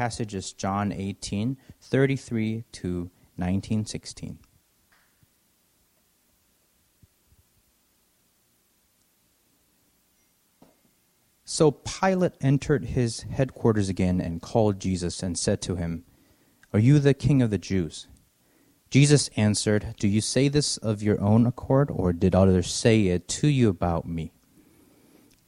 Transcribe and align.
passage 0.00 0.34
is 0.34 0.54
John 0.54 0.92
18, 0.92 1.58
33 1.78 2.64
to 2.72 3.10
1916. 3.36 4.38
So 11.44 11.70
Pilate 11.72 12.32
entered 12.40 12.86
his 12.86 13.24
headquarters 13.24 13.90
again 13.90 14.22
and 14.22 14.40
called 14.40 14.80
Jesus 14.80 15.22
and 15.22 15.38
said 15.38 15.60
to 15.60 15.76
him, 15.76 16.04
Are 16.72 16.78
you 16.78 16.98
the 16.98 17.12
king 17.12 17.42
of 17.42 17.50
the 17.50 17.58
Jews? 17.58 18.08
Jesus 18.88 19.28
answered, 19.36 19.96
Do 19.98 20.08
you 20.08 20.22
say 20.22 20.48
this 20.48 20.78
of 20.78 21.02
your 21.02 21.20
own 21.20 21.44
accord, 21.44 21.90
or 21.90 22.14
did 22.14 22.34
others 22.34 22.72
say 22.72 23.08
it 23.08 23.28
to 23.28 23.48
you 23.48 23.68
about 23.68 24.08
me? 24.08 24.32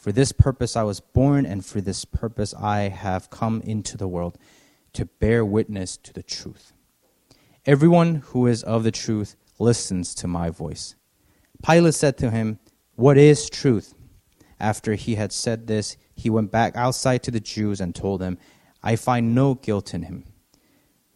For 0.00 0.12
this 0.12 0.32
purpose 0.32 0.76
I 0.76 0.82
was 0.82 0.98
born, 0.98 1.44
and 1.44 1.62
for 1.62 1.82
this 1.82 2.06
purpose 2.06 2.54
I 2.54 2.88
have 2.88 3.28
come 3.28 3.60
into 3.60 3.98
the 3.98 4.08
world, 4.08 4.38
to 4.94 5.04
bear 5.04 5.44
witness 5.44 5.98
to 5.98 6.14
the 6.14 6.22
truth. 6.22 6.72
Everyone 7.66 8.14
who 8.14 8.46
is 8.46 8.62
of 8.62 8.82
the 8.82 8.92
truth 8.92 9.36
listens 9.58 10.14
to 10.14 10.26
my 10.26 10.48
voice. 10.48 10.94
Pilate 11.62 11.92
said 11.92 12.16
to 12.16 12.30
him, 12.30 12.58
What 12.94 13.18
is 13.18 13.50
truth? 13.50 13.92
After 14.58 14.94
he 14.94 15.16
had 15.16 15.32
said 15.32 15.66
this, 15.66 15.98
he 16.14 16.30
went 16.30 16.50
back 16.50 16.74
outside 16.78 17.22
to 17.24 17.30
the 17.30 17.38
Jews 17.38 17.78
and 17.78 17.94
told 17.94 18.22
them, 18.22 18.38
I 18.82 18.96
find 18.96 19.34
no 19.34 19.52
guilt 19.52 19.92
in 19.92 20.04
him. 20.04 20.24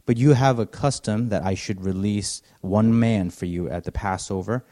But 0.05 0.19
you 0.19 0.35
have 0.35 0.59
a 0.59 0.67
custom 0.67 1.31
that 1.31 1.43
I 1.43 1.55
should 1.55 1.83
release 1.83 2.43
one 2.61 3.01
man 3.01 3.31
for 3.31 3.47
you 3.47 3.67
at 3.71 3.85
the 3.85 3.93
Passover. 3.93 4.67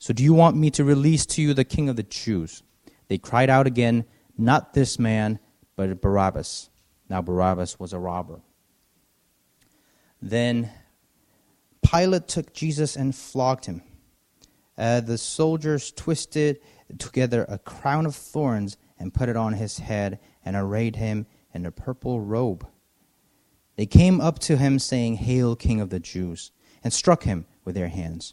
So 0.00 0.12
do 0.12 0.24
you 0.24 0.34
want 0.34 0.56
me 0.56 0.72
to 0.72 0.82
release 0.82 1.24
to 1.26 1.42
you 1.42 1.54
the 1.54 1.64
king 1.64 1.88
of 1.88 1.94
the 1.94 2.02
Jews? 2.02 2.64
They 3.12 3.18
cried 3.18 3.50
out 3.50 3.66
again, 3.66 4.06
Not 4.38 4.72
this 4.72 4.98
man, 4.98 5.38
but 5.76 6.00
Barabbas. 6.00 6.70
Now 7.10 7.20
Barabbas 7.20 7.78
was 7.78 7.92
a 7.92 7.98
robber. 7.98 8.40
Then 10.22 10.70
Pilate 11.82 12.26
took 12.26 12.54
Jesus 12.54 12.96
and 12.96 13.14
flogged 13.14 13.66
him. 13.66 13.82
Uh, 14.78 15.02
the 15.02 15.18
soldiers 15.18 15.92
twisted 15.92 16.60
together 16.96 17.44
a 17.50 17.58
crown 17.58 18.06
of 18.06 18.16
thorns 18.16 18.78
and 18.98 19.12
put 19.12 19.28
it 19.28 19.36
on 19.36 19.52
his 19.52 19.76
head 19.76 20.18
and 20.42 20.56
arrayed 20.56 20.96
him 20.96 21.26
in 21.52 21.66
a 21.66 21.70
purple 21.70 22.18
robe. 22.18 22.66
They 23.76 23.84
came 23.84 24.22
up 24.22 24.38
to 24.38 24.56
him, 24.56 24.78
saying, 24.78 25.16
Hail, 25.16 25.54
King 25.54 25.82
of 25.82 25.90
the 25.90 26.00
Jews, 26.00 26.50
and 26.82 26.94
struck 26.94 27.24
him 27.24 27.44
with 27.62 27.74
their 27.74 27.88
hands. 27.88 28.32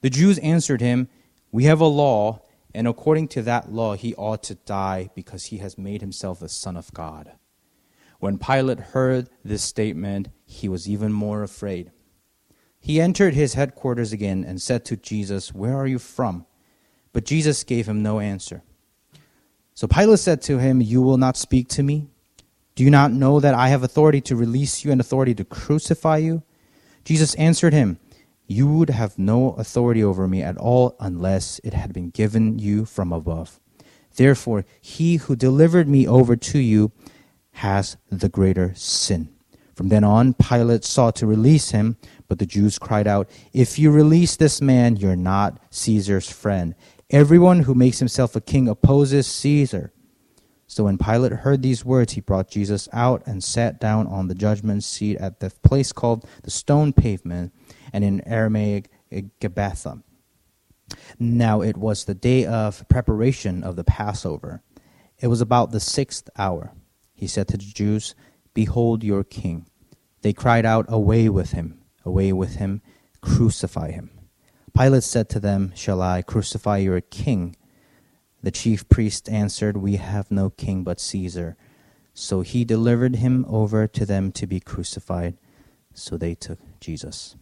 The 0.00 0.10
Jews 0.10 0.38
answered 0.38 0.80
him, 0.80 1.08
We 1.50 1.64
have 1.64 1.80
a 1.80 1.86
law, 1.86 2.42
and 2.74 2.86
according 2.86 3.28
to 3.28 3.42
that 3.42 3.72
law 3.72 3.94
he 3.94 4.14
ought 4.14 4.42
to 4.44 4.54
die 4.54 5.10
because 5.14 5.46
he 5.46 5.58
has 5.58 5.78
made 5.78 6.00
himself 6.00 6.40
the 6.40 6.48
Son 6.48 6.76
of 6.76 6.92
God. 6.92 7.32
When 8.18 8.38
Pilate 8.38 8.80
heard 8.80 9.28
this 9.44 9.62
statement, 9.62 10.28
he 10.44 10.68
was 10.68 10.88
even 10.88 11.12
more 11.12 11.42
afraid. 11.42 11.90
He 12.80 13.00
entered 13.00 13.34
his 13.34 13.54
headquarters 13.54 14.12
again 14.12 14.44
and 14.44 14.62
said 14.62 14.84
to 14.86 14.96
Jesus, 14.96 15.52
Where 15.52 15.76
are 15.76 15.86
you 15.86 15.98
from? 15.98 16.46
But 17.12 17.24
Jesus 17.24 17.64
gave 17.64 17.88
him 17.88 18.02
no 18.02 18.20
answer. 18.20 18.62
So 19.74 19.86
Pilate 19.86 20.18
said 20.20 20.42
to 20.42 20.58
him, 20.58 20.80
You 20.80 21.02
will 21.02 21.18
not 21.18 21.36
speak 21.36 21.68
to 21.70 21.82
me? 21.82 22.08
Do 22.74 22.84
you 22.84 22.90
not 22.90 23.12
know 23.12 23.40
that 23.40 23.54
I 23.54 23.68
have 23.68 23.82
authority 23.82 24.20
to 24.22 24.36
release 24.36 24.84
you 24.84 24.92
and 24.92 25.00
authority 25.00 25.34
to 25.34 25.44
crucify 25.44 26.18
you? 26.18 26.42
Jesus 27.04 27.34
answered 27.34 27.72
him, 27.72 27.98
You 28.46 28.66
would 28.66 28.90
have 28.90 29.18
no 29.18 29.52
authority 29.52 30.02
over 30.02 30.28
me 30.28 30.42
at 30.42 30.56
all 30.56 30.96
unless 31.00 31.60
it 31.64 31.74
had 31.74 31.92
been 31.92 32.10
given 32.10 32.58
you 32.58 32.84
from 32.84 33.12
above. 33.12 33.60
Therefore, 34.14 34.64
he 34.80 35.16
who 35.16 35.36
delivered 35.36 35.88
me 35.88 36.06
over 36.06 36.36
to 36.36 36.58
you 36.58 36.92
has 37.52 37.96
the 38.10 38.28
greater 38.28 38.72
sin. 38.74 39.30
From 39.74 39.88
then 39.88 40.04
on, 40.04 40.32
Pilate 40.32 40.84
sought 40.84 41.16
to 41.16 41.26
release 41.26 41.70
him, 41.70 41.98
but 42.28 42.38
the 42.38 42.46
Jews 42.46 42.78
cried 42.78 43.06
out, 43.06 43.28
If 43.52 43.78
you 43.78 43.90
release 43.90 44.36
this 44.36 44.62
man, 44.62 44.96
you're 44.96 45.16
not 45.16 45.60
Caesar's 45.70 46.30
friend. 46.30 46.74
Everyone 47.10 47.60
who 47.60 47.74
makes 47.74 47.98
himself 47.98 48.34
a 48.34 48.40
king 48.40 48.68
opposes 48.68 49.26
Caesar. 49.26 49.92
So 50.66 50.84
when 50.84 50.98
Pilate 50.98 51.32
heard 51.32 51.62
these 51.62 51.84
words, 51.84 52.14
he 52.14 52.20
brought 52.20 52.50
Jesus 52.50 52.88
out 52.92 53.22
and 53.26 53.44
sat 53.44 53.78
down 53.78 54.06
on 54.06 54.28
the 54.28 54.34
judgment 54.34 54.82
seat 54.82 55.18
at 55.18 55.40
the 55.40 55.50
place 55.62 55.92
called 55.92 56.26
the 56.42 56.50
stone 56.50 56.92
pavement, 56.92 57.52
and 57.96 58.04
in 58.04 58.20
Aramaic, 58.28 58.90
Gabbatha. 59.40 60.02
Now 61.18 61.62
it 61.62 61.78
was 61.78 62.04
the 62.04 62.14
day 62.14 62.44
of 62.44 62.86
preparation 62.90 63.64
of 63.64 63.76
the 63.76 63.84
Passover. 63.84 64.62
It 65.18 65.28
was 65.28 65.40
about 65.40 65.70
the 65.70 65.80
sixth 65.80 66.28
hour. 66.36 66.74
He 67.14 67.26
said 67.26 67.48
to 67.48 67.56
the 67.56 67.64
Jews, 67.64 68.14
Behold 68.52 69.02
your 69.02 69.24
king. 69.24 69.64
They 70.20 70.34
cried 70.34 70.66
out, 70.66 70.84
Away 70.90 71.30
with 71.30 71.52
him, 71.52 71.78
away 72.04 72.34
with 72.34 72.56
him, 72.56 72.82
crucify 73.22 73.92
him. 73.92 74.10
Pilate 74.76 75.02
said 75.02 75.30
to 75.30 75.40
them, 75.40 75.72
Shall 75.74 76.02
I 76.02 76.20
crucify 76.20 76.76
your 76.76 77.00
king? 77.00 77.56
The 78.42 78.50
chief 78.50 78.86
priest 78.90 79.26
answered, 79.30 79.78
We 79.78 79.96
have 79.96 80.30
no 80.30 80.50
king 80.50 80.84
but 80.84 81.00
Caesar. 81.00 81.56
So 82.12 82.42
he 82.42 82.62
delivered 82.62 83.16
him 83.16 83.46
over 83.48 83.86
to 83.86 84.04
them 84.04 84.32
to 84.32 84.46
be 84.46 84.60
crucified. 84.60 85.38
So 85.94 86.18
they 86.18 86.34
took 86.34 86.58
Jesus. 86.78 87.36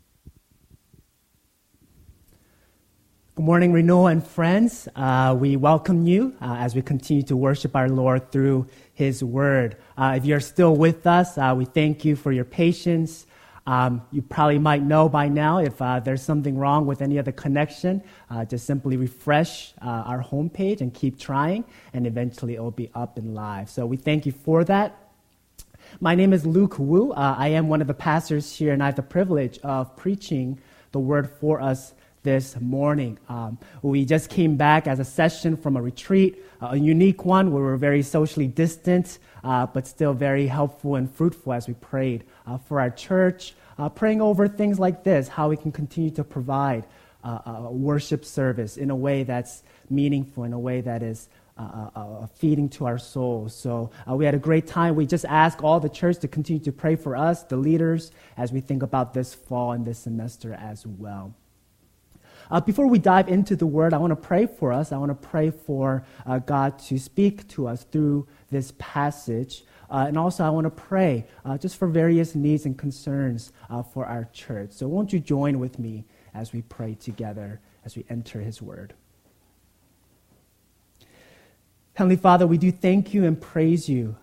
Good 3.37 3.47
morning, 3.47 3.73
Renewal 3.73 4.07
and 4.07 4.25
friends. 4.25 4.87
Uh, 4.95 5.37
we 5.37 5.57
welcome 5.57 6.07
you 6.07 6.37
uh, 6.41 6.55
as 6.61 6.77
we 6.77 6.83
continue 6.83 7.25
to 7.25 7.37
worship 7.37 7.75
our 7.75 7.89
Lord 7.89 8.31
through 8.31 8.69
His 8.93 9.25
Word. 9.25 9.77
Uh, 9.99 10.15
if 10.17 10.25
you're 10.25 10.39
still 10.39 10.77
with 10.77 11.05
us, 11.05 11.37
uh, 11.37 11.53
we 11.59 11.65
thank 11.65 12.05
you 12.05 12.15
for 12.15 12.31
your 12.31 12.45
patience. 12.45 13.27
Um, 13.67 14.03
you 14.13 14.23
probably 14.23 14.61
might 14.61 14.85
know 14.85 15.09
by 15.09 15.27
now 15.27 15.59
if 15.59 15.83
uh, 15.83 15.99
there's 15.99 16.23
something 16.23 16.57
wrong 16.57 16.87
with 16.87 17.03
any 17.03 17.19
of 17.19 17.25
the 17.25 17.33
connection. 17.33 18.05
Uh, 18.31 18.45
just 18.45 18.67
simply 18.67 18.97
refresh 18.97 19.75
our 19.83 20.23
homepage 20.23 20.81
and 20.81 20.95
keep 20.95 21.19
trying, 21.19 21.65
and 21.93 22.07
eventually 22.07 22.55
it 22.55 22.63
will 22.63 22.71
be 22.71 22.89
up 22.95 23.19
and 23.19 23.35
live. 23.35 23.69
So 23.69 23.85
we 23.85 23.97
thank 23.97 24.27
you 24.27 24.33
for 24.33 24.63
that. 24.63 24.97
My 25.99 26.15
name 26.15 26.33
is 26.33 26.47
Luke 26.47 26.79
Woo. 26.79 27.13
I 27.15 27.49
am 27.49 27.67
one 27.67 27.81
of 27.81 27.89
the 27.89 27.95
pastors 27.95 28.55
here, 28.55 28.73
and 28.73 28.81
I 28.81 28.87
have 28.87 28.95
the 28.95 29.03
privilege 29.03 29.59
of 29.65 29.97
preaching 29.97 30.61
the 30.93 31.01
word 31.01 31.29
for 31.41 31.61
us 31.61 31.95
this 32.25 32.61
morning. 32.61 33.19
Um, 33.29 33.59
we 33.83 34.05
just 34.05 34.29
came 34.29 34.57
back 34.57 34.89
as 34.89 34.99
a 34.99 35.05
session 35.05 35.57
from 35.57 35.77
a 35.77 35.83
retreat, 35.83 36.43
uh, 36.61 36.71
a 36.73 36.77
unique 36.77 37.25
one 37.25 37.53
where 37.53 37.63
we 37.63 37.69
were 37.69 37.77
very 37.77 38.03
socially 38.03 38.49
distant, 38.49 39.19
uh, 39.45 39.67
but 39.67 39.87
still 39.87 40.13
very 40.13 40.49
helpful 40.49 40.97
and 40.97 41.09
fruitful 41.09 41.53
as 41.53 41.69
we 41.69 41.75
prayed 41.75 42.25
uh, 42.47 42.59
for 42.59 42.81
our 42.81 42.91
church, 42.91 43.55
uh, 43.79 43.89
praying 43.89 44.21
over 44.21 44.49
things 44.49 44.81
like 44.81 45.05
this, 45.05 45.29
how 45.29 45.49
we 45.49 45.57
can 45.57 45.71
continue 45.71 46.11
to 46.11 46.25
provide 46.25 46.85
uh, 47.23 47.39
a 47.47 47.73
worship 47.73 48.25
service 48.25 48.77
in 48.77 48.91
a 48.91 48.97
way 48.97 49.23
that's 49.23 49.63
meaningful, 49.89 50.45
in 50.45 50.53
a 50.53 50.59
way 50.59 50.81
that 50.81 51.03
is 51.03 51.29
uh, 51.57 51.89
uh, 51.95 52.27
feeding 52.27 52.69
to 52.69 52.85
our 52.85 52.99
souls. 52.99 53.55
So 53.55 53.91
uh, 54.11 54.15
we 54.17 54.25
had 54.25 54.35
a 54.35 54.39
great 54.39 54.67
time. 54.67 54.97
We 54.97 55.07
just 55.07 55.25
ask 55.25 55.63
all 55.63 55.79
the 55.79 55.89
church 55.89 56.19
to 56.19 56.29
continue 56.29 56.63
to 56.65 56.73
pray 56.73 56.97
for 56.97 57.15
us, 57.15 57.45
the 57.45 57.57
leaders, 57.57 58.11
as 58.37 58.53
we 58.53 58.61
think 58.61 58.83
about 58.83 59.15
this 59.15 59.35
fall 59.35 59.73
and 59.73 59.87
this 59.87 60.01
semester 60.01 60.55
as 60.55 60.85
well. 60.87 61.33
Uh, 62.51 62.61
before 62.61 62.87
we 62.87 62.99
dive 62.99 63.29
into 63.29 63.57
the 63.57 63.67
word, 63.67 63.95
I 63.95 63.99
want 63.99 64.11
to 64.11 64.17
pray 64.17 64.47
for 64.47 64.73
us. 64.73 64.93
I 64.93 64.99
want 64.99 65.11
to 65.11 65.29
pray 65.29 65.51
for 65.51 66.05
uh, 66.27 66.39
God 66.41 66.79
to 66.81 66.99
speak 66.99 67.49
to 67.49 67.67
us 67.67 67.85
through 67.85 68.27
this 68.51 68.73
passage. 68.79 69.65
Uh, 69.91 70.05
and 70.09 70.19
also, 70.19 70.45
I 70.45 70.51
want 70.51 70.65
to 70.65 70.71
pray 70.71 71.27
uh, 71.45 71.59
just 71.59 71.77
for 71.77 71.89
various 71.89 72.35
needs 72.35 72.67
and 72.67 72.77
concerns 72.77 73.53
uh, 73.71 73.83
for 73.83 74.07
our 74.07 74.29
church. 74.33 74.73
So, 74.73 74.89
won't 74.89 75.13
you 75.13 75.21
join 75.21 75.59
with 75.59 75.79
me 75.79 76.05
as 76.35 76.53
we 76.53 76.63
pray 76.63 76.95
together 76.95 77.61
as 77.85 77.97
we 77.97 78.05
enter 78.09 78.41
His 78.41 78.61
Word? 78.61 78.95
Heavenly 81.95 82.17
Father, 82.17 82.47
we 82.47 82.59
do 82.59 82.73
thank 82.73 83.15
you 83.15 83.25
and 83.25 83.41
praise 83.41 83.89
you 83.89 84.17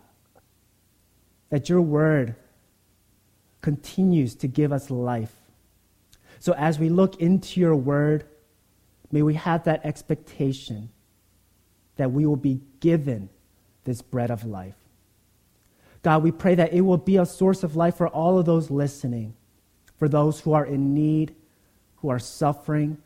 that 1.50 1.70
your 1.70 1.82
Word 1.82 2.36
continues 3.62 4.36
to 4.36 4.48
give 4.48 4.74
us 4.74 4.90
life. 4.90 5.41
So, 6.42 6.54
as 6.54 6.80
we 6.80 6.90
look 6.90 7.22
into 7.22 7.60
your 7.60 7.76
Word, 7.76 8.26
may 9.12 9.22
we 9.22 9.36
have 9.36 9.66
that 9.66 9.86
expectation 9.86 10.90
that 11.98 12.12
we 12.12 12.26
will 12.26 12.36
be 12.36 12.62
given 12.80 13.30
this 13.84 14.02
bread 14.02 14.32
of 14.32 14.44
life. 14.44 14.74
God, 16.02 16.24
we 16.24 16.32
pray 16.32 16.56
that 16.56 16.74
it 16.74 16.82
will 16.82 16.98
be 16.98 17.18
a 17.18 17.28
source 17.28 17.62
of 17.62 17.76
life 17.76 17.98
for 17.98 18.08
all 18.08 18.40
of 18.40 18.48
those 18.48 18.72
listening, 18.72 19.36
for 19.98 20.10
those 20.10 20.40
who 20.40 20.54
are 20.54 20.66
in 20.66 20.96
need, 20.96 21.36
who 21.98 22.10
are 22.10 22.18
suffering. 22.18 22.98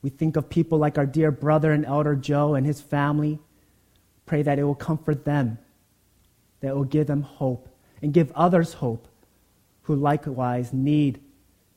We 0.00 0.10
think 0.10 0.36
of 0.36 0.48
people 0.48 0.78
like 0.78 0.98
our 0.98 1.06
dear 1.06 1.32
brother 1.32 1.72
and 1.72 1.84
elder 1.84 2.14
Joe 2.14 2.54
and 2.54 2.64
his 2.64 2.80
family. 2.80 3.40
Pray 4.26 4.42
that 4.42 4.60
it 4.60 4.62
will 4.62 4.76
comfort 4.76 5.24
them, 5.24 5.58
that 6.60 6.68
it 6.68 6.76
will 6.76 6.84
give 6.84 7.08
them 7.08 7.22
hope, 7.22 7.68
and 8.00 8.14
give 8.14 8.30
others 8.36 8.74
hope 8.74 9.08
who 9.82 9.96
likewise 9.96 10.72
need 10.72 11.20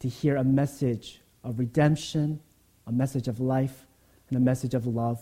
to 0.06 0.10
hear 0.10 0.36
a 0.36 0.44
message 0.44 1.20
of 1.44 1.58
redemption, 1.58 2.40
a 2.86 2.92
message 2.92 3.28
of 3.28 3.40
life, 3.40 3.88
and 4.30 4.38
a 4.38 4.40
message 4.40 4.76
of 4.76 4.86
love. 4.86 5.20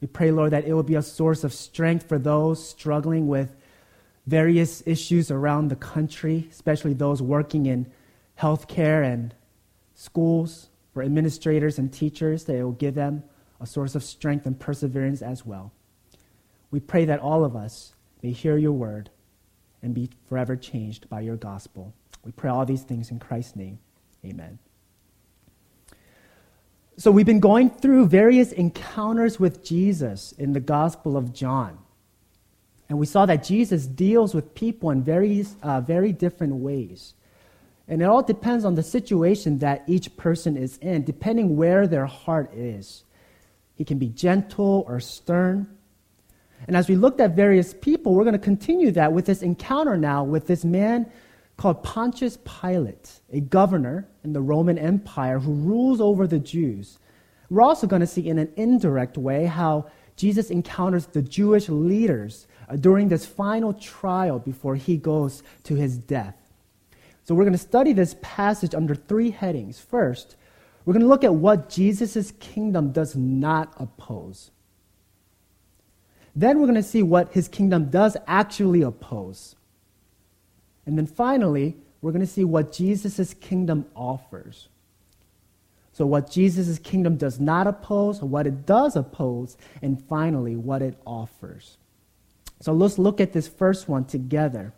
We 0.00 0.06
pray, 0.06 0.30
Lord, 0.30 0.52
that 0.52 0.64
it 0.64 0.72
will 0.72 0.82
be 0.82 0.94
a 0.94 1.02
source 1.02 1.44
of 1.44 1.52
strength 1.52 2.08
for 2.08 2.18
those 2.18 2.66
struggling 2.66 3.28
with 3.28 3.54
various 4.26 4.82
issues 4.86 5.30
around 5.30 5.68
the 5.68 5.76
country, 5.76 6.48
especially 6.50 6.94
those 6.94 7.20
working 7.20 7.66
in 7.66 7.92
healthcare 8.40 9.04
and 9.04 9.34
schools, 9.94 10.70
for 10.94 11.02
administrators 11.02 11.78
and 11.78 11.92
teachers, 11.92 12.44
that 12.44 12.56
it 12.56 12.64
will 12.64 12.72
give 12.72 12.94
them 12.94 13.22
a 13.60 13.66
source 13.66 13.94
of 13.94 14.02
strength 14.02 14.46
and 14.46 14.58
perseverance 14.58 15.20
as 15.20 15.44
well. 15.44 15.72
We 16.70 16.80
pray 16.80 17.04
that 17.04 17.20
all 17.20 17.44
of 17.44 17.54
us 17.54 17.92
may 18.22 18.30
hear 18.30 18.56
your 18.56 18.72
word 18.72 19.10
and 19.82 19.92
be 19.92 20.08
forever 20.26 20.56
changed 20.56 21.10
by 21.10 21.20
your 21.20 21.36
gospel. 21.36 21.92
We 22.26 22.32
pray 22.32 22.50
all 22.50 22.66
these 22.66 22.82
things 22.82 23.12
in 23.12 23.20
Christ's 23.20 23.54
name. 23.54 23.78
Amen. 24.24 24.58
So, 26.98 27.12
we've 27.12 27.26
been 27.26 27.40
going 27.40 27.70
through 27.70 28.08
various 28.08 28.50
encounters 28.50 29.38
with 29.38 29.62
Jesus 29.62 30.32
in 30.32 30.52
the 30.52 30.60
Gospel 30.60 31.16
of 31.16 31.32
John. 31.32 31.78
And 32.88 32.98
we 32.98 33.06
saw 33.06 33.26
that 33.26 33.44
Jesus 33.44 33.86
deals 33.86 34.34
with 34.34 34.56
people 34.56 34.90
in 34.90 35.04
very, 35.04 35.46
uh, 35.62 35.82
very 35.82 36.12
different 36.12 36.56
ways. 36.56 37.14
And 37.86 38.02
it 38.02 38.06
all 38.06 38.22
depends 38.22 38.64
on 38.64 38.74
the 38.74 38.82
situation 38.82 39.58
that 39.58 39.84
each 39.86 40.16
person 40.16 40.56
is 40.56 40.78
in, 40.78 41.04
depending 41.04 41.56
where 41.56 41.86
their 41.86 42.06
heart 42.06 42.52
is. 42.54 43.04
He 43.76 43.84
can 43.84 43.98
be 43.98 44.08
gentle 44.08 44.84
or 44.88 44.98
stern. 44.98 45.68
And 46.66 46.76
as 46.76 46.88
we 46.88 46.96
looked 46.96 47.20
at 47.20 47.36
various 47.36 47.72
people, 47.74 48.14
we're 48.14 48.24
going 48.24 48.32
to 48.32 48.38
continue 48.40 48.90
that 48.92 49.12
with 49.12 49.26
this 49.26 49.42
encounter 49.42 49.96
now 49.96 50.24
with 50.24 50.48
this 50.48 50.64
man 50.64 51.06
called 51.56 51.82
Pontius 51.82 52.38
Pilate, 52.44 53.20
a 53.32 53.40
governor 53.40 54.08
in 54.22 54.32
the 54.32 54.40
Roman 54.40 54.78
Empire 54.78 55.38
who 55.38 55.52
rules 55.52 56.00
over 56.00 56.26
the 56.26 56.38
Jews. 56.38 56.98
We're 57.48 57.62
also 57.62 57.86
going 57.86 58.00
to 58.00 58.06
see 58.06 58.28
in 58.28 58.38
an 58.38 58.52
indirect 58.56 59.16
way 59.16 59.46
how 59.46 59.86
Jesus 60.16 60.50
encounters 60.50 61.06
the 61.06 61.22
Jewish 61.22 61.68
leaders 61.68 62.46
uh, 62.68 62.76
during 62.76 63.08
this 63.08 63.24
final 63.24 63.72
trial 63.72 64.38
before 64.38 64.74
he 64.74 64.96
goes 64.96 65.42
to 65.64 65.74
his 65.74 65.98
death. 65.98 66.34
So 67.24 67.34
we're 67.34 67.44
going 67.44 67.52
to 67.52 67.58
study 67.58 67.92
this 67.92 68.16
passage 68.22 68.74
under 68.74 68.94
three 68.94 69.30
headings. 69.30 69.78
First, 69.78 70.36
we're 70.84 70.92
going 70.92 71.02
to 71.02 71.08
look 71.08 71.24
at 71.24 71.34
what 71.34 71.68
Jesus' 71.68 72.32
kingdom 72.38 72.92
does 72.92 73.16
not 73.16 73.74
oppose. 73.78 74.50
Then 76.34 76.58
we're 76.60 76.66
going 76.66 76.76
to 76.76 76.82
see 76.82 77.02
what 77.02 77.32
his 77.32 77.48
kingdom 77.48 77.90
does 77.90 78.16
actually 78.26 78.82
oppose. 78.82 79.56
And 80.86 80.96
then 80.96 81.06
finally, 81.06 81.76
we're 82.00 82.12
going 82.12 82.24
to 82.24 82.26
see 82.26 82.44
what 82.44 82.72
Jesus' 82.72 83.34
kingdom 83.34 83.86
offers. 83.94 84.68
So, 85.92 86.06
what 86.06 86.30
Jesus' 86.30 86.78
kingdom 86.78 87.16
does 87.16 87.40
not 87.40 87.66
oppose, 87.66 88.22
what 88.22 88.46
it 88.46 88.66
does 88.66 88.96
oppose, 88.96 89.56
and 89.82 90.02
finally, 90.08 90.54
what 90.54 90.82
it 90.82 90.98
offers. 91.06 91.78
So, 92.60 92.72
let's 92.72 92.98
look 92.98 93.20
at 93.20 93.32
this 93.32 93.48
first 93.48 93.88
one 93.88 94.04
together. 94.04 94.72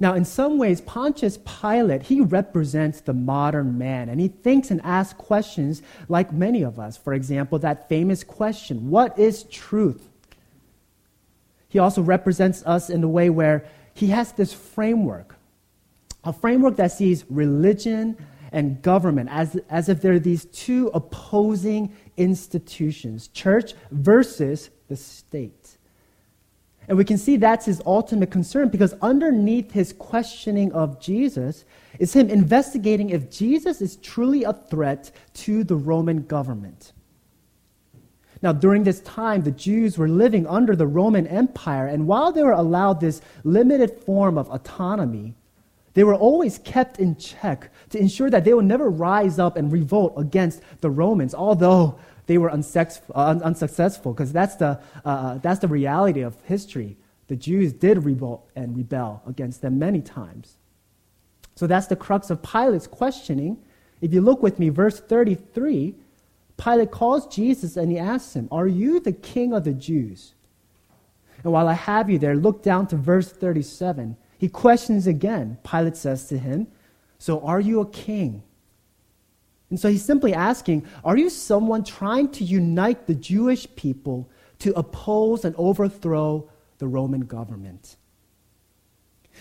Now, 0.00 0.14
in 0.14 0.24
some 0.24 0.58
ways, 0.58 0.80
Pontius 0.80 1.38
Pilate, 1.38 2.04
he 2.04 2.20
represents 2.20 3.00
the 3.00 3.12
modern 3.12 3.78
man, 3.78 4.08
and 4.08 4.20
he 4.20 4.28
thinks 4.28 4.70
and 4.70 4.80
asks 4.82 5.12
questions 5.18 5.82
like 6.08 6.32
many 6.32 6.62
of 6.62 6.78
us. 6.78 6.96
For 6.96 7.12
example, 7.12 7.58
that 7.58 7.88
famous 7.88 8.24
question 8.24 8.90
What 8.90 9.18
is 9.18 9.42
truth? 9.44 10.08
He 11.68 11.78
also 11.78 12.00
represents 12.00 12.62
us 12.64 12.88
in 12.88 13.02
the 13.02 13.08
way 13.08 13.28
where 13.28 13.66
he 13.98 14.08
has 14.08 14.32
this 14.32 14.52
framework, 14.52 15.36
a 16.24 16.32
framework 16.32 16.76
that 16.76 16.92
sees 16.92 17.24
religion 17.28 18.16
and 18.52 18.80
government 18.80 19.28
as, 19.30 19.56
as 19.68 19.88
if 19.88 20.00
they're 20.00 20.18
these 20.18 20.44
two 20.46 20.90
opposing 20.94 21.94
institutions 22.16 23.28
church 23.28 23.74
versus 23.90 24.70
the 24.88 24.96
state. 24.96 25.76
And 26.86 26.96
we 26.96 27.04
can 27.04 27.18
see 27.18 27.36
that's 27.36 27.66
his 27.66 27.82
ultimate 27.84 28.30
concern 28.30 28.68
because 28.70 28.94
underneath 29.02 29.72
his 29.72 29.92
questioning 29.92 30.72
of 30.72 31.00
Jesus 31.00 31.64
is 31.98 32.14
him 32.14 32.30
investigating 32.30 33.10
if 33.10 33.30
Jesus 33.30 33.82
is 33.82 33.96
truly 33.96 34.44
a 34.44 34.54
threat 34.54 35.10
to 35.34 35.64
the 35.64 35.76
Roman 35.76 36.22
government. 36.22 36.92
Now, 38.40 38.52
during 38.52 38.84
this 38.84 39.00
time, 39.00 39.42
the 39.42 39.50
Jews 39.50 39.98
were 39.98 40.08
living 40.08 40.46
under 40.46 40.76
the 40.76 40.86
Roman 40.86 41.26
Empire, 41.26 41.86
and 41.86 42.06
while 42.06 42.30
they 42.30 42.42
were 42.42 42.52
allowed 42.52 43.00
this 43.00 43.20
limited 43.42 44.00
form 44.00 44.38
of 44.38 44.48
autonomy, 44.50 45.34
they 45.94 46.04
were 46.04 46.14
always 46.14 46.58
kept 46.58 47.00
in 47.00 47.16
check 47.16 47.72
to 47.90 47.98
ensure 47.98 48.30
that 48.30 48.44
they 48.44 48.54
would 48.54 48.64
never 48.64 48.88
rise 48.88 49.40
up 49.40 49.56
and 49.56 49.72
revolt 49.72 50.14
against 50.16 50.62
the 50.80 50.90
Romans, 50.90 51.34
although 51.34 51.98
they 52.26 52.38
were 52.38 52.50
unsex- 52.50 53.00
uh, 53.14 53.40
unsuccessful, 53.42 54.12
because 54.12 54.32
that's, 54.32 54.54
the, 54.56 54.80
uh, 55.04 55.08
uh, 55.08 55.38
that's 55.38 55.58
the 55.58 55.66
reality 55.66 56.20
of 56.20 56.40
history. 56.42 56.96
The 57.26 57.36
Jews 57.36 57.72
did 57.72 58.04
revolt 58.04 58.48
and 58.54 58.76
rebel 58.76 59.22
against 59.26 59.60
them 59.60 59.78
many 59.78 60.00
times. 60.00 60.56
So 61.56 61.66
that's 61.66 61.88
the 61.88 61.96
crux 61.96 62.30
of 62.30 62.42
Pilate's 62.42 62.86
questioning. 62.86 63.58
If 64.00 64.14
you 64.14 64.20
look 64.20 64.42
with 64.42 64.60
me, 64.60 64.68
verse 64.68 65.00
33 65.00 65.96
Pilate 66.58 66.90
calls 66.90 67.26
Jesus 67.28 67.76
and 67.76 67.90
he 67.90 67.98
asks 67.98 68.34
him, 68.34 68.48
Are 68.50 68.66
you 68.66 69.00
the 69.00 69.12
king 69.12 69.54
of 69.54 69.64
the 69.64 69.72
Jews? 69.72 70.34
And 71.44 71.52
while 71.52 71.68
I 71.68 71.74
have 71.74 72.10
you 72.10 72.18
there, 72.18 72.34
look 72.34 72.62
down 72.62 72.88
to 72.88 72.96
verse 72.96 73.30
37. 73.30 74.16
He 74.38 74.48
questions 74.48 75.06
again. 75.06 75.58
Pilate 75.62 75.96
says 75.96 76.26
to 76.28 76.38
him, 76.38 76.66
So 77.18 77.40
are 77.40 77.60
you 77.60 77.80
a 77.80 77.88
king? 77.88 78.42
And 79.70 79.78
so 79.78 79.88
he's 79.88 80.04
simply 80.04 80.34
asking, 80.34 80.86
Are 81.04 81.16
you 81.16 81.30
someone 81.30 81.84
trying 81.84 82.30
to 82.32 82.44
unite 82.44 83.06
the 83.06 83.14
Jewish 83.14 83.66
people 83.76 84.28
to 84.58 84.72
oppose 84.74 85.44
and 85.44 85.54
overthrow 85.56 86.50
the 86.78 86.88
Roman 86.88 87.20
government? 87.20 87.96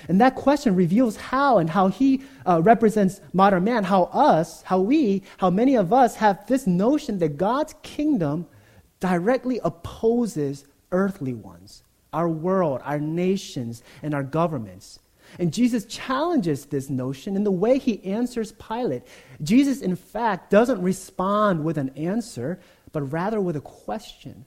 And 0.07 0.21
that 0.21 0.35
question 0.35 0.75
reveals 0.75 1.17
how 1.17 1.57
and 1.57 1.69
how 1.69 1.87
he 1.87 2.23
uh, 2.45 2.61
represents 2.61 3.21
modern 3.33 3.63
man, 3.63 3.83
how 3.83 4.03
us, 4.05 4.61
how 4.63 4.79
we, 4.79 5.23
how 5.37 5.49
many 5.49 5.75
of 5.75 5.91
us 5.91 6.15
have 6.15 6.45
this 6.47 6.67
notion 6.67 7.19
that 7.19 7.37
God's 7.37 7.75
kingdom 7.83 8.47
directly 8.99 9.59
opposes 9.63 10.65
earthly 10.91 11.33
ones, 11.33 11.83
our 12.13 12.29
world, 12.29 12.81
our 12.83 12.99
nations, 12.99 13.83
and 14.01 14.13
our 14.13 14.23
governments. 14.23 14.99
And 15.39 15.53
Jesus 15.53 15.85
challenges 15.85 16.65
this 16.65 16.89
notion 16.89 17.35
in 17.35 17.43
the 17.43 17.51
way 17.51 17.77
he 17.77 18.03
answers 18.05 18.53
Pilate. 18.53 19.03
Jesus, 19.43 19.81
in 19.81 19.95
fact, 19.95 20.49
doesn't 20.49 20.81
respond 20.81 21.63
with 21.63 21.77
an 21.77 21.89
answer, 21.89 22.59
but 22.91 23.11
rather 23.11 23.41
with 23.41 23.55
a 23.55 23.61
question. 23.61 24.45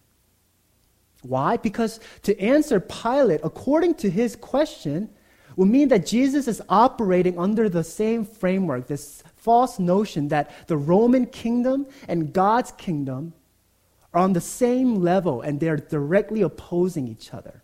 Why? 1.23 1.59
Because 1.59 2.01
to 2.23 2.39
answer 2.41 2.81
Pilate 2.81 3.41
according 3.45 3.95
to 3.97 4.11
his 4.11 4.37
question, 4.37 5.11
would 5.57 5.69
mean 5.69 5.89
that 5.89 6.07
Jesus 6.07 6.49
is 6.49 6.63
operating 6.69 7.39
under 7.39 7.69
the 7.69 7.85
same 7.85 8.25
framework, 8.25 8.87
this 8.87 9.23
false 9.37 9.79
notion 9.79 10.29
that 10.29 10.51
the 10.69 10.77
Roman 10.77 11.27
kingdom 11.27 11.87
and 12.09 12.33
God's 12.33 12.73
kingdom 12.73 13.33
are 14.13 14.21
on 14.21 14.33
the 14.33 14.41
same 14.41 14.97
level 14.97 15.41
and 15.41 15.61
they're 15.61 15.77
directly 15.77 16.43
opposing 16.43 17.09
each 17.09 17.33
other. 17.33 17.63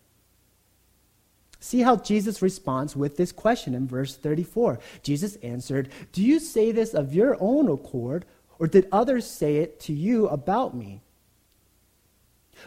See 1.59 1.81
how 1.81 1.97
Jesus 1.97 2.41
responds 2.41 2.95
with 2.95 3.17
this 3.17 3.31
question 3.31 3.73
in 3.73 3.87
verse 3.87 4.15
34. 4.15 4.79
Jesus 5.01 5.35
answered, 5.37 5.89
Do 6.13 6.23
you 6.23 6.39
say 6.39 6.71
this 6.71 6.93
of 6.93 7.13
your 7.13 7.35
own 7.39 7.69
accord, 7.69 8.25
or 8.59 8.67
did 8.67 8.87
others 8.91 9.25
say 9.25 9.57
it 9.57 9.79
to 9.81 9.93
you 9.93 10.27
about 10.27 10.75
me? 10.75 11.01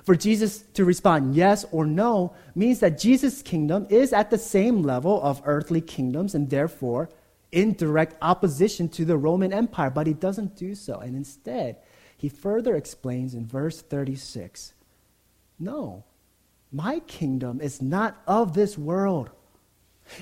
For 0.04 0.14
Jesus 0.14 0.62
to 0.74 0.84
respond 0.84 1.34
yes 1.34 1.64
or 1.72 1.84
no 1.84 2.34
means 2.54 2.80
that 2.80 2.98
Jesus' 2.98 3.42
kingdom 3.42 3.86
is 3.90 4.12
at 4.12 4.30
the 4.30 4.38
same 4.38 4.82
level 4.82 5.20
of 5.22 5.42
earthly 5.44 5.80
kingdoms 5.80 6.34
and 6.34 6.48
therefore 6.48 7.10
in 7.52 7.74
direct 7.74 8.16
opposition 8.22 8.88
to 8.88 9.04
the 9.04 9.16
Roman 9.16 9.52
Empire, 9.52 9.90
but 9.90 10.06
he 10.06 10.14
doesn't 10.14 10.56
do 10.56 10.74
so. 10.74 11.00
And 11.00 11.16
instead, 11.16 11.76
he 12.16 12.28
further 12.28 12.76
explains 12.76 13.34
in 13.34 13.46
verse 13.46 13.80
36 13.80 14.72
No, 15.58 16.04
my 16.70 17.00
kingdom 17.00 17.60
is 17.60 17.82
not 17.82 18.20
of 18.26 18.54
this 18.54 18.78
world. 18.78 19.30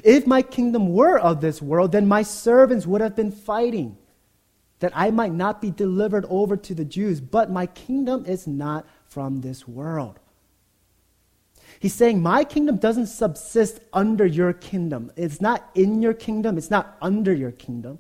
If 0.02 0.26
my 0.26 0.42
kingdom 0.42 0.92
were 0.92 1.18
of 1.18 1.40
this 1.40 1.62
world, 1.62 1.92
then 1.92 2.08
my 2.08 2.22
servants 2.22 2.87
would 2.87 3.00
have 3.00 3.16
been 3.16 3.32
fighting 3.32 3.96
that 4.80 4.92
I 4.94 5.10
might 5.10 5.32
not 5.32 5.60
be 5.60 5.70
delivered 5.70 6.25
over 6.28 6.56
to 6.56 6.75
the 6.75 6.84
Jews, 6.84 7.20
but 7.20 7.50
my 7.50 7.66
kingdom 7.66 8.25
is 8.26 8.46
not 8.46 8.87
from 9.09 9.41
this 9.41 9.67
world. 9.67 10.19
He's 11.81 11.95
saying, 11.95 12.23
My 12.23 12.45
kingdom 12.45 12.77
doesn't 12.77 13.07
subsist 13.07 13.81
under 13.93 14.27
your 14.27 14.53
kingdom. 14.53 15.12
It's 15.17 15.41
not 15.41 15.69
in 15.75 16.03
your 16.03 16.15
kingdom, 16.15 16.59
it's 16.59 16.71
not 16.71 16.97
under 17.00 17.33
your 17.33 17.53
kingdom. 17.53 17.99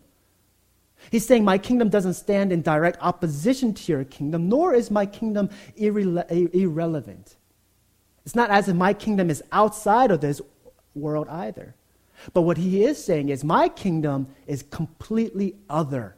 He's 1.10 1.26
saying, 1.26 1.44
My 1.44 1.58
kingdom 1.58 1.88
doesn't 1.88 2.14
stand 2.14 2.52
in 2.52 2.62
direct 2.62 2.98
opposition 3.00 3.74
to 3.74 3.92
your 3.92 4.04
kingdom, 4.04 4.48
nor 4.48 4.74
is 4.74 4.90
my 4.90 5.06
kingdom 5.06 5.48
irre- 5.78 6.54
irrelevant. 6.54 7.36
It's 8.24 8.34
not 8.34 8.50
as 8.50 8.68
if 8.68 8.76
my 8.76 8.92
kingdom 8.92 9.30
is 9.30 9.42
outside 9.52 10.10
of 10.10 10.20
this 10.20 10.40
world 10.94 11.28
either. 11.28 11.74
But 12.34 12.42
what 12.42 12.58
he 12.58 12.84
is 12.84 13.02
saying 13.02 13.28
is, 13.28 13.44
My 13.44 13.68
kingdom 13.68 14.28
is 14.46 14.64
completely 14.64 15.54
other. 15.70 16.16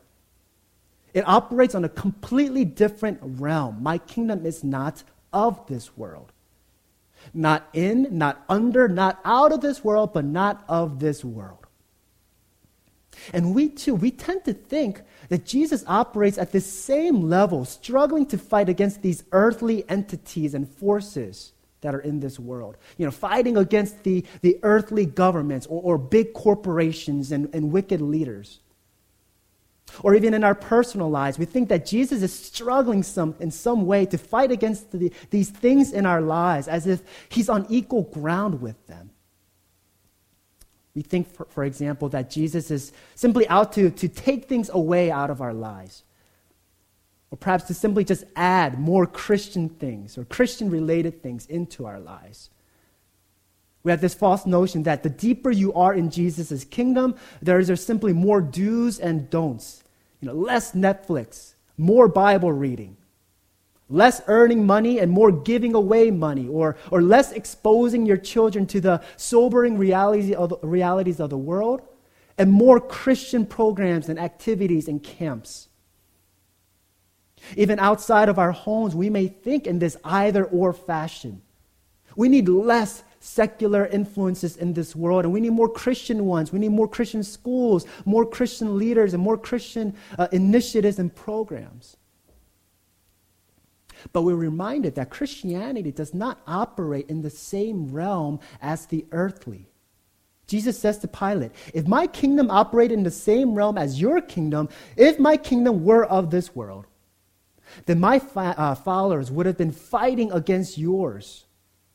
It 1.12 1.26
operates 1.26 1.74
on 1.74 1.84
a 1.84 1.88
completely 1.88 2.64
different 2.64 3.18
realm. 3.22 3.82
My 3.82 3.98
kingdom 3.98 4.46
is 4.46 4.62
not 4.62 5.02
of 5.32 5.66
this 5.66 5.96
world. 5.96 6.32
Not 7.34 7.68
in, 7.72 8.08
not 8.16 8.44
under, 8.48 8.88
not 8.88 9.20
out 9.24 9.52
of 9.52 9.60
this 9.60 9.84
world, 9.84 10.12
but 10.12 10.24
not 10.24 10.64
of 10.68 11.00
this 11.00 11.24
world. 11.24 11.66
And 13.32 13.54
we 13.54 13.68
too, 13.68 13.94
we 13.94 14.10
tend 14.10 14.44
to 14.44 14.54
think 14.54 15.02
that 15.28 15.44
Jesus 15.44 15.84
operates 15.86 16.38
at 16.38 16.52
the 16.52 16.60
same 16.60 17.28
level, 17.28 17.64
struggling 17.64 18.26
to 18.26 18.38
fight 18.38 18.68
against 18.68 19.02
these 19.02 19.24
earthly 19.32 19.88
entities 19.88 20.54
and 20.54 20.68
forces 20.68 21.52
that 21.82 21.94
are 21.94 22.00
in 22.00 22.20
this 22.20 22.38
world. 22.38 22.76
You 22.96 23.06
know, 23.06 23.10
fighting 23.10 23.56
against 23.56 24.02
the, 24.04 24.24
the 24.42 24.58
earthly 24.62 25.06
governments 25.06 25.66
or, 25.66 25.82
or 25.82 25.98
big 25.98 26.32
corporations 26.32 27.32
and, 27.32 27.52
and 27.54 27.72
wicked 27.72 28.00
leaders. 28.00 28.60
Or 30.02 30.14
even 30.14 30.34
in 30.34 30.44
our 30.44 30.54
personal 30.54 31.10
lives, 31.10 31.38
we 31.38 31.44
think 31.44 31.68
that 31.68 31.86
Jesus 31.86 32.22
is 32.22 32.32
struggling 32.32 33.02
some, 33.02 33.34
in 33.40 33.50
some 33.50 33.86
way 33.86 34.06
to 34.06 34.18
fight 34.18 34.50
against 34.50 34.92
the, 34.92 35.12
these 35.30 35.50
things 35.50 35.92
in 35.92 36.06
our 36.06 36.20
lives 36.20 36.68
as 36.68 36.86
if 36.86 37.02
he's 37.28 37.48
on 37.48 37.66
equal 37.68 38.02
ground 38.02 38.60
with 38.60 38.86
them. 38.86 39.10
We 40.94 41.02
think, 41.02 41.32
for, 41.32 41.46
for 41.46 41.64
example, 41.64 42.08
that 42.10 42.30
Jesus 42.30 42.70
is 42.70 42.92
simply 43.14 43.48
out 43.48 43.72
to, 43.74 43.90
to 43.90 44.08
take 44.08 44.48
things 44.48 44.70
away 44.72 45.10
out 45.10 45.30
of 45.30 45.40
our 45.40 45.54
lives. 45.54 46.04
Or 47.30 47.38
perhaps 47.38 47.64
to 47.64 47.74
simply 47.74 48.04
just 48.04 48.24
add 48.34 48.80
more 48.80 49.06
Christian 49.06 49.68
things 49.68 50.18
or 50.18 50.24
Christian 50.24 50.68
related 50.68 51.22
things 51.22 51.46
into 51.46 51.86
our 51.86 52.00
lives. 52.00 52.50
We 53.82 53.90
have 53.92 54.00
this 54.00 54.14
false 54.14 54.44
notion 54.46 54.82
that 54.82 55.02
the 55.02 55.08
deeper 55.08 55.50
you 55.50 55.72
are 55.72 55.94
in 55.94 56.10
Jesus' 56.10 56.64
kingdom, 56.64 57.14
there 57.40 57.58
is 57.58 57.82
simply 57.82 58.12
more 58.12 58.40
do's 58.40 58.98
and 58.98 59.30
don'ts. 59.30 59.79
You 60.20 60.28
know, 60.28 60.34
less 60.34 60.72
Netflix, 60.72 61.54
more 61.76 62.06
Bible 62.08 62.52
reading, 62.52 62.96
less 63.88 64.22
earning 64.26 64.66
money 64.66 64.98
and 64.98 65.10
more 65.10 65.32
giving 65.32 65.74
away 65.74 66.10
money, 66.10 66.46
or, 66.46 66.76
or 66.90 67.02
less 67.02 67.32
exposing 67.32 68.06
your 68.06 68.18
children 68.18 68.66
to 68.68 68.80
the 68.80 69.02
sobering 69.16 69.78
reality 69.78 70.34
of 70.34 70.54
realities 70.62 71.20
of 71.20 71.30
the 71.30 71.38
world, 71.38 71.82
and 72.38 72.52
more 72.52 72.80
Christian 72.80 73.44
programs 73.46 74.08
and 74.08 74.18
activities 74.18 74.88
and 74.88 75.02
camps. 75.02 75.68
Even 77.56 77.78
outside 77.78 78.28
of 78.28 78.38
our 78.38 78.52
homes, 78.52 78.94
we 78.94 79.10
may 79.10 79.26
think 79.26 79.66
in 79.66 79.78
this 79.78 79.96
either 80.04 80.44
or 80.44 80.72
fashion. 80.72 81.42
We 82.14 82.28
need 82.28 82.48
less 82.48 83.02
secular 83.20 83.86
influences 83.86 84.56
in 84.56 84.72
this 84.72 84.96
world, 84.96 85.24
and 85.24 85.32
we 85.32 85.40
need 85.40 85.52
more 85.52 85.68
Christian 85.68 86.24
ones. 86.24 86.52
We 86.52 86.58
need 86.58 86.70
more 86.70 86.88
Christian 86.88 87.22
schools, 87.22 87.86
more 88.06 88.24
Christian 88.24 88.78
leaders, 88.78 89.12
and 89.12 89.22
more 89.22 89.36
Christian 89.36 89.94
uh, 90.18 90.28
initiatives 90.32 90.98
and 90.98 91.14
programs. 91.14 91.98
But 94.14 94.22
we're 94.22 94.34
reminded 94.34 94.94
that 94.94 95.10
Christianity 95.10 95.92
does 95.92 96.14
not 96.14 96.40
operate 96.46 97.10
in 97.10 97.20
the 97.20 97.28
same 97.28 97.92
realm 97.92 98.40
as 98.62 98.86
the 98.86 99.04
earthly. 99.12 99.68
Jesus 100.46 100.78
says 100.78 100.98
to 100.98 101.08
Pilate, 101.08 101.52
If 101.74 101.86
my 101.86 102.06
kingdom 102.06 102.50
operated 102.50 102.96
in 102.96 103.04
the 103.04 103.10
same 103.10 103.54
realm 103.54 103.76
as 103.76 104.00
your 104.00 104.22
kingdom, 104.22 104.70
if 104.96 105.18
my 105.18 105.36
kingdom 105.36 105.84
were 105.84 106.06
of 106.06 106.30
this 106.30 106.56
world, 106.56 106.86
then 107.84 108.00
my 108.00 108.18
fa- 108.18 108.54
uh, 108.56 108.74
followers 108.74 109.30
would 109.30 109.44
have 109.44 109.58
been 109.58 109.70
fighting 109.70 110.32
against 110.32 110.78
yours, 110.78 111.44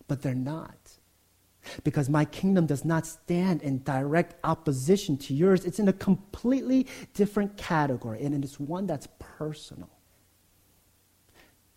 but 0.08 0.22
they're 0.22 0.36
not 0.36 0.75
because 1.84 2.10
my 2.10 2.25
kingdom 2.25 2.65
does 2.65 2.86
not 2.86 3.05
stand 3.05 3.62
in 3.62 3.84
direct 3.84 4.36
opposition 4.43 5.17
to 5.17 5.34
yours. 5.34 5.65
It's 5.65 5.79
in 5.79 5.88
a 5.88 5.93
completely 5.93 6.88
different 7.13 7.57
category, 7.57 8.24
and 8.24 8.43
it's 8.43 8.60
one 8.60 8.86
that's 8.88 9.07
personal. 9.19 9.89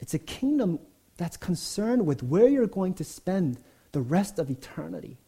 It's 0.00 0.14
a 0.14 0.18
kingdom 0.18 0.78
that's 1.16 1.37
concerned 1.37 2.07
with 2.07 2.23
where 2.23 2.49
you're 2.49 2.66
going 2.66 2.95
to 2.95 3.04
spend 3.04 3.59
the 3.92 4.00
rest 4.00 4.38
of 4.38 4.50
eternity. 4.50 5.18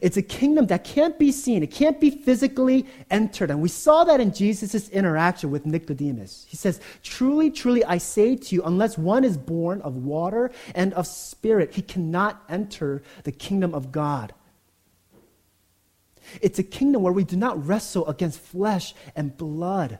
It's 0.00 0.16
a 0.16 0.22
kingdom 0.22 0.66
that 0.66 0.84
can't 0.84 1.18
be 1.18 1.32
seen, 1.32 1.62
it 1.62 1.70
can't 1.70 2.00
be 2.00 2.10
physically 2.10 2.86
entered. 3.10 3.50
And 3.50 3.60
we 3.60 3.68
saw 3.68 4.04
that 4.04 4.20
in 4.20 4.32
Jesus' 4.32 4.88
interaction 4.88 5.50
with 5.50 5.66
Nicodemus. 5.66 6.46
He 6.48 6.56
says, 6.56 6.80
Truly, 7.02 7.50
truly, 7.50 7.84
I 7.84 7.98
say 7.98 8.36
to 8.36 8.54
you, 8.54 8.62
unless 8.62 8.98
one 8.98 9.24
is 9.24 9.36
born 9.36 9.80
of 9.82 9.96
water 9.96 10.50
and 10.74 10.92
of 10.94 11.06
spirit, 11.06 11.74
he 11.74 11.82
cannot 11.82 12.42
enter 12.48 13.02
the 13.24 13.32
kingdom 13.32 13.74
of 13.74 13.92
God. 13.92 14.32
It's 16.40 16.58
a 16.58 16.64
kingdom 16.64 17.02
where 17.02 17.12
we 17.12 17.24
do 17.24 17.36
not 17.36 17.66
wrestle 17.66 18.06
against 18.08 18.40
flesh 18.40 18.94
and 19.14 19.36
blood, 19.36 19.98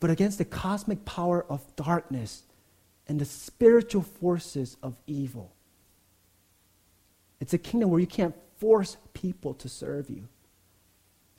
but 0.00 0.10
against 0.10 0.38
the 0.38 0.44
cosmic 0.44 1.04
power 1.04 1.44
of 1.48 1.64
darkness 1.76 2.42
and 3.08 3.20
the 3.20 3.24
spiritual 3.24 4.02
forces 4.02 4.76
of 4.82 4.96
evil. 5.06 5.52
It's 7.40 7.52
a 7.52 7.58
kingdom 7.58 7.90
where 7.90 8.00
you 8.00 8.06
can't 8.06 8.34
force 8.58 8.96
people 9.14 9.54
to 9.54 9.68
serve 9.68 10.10
you. 10.10 10.28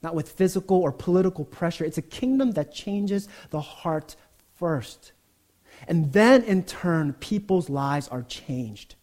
Not 0.02 0.16
with 0.16 0.30
physical 0.30 0.78
or 0.78 0.92
political 0.92 1.44
pressure. 1.44 1.84
It's 1.84 1.98
a 1.98 2.04
kingdom 2.04 2.52
that 2.52 2.74
changes 2.74 3.28
the 3.50 3.62
heart 3.62 4.16
first. 4.56 5.12
And 5.88 6.14
then, 6.14 6.44
in 6.44 6.64
turn, 6.64 7.14
people's 7.14 7.70
lives 7.70 8.08
are 8.08 8.24
changed. 8.24 8.96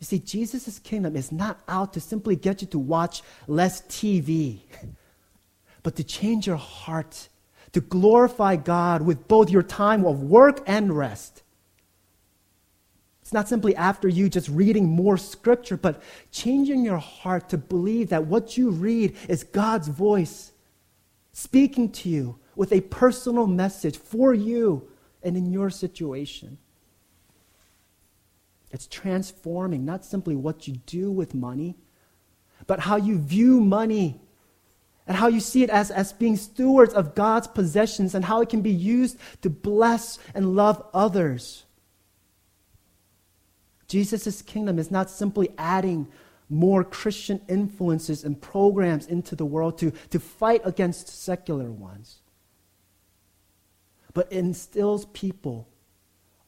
You 0.00 0.06
see, 0.06 0.18
Jesus' 0.18 0.78
kingdom 0.80 1.16
is 1.16 1.32
not 1.32 1.60
out 1.66 1.94
to 1.94 2.00
simply 2.00 2.36
get 2.36 2.60
you 2.60 2.68
to 2.68 2.78
watch 2.78 3.22
less 3.46 3.82
TV, 3.82 4.58
but 5.82 5.96
to 5.96 6.04
change 6.04 6.46
your 6.46 6.56
heart, 6.56 7.28
to 7.72 7.80
glorify 7.80 8.56
God 8.56 9.02
with 9.02 9.26
both 9.28 9.50
your 9.50 9.62
time 9.62 10.04
of 10.04 10.22
work 10.22 10.62
and 10.66 10.96
rest. 10.96 11.43
Not 13.34 13.48
simply 13.48 13.74
after 13.74 14.06
you 14.06 14.28
just 14.28 14.48
reading 14.48 14.88
more 14.88 15.18
scripture, 15.18 15.76
but 15.76 16.00
changing 16.30 16.84
your 16.84 16.98
heart 16.98 17.48
to 17.48 17.58
believe 17.58 18.10
that 18.10 18.28
what 18.28 18.56
you 18.56 18.70
read 18.70 19.16
is 19.28 19.42
God's 19.42 19.88
voice 19.88 20.52
speaking 21.32 21.90
to 21.90 22.08
you 22.08 22.38
with 22.54 22.72
a 22.72 22.80
personal 22.82 23.48
message 23.48 23.98
for 23.98 24.32
you 24.32 24.88
and 25.20 25.36
in 25.36 25.52
your 25.52 25.68
situation. 25.68 26.58
It's 28.70 28.86
transforming 28.86 29.84
not 29.84 30.04
simply 30.04 30.36
what 30.36 30.68
you 30.68 30.76
do 30.86 31.10
with 31.10 31.34
money, 31.34 31.74
but 32.68 32.78
how 32.78 32.94
you 32.94 33.18
view 33.18 33.60
money 33.60 34.20
and 35.08 35.16
how 35.16 35.26
you 35.26 35.40
see 35.40 35.64
it 35.64 35.70
as, 35.70 35.90
as 35.90 36.12
being 36.12 36.36
stewards 36.36 36.94
of 36.94 37.16
God's 37.16 37.48
possessions 37.48 38.14
and 38.14 38.24
how 38.26 38.42
it 38.42 38.48
can 38.48 38.62
be 38.62 38.70
used 38.70 39.18
to 39.42 39.50
bless 39.50 40.20
and 40.36 40.54
love 40.54 40.80
others. 40.94 41.63
Jesus' 43.94 44.42
kingdom 44.42 44.80
is 44.80 44.90
not 44.90 45.08
simply 45.08 45.50
adding 45.56 46.08
more 46.50 46.82
Christian 46.82 47.40
influences 47.48 48.24
and 48.24 48.40
programs 48.40 49.06
into 49.06 49.36
the 49.36 49.46
world 49.46 49.78
to, 49.78 49.92
to 50.10 50.18
fight 50.18 50.62
against 50.64 51.06
secular 51.06 51.70
ones, 51.70 52.18
but 54.12 54.32
instills 54.32 55.04
people 55.12 55.68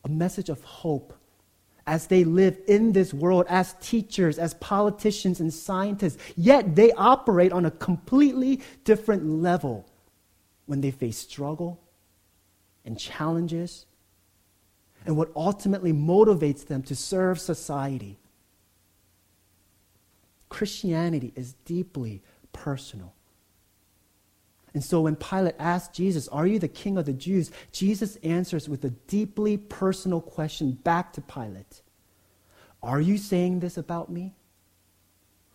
a 0.05 0.09
message 0.09 0.49
of 0.49 0.65
hope 0.65 1.17
as 1.87 2.09
they 2.09 2.25
live 2.25 2.59
in 2.67 2.91
this 2.93 3.15
world 3.15 3.47
as 3.49 3.76
teachers, 3.81 4.41
as 4.41 4.55
politicians, 4.55 5.38
and 5.38 5.55
scientists. 5.55 6.21
Yet 6.37 6.75
they 6.75 6.91
operate 6.95 7.53
on 7.53 7.65
a 7.65 7.71
completely 7.71 8.61
different 8.83 9.25
level 9.25 9.88
when 10.65 10.81
they 10.81 10.91
face 10.91 11.19
struggle 11.19 11.81
and 12.85 12.99
challenges 12.99 13.87
and 15.07 15.17
what 15.17 15.31
ultimately 15.37 15.93
motivates 15.93 16.67
them 16.67 16.83
to 16.83 16.97
serve 16.97 17.39
society. 17.41 18.19
Christianity 20.49 21.33
is 21.37 21.55
deeply 21.65 22.23
personal. 22.53 23.15
And 24.75 24.85
so 24.85 25.03
when 25.03 25.17
Pilate 25.17 25.55
asked 25.59 25.95
Jesus, 25.95 26.29
Are 26.29 26.47
you 26.47 26.59
the 26.59 26.69
king 26.69 26.99
of 26.99 27.07
the 27.07 27.13
Jews? 27.13 27.51
Jesus 27.73 28.17
answers 28.17 28.69
with 28.69 28.85
a 28.85 28.91
deeply 28.91 29.57
personal 29.57 30.21
question 30.21 30.73
back 30.73 31.13
to 31.15 31.21
Pilate 31.21 31.83
Are 32.83 33.01
you 33.01 33.17
saying 33.17 33.61
this 33.61 33.77
about 33.79 34.11
me? 34.11 34.35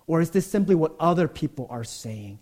Or 0.08 0.22
is 0.22 0.32
this 0.32 0.48
simply 0.48 0.76
what 0.76 0.96
other 1.00 1.28
people 1.28 1.68
are 1.70 1.84
saying? 1.84 2.40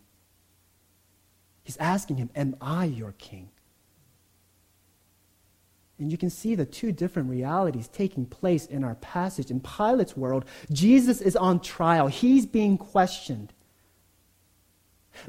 He's 1.64 1.78
asking 1.78 2.18
him, 2.18 2.30
Am 2.36 2.56
I 2.62 2.86
your 2.86 3.12
king? 3.14 3.50
And 6.00 6.12
you 6.12 6.18
can 6.18 6.30
see 6.30 6.56
the 6.56 6.66
two 6.66 6.92
different 6.92 7.30
realities 7.30 7.90
taking 7.90 8.26
place 8.26 8.66
in 8.66 8.84
our 8.84 8.96
passage. 8.96 9.52
In 9.52 9.60
Pilate's 9.60 10.16
world, 10.16 10.46
Jesus 10.72 11.20
is 11.22 11.36
on 11.36 11.60
trial, 11.60 12.08
he's 12.08 12.46
being 12.46 12.78
questioned. 12.78 13.54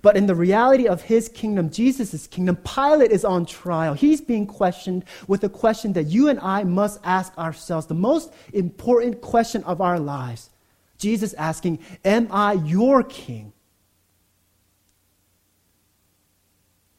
But 0.02 0.16
in 0.16 0.26
the 0.26 0.34
reality 0.34 0.86
of 0.86 1.02
his 1.02 1.28
kingdom, 1.28 1.70
Jesus' 1.70 2.26
kingdom, 2.26 2.56
Pilate 2.56 3.10
is 3.10 3.24
on 3.24 3.44
trial. 3.44 3.94
He's 3.94 4.20
being 4.20 4.46
questioned 4.46 5.04
with 5.26 5.42
a 5.42 5.48
question 5.48 5.92
that 5.94 6.04
you 6.04 6.28
and 6.28 6.38
I 6.38 6.62
must 6.64 7.00
ask 7.02 7.36
ourselves, 7.36 7.86
the 7.86 7.94
most 7.94 8.32
important 8.52 9.20
question 9.20 9.64
of 9.64 9.80
our 9.80 9.98
lives. 9.98 10.50
Jesus 10.98 11.34
asking, 11.34 11.80
Am 12.04 12.28
I 12.30 12.52
your 12.52 13.02
king? 13.02 13.52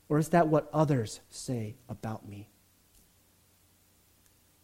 Or 0.10 0.18
is 0.18 0.30
that 0.30 0.50
what 0.50 0.70
others 0.74 1.22
say 1.30 1.75
about 1.88 2.28
me? 2.28 2.50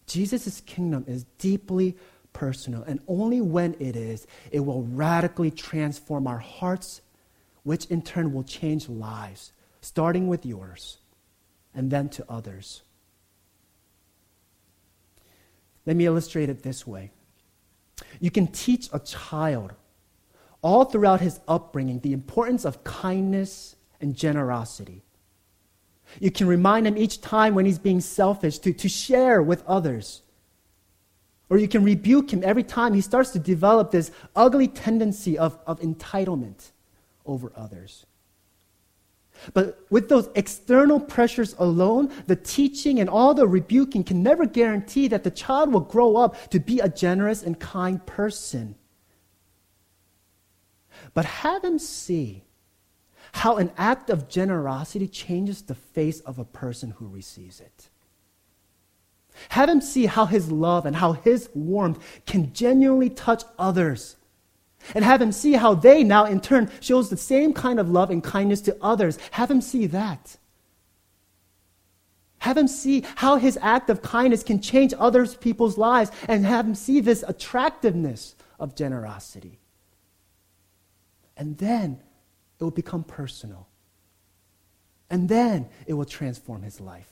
Jesus' 0.08 0.62
kingdom 0.62 1.06
is 1.08 1.26
deeply 1.38 1.98
personal, 2.34 2.84
and 2.84 3.00
only 3.08 3.42
when 3.42 3.76
it 3.80 3.96
is, 3.96 4.26
it 4.52 4.62
will 4.62 4.84
radically 4.84 5.52
transform 5.52 6.28
our 6.28 6.38
hearts, 6.40 7.02
which 7.64 7.86
in 7.86 8.02
turn 8.02 8.34
will 8.34 8.44
change 8.44 8.88
lives, 8.88 9.52
starting 9.82 10.28
with 10.28 10.46
yours 10.46 10.98
and 11.74 11.92
then 11.92 12.10
to 12.10 12.26
others. 12.30 12.82
Let 15.86 15.96
me 15.96 16.06
illustrate 16.06 16.50
it 16.50 16.64
this 16.64 16.86
way. 16.86 17.12
You 18.20 18.32
can 18.32 18.48
teach 18.48 18.90
a 18.92 19.00
child 19.00 19.74
all 20.62 20.86
throughout 20.86 21.22
his 21.22 21.40
upbringing 21.48 22.00
the 22.00 22.14
importance 22.14 22.66
of 22.66 22.84
kindness 22.84 23.76
and 24.02 24.16
generosity. 24.16 25.04
You 26.20 26.32
can 26.32 26.48
remind 26.48 26.88
him 26.88 26.98
each 26.98 27.22
time 27.22 27.56
when 27.56 27.66
he's 27.66 27.80
being 27.80 28.02
selfish 28.02 28.60
to, 28.60 28.74
to 28.74 28.90
share 28.90 29.42
with 29.42 29.66
others. 29.66 30.22
Or 31.50 31.58
you 31.58 31.68
can 31.68 31.84
rebuke 31.84 32.32
him 32.32 32.44
every 32.44 32.64
time 32.64 32.94
he 32.94 33.02
starts 33.02 33.32
to 33.32 33.40
develop 33.40 33.92
this 33.92 34.12
ugly 34.36 34.68
tendency 34.68 35.38
of, 35.38 35.58
of 35.66 35.80
entitlement 35.80 36.72
over 37.26 37.52
others. 37.56 38.06
But 39.54 39.86
with 39.90 40.10
those 40.10 40.30
external 40.36 41.00
pressures 41.00 41.56
alone, 41.60 42.12
the 42.26 42.36
teaching 42.36 43.00
and 43.00 43.10
all 43.10 43.34
the 43.34 43.48
rebuking 43.48 44.04
can 44.04 44.24
never 44.24 44.46
guarantee 44.46 45.08
that 45.10 45.24
the 45.24 45.32
child 45.32 45.72
will 45.72 45.82
grow 45.82 46.18
up 46.18 46.50
to 46.50 46.60
be 46.60 46.80
a 46.80 46.90
generous 46.90 47.44
and 47.44 47.60
kind 47.60 48.04
person. 48.06 48.76
But 51.14 51.26
have 51.26 51.64
him 51.64 51.78
see 51.78 52.44
how 53.38 53.58
an 53.58 53.72
act 53.78 54.10
of 54.10 54.28
generosity 54.28 55.08
changes 55.08 55.62
the 55.62 55.76
face 55.76 56.20
of 56.22 56.40
a 56.40 56.46
person 56.46 56.92
who 56.92 57.08
receives 57.08 57.60
it. 57.60 57.90
Have 59.50 59.70
him 59.70 59.82
see 59.82 60.08
how 60.08 60.26
his 60.26 60.52
love 60.52 60.86
and 60.86 60.96
how 60.96 61.14
his 61.14 61.50
warmth 61.54 62.00
can 62.26 62.54
genuinely 62.54 63.10
touch 63.10 63.44
others. 63.60 64.16
And 64.96 65.04
have 65.04 65.22
him 65.22 65.32
see 65.32 65.54
how 65.54 65.74
they 65.74 66.04
now, 66.04 66.26
in 66.26 66.40
turn, 66.40 66.72
shows 66.80 67.10
the 67.10 67.18
same 67.18 67.54
kind 67.54 67.80
of 67.80 67.90
love 67.90 68.10
and 68.10 68.24
kindness 68.24 68.62
to 68.62 68.78
others. 68.82 69.18
Have 69.32 69.52
him 69.52 69.62
see 69.62 69.88
that. 69.88 70.38
Have 72.40 72.58
him 72.58 72.68
see 72.68 73.04
how 73.16 73.36
his 73.38 73.58
act 73.62 73.90
of 73.90 74.02
kindness 74.02 74.44
can 74.44 74.62
change 74.62 74.94
other 74.98 75.28
people's 75.28 75.78
lives 75.78 76.12
and 76.28 76.46
have 76.46 76.66
him 76.66 76.76
see 76.76 77.02
this 77.02 77.24
attractiveness 77.28 78.36
of 78.60 78.76
generosity. 78.76 79.60
And 81.36 81.58
then 81.58 82.02
it 82.60 82.64
will 82.64 82.72
become 82.72 83.04
personal. 83.04 83.68
And 85.10 85.30
then 85.30 85.70
it 85.86 85.94
will 85.94 86.06
transform 86.06 86.64
his 86.64 86.82
life. 86.82 87.10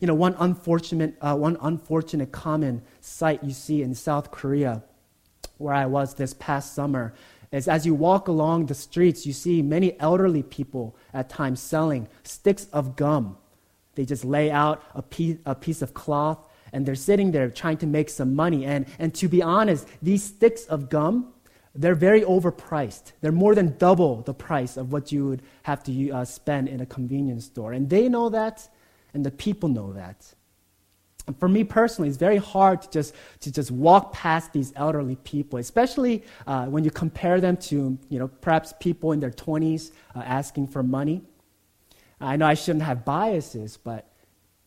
You 0.00 0.06
know, 0.06 0.14
one 0.14 0.34
unfortunate, 0.38 1.16
uh, 1.20 1.36
one 1.36 1.58
unfortunate 1.60 2.32
common 2.32 2.82
sight 3.00 3.44
you 3.44 3.52
see 3.52 3.82
in 3.82 3.94
South 3.94 4.30
Korea, 4.30 4.82
where 5.58 5.74
I 5.74 5.86
was 5.86 6.14
this 6.14 6.34
past 6.34 6.74
summer, 6.74 7.14
is 7.52 7.68
as 7.68 7.84
you 7.84 7.94
walk 7.94 8.28
along 8.28 8.66
the 8.66 8.74
streets, 8.74 9.26
you 9.26 9.32
see 9.32 9.60
many 9.60 9.98
elderly 10.00 10.42
people 10.42 10.96
at 11.12 11.28
times 11.28 11.60
selling 11.60 12.08
sticks 12.22 12.66
of 12.72 12.96
gum. 12.96 13.36
They 13.94 14.04
just 14.04 14.24
lay 14.24 14.50
out 14.50 14.82
a 14.94 15.02
piece, 15.02 15.36
a 15.44 15.54
piece 15.54 15.82
of 15.82 15.94
cloth 15.94 16.38
and 16.74 16.84
they're 16.84 16.96
sitting 16.96 17.30
there 17.30 17.48
trying 17.48 17.76
to 17.78 17.86
make 17.86 18.10
some 18.10 18.34
money. 18.34 18.66
And, 18.66 18.86
and 18.98 19.14
to 19.14 19.28
be 19.28 19.40
honest, 19.40 19.86
these 20.02 20.24
sticks 20.24 20.64
of 20.64 20.90
gum, 20.90 21.32
they're 21.74 21.94
very 21.94 22.22
overpriced. 22.22 23.12
They're 23.20 23.32
more 23.32 23.54
than 23.54 23.76
double 23.78 24.22
the 24.22 24.34
price 24.34 24.76
of 24.76 24.92
what 24.92 25.10
you 25.10 25.26
would 25.28 25.42
have 25.64 25.82
to 25.84 26.10
uh, 26.10 26.24
spend 26.24 26.68
in 26.68 26.80
a 26.80 26.86
convenience 26.86 27.46
store. 27.46 27.72
And 27.72 27.90
they 27.90 28.08
know 28.08 28.28
that, 28.28 28.68
and 29.12 29.26
the 29.26 29.30
people 29.30 29.68
know 29.68 29.92
that. 29.92 30.34
And 31.26 31.38
for 31.38 31.48
me 31.48 31.64
personally, 31.64 32.08
it's 32.08 32.18
very 32.18 32.36
hard 32.36 32.82
to 32.82 32.90
just, 32.90 33.14
to 33.40 33.50
just 33.50 33.70
walk 33.70 34.12
past 34.12 34.52
these 34.52 34.72
elderly 34.76 35.16
people, 35.16 35.58
especially 35.58 36.22
uh, 36.46 36.66
when 36.66 36.84
you 36.84 36.90
compare 36.90 37.40
them 37.40 37.56
to, 37.56 37.98
you 38.08 38.18
know, 38.18 38.28
perhaps 38.28 38.74
people 38.78 39.12
in 39.12 39.20
their 39.20 39.30
20s 39.30 39.90
uh, 40.14 40.20
asking 40.20 40.68
for 40.68 40.82
money. 40.82 41.22
I 42.20 42.36
know 42.36 42.46
I 42.46 42.54
shouldn't 42.54 42.84
have 42.84 43.04
biases, 43.04 43.76
but 43.76 44.06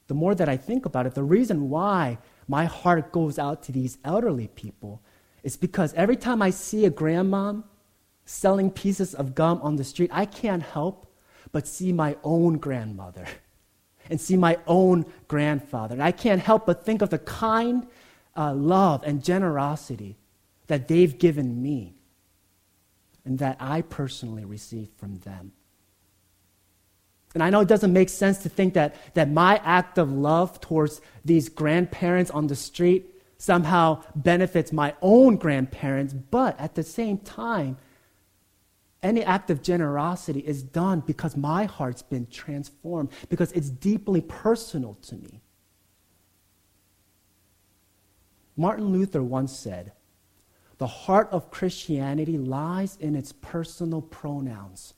the 0.08 0.14
more 0.14 0.36
that 0.36 0.50
I 0.50 0.58
think 0.58 0.86
about 0.86 1.06
it, 1.06 1.14
the 1.14 1.24
reason 1.24 1.70
why 1.70 2.18
my 2.48 2.66
heart 2.66 3.12
goes 3.12 3.38
out 3.38 3.64
to 3.64 3.72
these 3.72 3.98
elderly 4.04 4.48
people 4.48 5.02
it's 5.48 5.56
because 5.56 5.94
every 5.94 6.18
time 6.18 6.42
I 6.42 6.50
see 6.50 6.84
a 6.84 6.92
grandmom 6.92 7.64
selling 8.26 8.70
pieces 8.70 9.16
of 9.16 9.34
gum 9.34 9.62
on 9.62 9.78
the 9.78 9.86
street, 9.86 10.10
I 10.12 10.26
can't 10.26 10.62
help 10.62 11.10
but 11.54 11.66
see 11.66 11.94
my 11.94 12.18
own 12.22 12.58
grandmother 12.58 13.26
and 14.10 14.20
see 14.20 14.36
my 14.36 14.60
own 14.68 15.06
grandfather. 15.30 15.94
And 15.94 16.04
I 16.04 16.12
can't 16.12 16.42
help 16.42 16.66
but 16.66 16.84
think 16.84 17.02
of 17.02 17.12
the 17.12 17.20
kind 17.20 17.88
uh, 18.36 18.54
love 18.56 19.04
and 19.06 19.24
generosity 19.24 20.18
that 20.68 20.90
they've 20.90 21.18
given 21.18 21.62
me 21.62 21.96
and 23.24 23.40
that 23.40 23.56
I 23.62 23.84
personally 23.84 24.44
received 24.44 24.98
from 24.98 25.20
them. 25.20 25.54
And 27.36 27.42
I 27.42 27.52
know 27.52 27.62
it 27.62 27.70
doesn't 27.70 27.94
make 27.94 28.10
sense 28.10 28.40
to 28.40 28.50
think 28.50 28.74
that, 28.74 28.98
that 29.14 29.32
my 29.32 29.62
act 29.64 29.98
of 29.98 30.12
love 30.12 30.60
towards 30.60 31.00
these 31.24 31.48
grandparents 31.48 32.32
on 32.32 32.48
the 32.48 32.56
street 32.58 33.14
somehow 33.38 34.04
benefits 34.16 34.74
my 34.74 34.96
own 35.02 35.36
grandparents, 35.36 36.14
but 36.14 36.60
at 36.60 36.76
the 36.76 36.84
same 36.84 37.18
time, 37.20 37.78
any 39.04 39.24
act 39.24 39.50
of 39.50 39.62
generosity 39.62 40.40
is 40.40 40.64
done 40.64 41.02
because 41.02 41.38
my 41.38 41.66
heart's 41.66 42.02
been 42.02 42.28
transformed, 42.28 43.10
because 43.30 43.52
it's 43.52 43.70
deeply 43.70 44.22
personal 44.22 44.96
to 45.04 45.16
me. 45.16 45.42
Martin 48.56 48.88
Luther 48.88 49.22
once 49.22 49.56
said, 49.56 49.94
The 50.80 50.88
heart 50.88 51.30
of 51.32 51.52
Christianity 51.52 52.38
lies 52.40 52.98
in 53.00 53.16
its 53.16 53.32
personal 53.32 54.02
pronouns. 54.02 54.96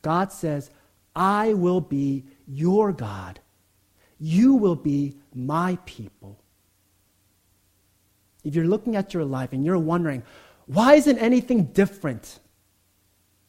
God 0.00 0.32
says, 0.32 0.70
I 1.14 1.52
will 1.52 1.82
be 1.82 2.24
your 2.46 2.92
God. 2.92 3.40
You 4.18 4.54
will 4.54 4.76
be 4.76 5.16
my 5.34 5.78
people. 5.84 6.41
If 8.44 8.54
you're 8.54 8.66
looking 8.66 8.96
at 8.96 9.14
your 9.14 9.24
life 9.24 9.52
and 9.52 9.64
you're 9.64 9.78
wondering, 9.78 10.22
why 10.66 10.94
isn't 10.94 11.18
anything 11.18 11.64
different? 11.64 12.40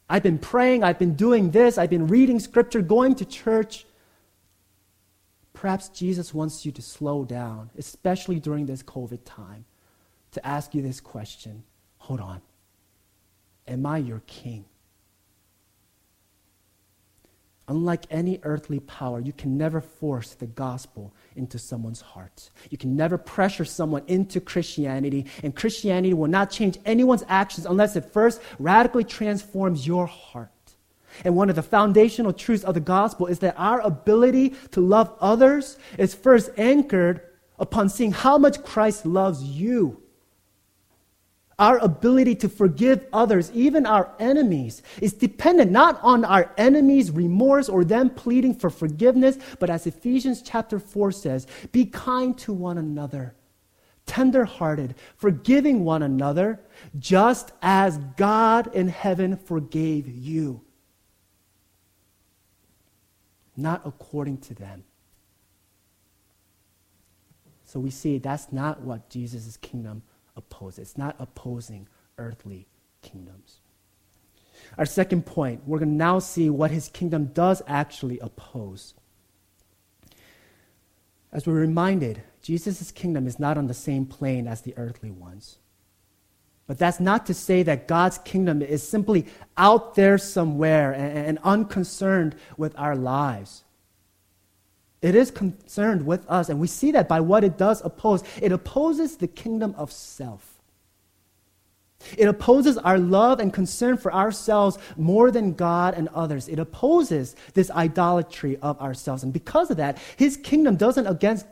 I've 0.08 0.22
been 0.22 0.38
praying, 0.38 0.84
I've 0.84 0.98
been 0.98 1.14
doing 1.14 1.50
this, 1.50 1.78
I've 1.78 1.90
been 1.90 2.06
reading 2.06 2.38
scripture, 2.38 2.82
going 2.82 3.14
to 3.16 3.24
church. 3.24 3.86
Perhaps 5.52 5.88
Jesus 5.88 6.34
wants 6.34 6.66
you 6.66 6.72
to 6.72 6.82
slow 6.82 7.24
down, 7.24 7.70
especially 7.78 8.38
during 8.38 8.66
this 8.66 8.82
COVID 8.82 9.20
time, 9.24 9.64
to 10.32 10.46
ask 10.46 10.74
you 10.74 10.82
this 10.82 11.00
question 11.00 11.64
Hold 11.98 12.20
on. 12.20 12.42
Am 13.66 13.86
I 13.86 13.98
your 13.98 14.20
king? 14.26 14.66
Unlike 17.66 18.06
any 18.10 18.40
earthly 18.42 18.78
power, 18.78 19.20
you 19.20 19.32
can 19.32 19.56
never 19.56 19.80
force 19.80 20.34
the 20.34 20.46
gospel 20.46 21.14
into 21.34 21.58
someone's 21.58 22.02
heart. 22.02 22.50
You 22.68 22.76
can 22.76 22.94
never 22.94 23.16
pressure 23.16 23.64
someone 23.64 24.02
into 24.06 24.38
Christianity, 24.38 25.24
and 25.42 25.56
Christianity 25.56 26.12
will 26.12 26.28
not 26.28 26.50
change 26.50 26.78
anyone's 26.84 27.24
actions 27.26 27.64
unless 27.64 27.96
it 27.96 28.04
first 28.04 28.42
radically 28.58 29.04
transforms 29.04 29.86
your 29.86 30.06
heart. 30.06 30.50
And 31.24 31.36
one 31.36 31.48
of 31.48 31.56
the 31.56 31.62
foundational 31.62 32.34
truths 32.34 32.64
of 32.64 32.74
the 32.74 32.80
gospel 32.80 33.26
is 33.28 33.38
that 33.38 33.54
our 33.56 33.80
ability 33.80 34.50
to 34.72 34.80
love 34.80 35.16
others 35.20 35.78
is 35.96 36.14
first 36.14 36.50
anchored 36.58 37.22
upon 37.58 37.88
seeing 37.88 38.12
how 38.12 38.36
much 38.36 38.62
Christ 38.62 39.06
loves 39.06 39.42
you. 39.42 40.02
Our 41.58 41.78
ability 41.78 42.34
to 42.36 42.48
forgive 42.48 43.06
others, 43.12 43.50
even 43.52 43.86
our 43.86 44.12
enemies, 44.18 44.82
is 45.00 45.12
dependent 45.12 45.70
not 45.70 46.00
on 46.02 46.24
our 46.24 46.52
enemies' 46.58 47.10
remorse 47.10 47.68
or 47.68 47.84
them 47.84 48.10
pleading 48.10 48.54
for 48.54 48.70
forgiveness, 48.70 49.38
but 49.60 49.70
as 49.70 49.86
Ephesians 49.86 50.42
chapter 50.42 50.80
4 50.80 51.12
says, 51.12 51.46
be 51.70 51.86
kind 51.86 52.36
to 52.38 52.52
one 52.52 52.78
another, 52.78 53.36
tenderhearted, 54.04 54.96
forgiving 55.16 55.84
one 55.84 56.02
another, 56.02 56.60
just 56.98 57.52
as 57.62 57.98
God 58.16 58.74
in 58.74 58.88
heaven 58.88 59.36
forgave 59.36 60.08
you. 60.08 60.60
Not 63.56 63.82
according 63.84 64.38
to 64.38 64.54
them. 64.54 64.82
So 67.64 67.78
we 67.78 67.90
see 67.90 68.18
that's 68.18 68.52
not 68.52 68.80
what 68.80 69.08
Jesus' 69.08 69.56
kingdom 69.56 70.02
opposes. 70.36 70.78
It's 70.78 70.98
not 70.98 71.16
opposing 71.18 71.88
earthly 72.18 72.66
kingdoms. 73.02 73.58
Our 74.78 74.86
second 74.86 75.26
point, 75.26 75.62
we're 75.66 75.78
going 75.78 75.90
to 75.90 75.94
now 75.94 76.18
see 76.18 76.50
what 76.50 76.70
his 76.70 76.88
kingdom 76.88 77.26
does 77.26 77.62
actually 77.66 78.18
oppose. 78.18 78.94
As 81.32 81.46
we're 81.46 81.54
reminded, 81.54 82.22
Jesus' 82.42 82.90
kingdom 82.90 83.26
is 83.26 83.38
not 83.38 83.58
on 83.58 83.66
the 83.66 83.74
same 83.74 84.06
plane 84.06 84.46
as 84.46 84.62
the 84.62 84.74
earthly 84.76 85.10
ones. 85.10 85.58
But 86.66 86.78
that's 86.78 87.00
not 87.00 87.26
to 87.26 87.34
say 87.34 87.62
that 87.64 87.88
God's 87.88 88.18
kingdom 88.18 88.62
is 88.62 88.86
simply 88.86 89.26
out 89.56 89.96
there 89.96 90.16
somewhere 90.16 90.92
and, 90.92 91.18
and 91.18 91.38
unconcerned 91.42 92.36
with 92.56 92.78
our 92.78 92.96
lives. 92.96 93.64
It 95.04 95.14
is 95.14 95.30
concerned 95.30 96.06
with 96.06 96.24
us, 96.30 96.48
and 96.48 96.58
we 96.58 96.66
see 96.66 96.90
that 96.92 97.08
by 97.08 97.20
what 97.20 97.44
it 97.44 97.58
does 97.58 97.84
oppose. 97.84 98.24
It 98.40 98.52
opposes 98.52 99.18
the 99.18 99.28
kingdom 99.28 99.74
of 99.76 99.92
self. 99.92 100.62
It 102.16 102.26
opposes 102.26 102.78
our 102.78 102.98
love 102.98 103.38
and 103.38 103.52
concern 103.52 103.98
for 103.98 104.14
ourselves 104.14 104.78
more 104.96 105.30
than 105.30 105.52
God 105.52 105.92
and 105.92 106.08
others. 106.08 106.48
It 106.48 106.58
opposes 106.58 107.36
this 107.52 107.70
idolatry 107.70 108.56
of 108.62 108.80
ourselves. 108.80 109.22
And 109.22 109.30
because 109.30 109.70
of 109.70 109.76
that, 109.76 109.98
his 110.16 110.38
kingdom 110.38 110.76
doesn't 110.76 111.06
against, 111.06 111.44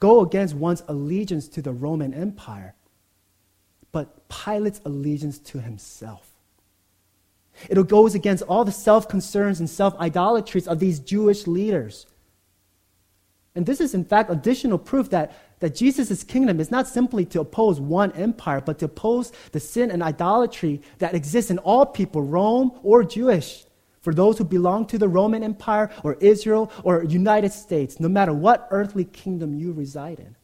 go 0.00 0.22
against 0.22 0.56
one's 0.56 0.82
allegiance 0.88 1.46
to 1.50 1.62
the 1.62 1.72
Roman 1.72 2.12
Empire, 2.12 2.74
but 3.92 4.28
Pilate's 4.28 4.80
allegiance 4.84 5.38
to 5.38 5.60
himself. 5.60 6.28
It 7.70 7.86
goes 7.86 8.16
against 8.16 8.42
all 8.42 8.64
the 8.64 8.72
self 8.72 9.08
concerns 9.08 9.60
and 9.60 9.70
self 9.70 9.94
idolatries 10.00 10.66
of 10.66 10.80
these 10.80 10.98
Jewish 10.98 11.46
leaders. 11.46 12.06
And 13.56 13.64
this 13.64 13.80
is, 13.80 13.94
in 13.94 14.04
fact, 14.04 14.30
additional 14.30 14.78
proof 14.78 15.08
that, 15.10 15.32
that 15.60 15.74
Jesus' 15.74 16.22
kingdom 16.22 16.60
is 16.60 16.70
not 16.70 16.86
simply 16.86 17.24
to 17.26 17.40
oppose 17.40 17.80
one 17.80 18.12
empire, 18.12 18.60
but 18.60 18.78
to 18.80 18.84
oppose 18.84 19.32
the 19.52 19.60
sin 19.60 19.90
and 19.90 20.02
idolatry 20.02 20.82
that 20.98 21.14
exists 21.14 21.50
in 21.50 21.58
all 21.58 21.86
people, 21.86 22.22
Rome 22.22 22.78
or 22.82 23.02
Jewish. 23.02 23.64
For 24.02 24.14
those 24.14 24.38
who 24.38 24.44
belong 24.44 24.86
to 24.88 24.98
the 24.98 25.08
Roman 25.08 25.42
Empire 25.42 25.90
or 26.04 26.14
Israel 26.20 26.70
or 26.84 27.02
United 27.02 27.50
States, 27.50 27.98
no 27.98 28.08
matter 28.08 28.32
what 28.32 28.68
earthly 28.70 29.04
kingdom 29.04 29.54
you 29.54 29.72
reside 29.72 30.20
in. 30.20 30.36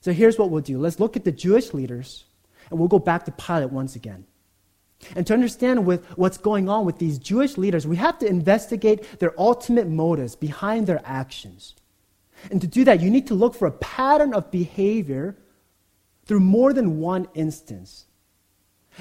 So 0.00 0.12
here's 0.12 0.38
what 0.38 0.48
we'll 0.48 0.62
do 0.62 0.78
let's 0.78 1.00
look 1.00 1.16
at 1.16 1.24
the 1.24 1.32
Jewish 1.32 1.74
leaders, 1.74 2.24
and 2.70 2.78
we'll 2.78 2.88
go 2.88 3.00
back 3.00 3.24
to 3.24 3.32
Pilate 3.32 3.70
once 3.70 3.96
again. 3.96 4.24
And 5.14 5.26
to 5.26 5.34
understand 5.34 5.86
with 5.86 6.04
what's 6.16 6.38
going 6.38 6.68
on 6.68 6.84
with 6.84 6.98
these 6.98 7.18
Jewish 7.18 7.56
leaders, 7.56 7.86
we 7.86 7.96
have 7.96 8.18
to 8.18 8.26
investigate 8.26 9.20
their 9.20 9.38
ultimate 9.40 9.86
motives 9.88 10.34
behind 10.34 10.86
their 10.86 11.00
actions. 11.04 11.74
And 12.50 12.60
to 12.60 12.66
do 12.66 12.84
that, 12.84 13.00
you 13.00 13.10
need 13.10 13.26
to 13.28 13.34
look 13.34 13.54
for 13.54 13.66
a 13.66 13.72
pattern 13.72 14.34
of 14.34 14.50
behavior 14.50 15.36
through 16.26 16.40
more 16.40 16.72
than 16.72 16.98
one 16.98 17.28
instance. 17.34 18.06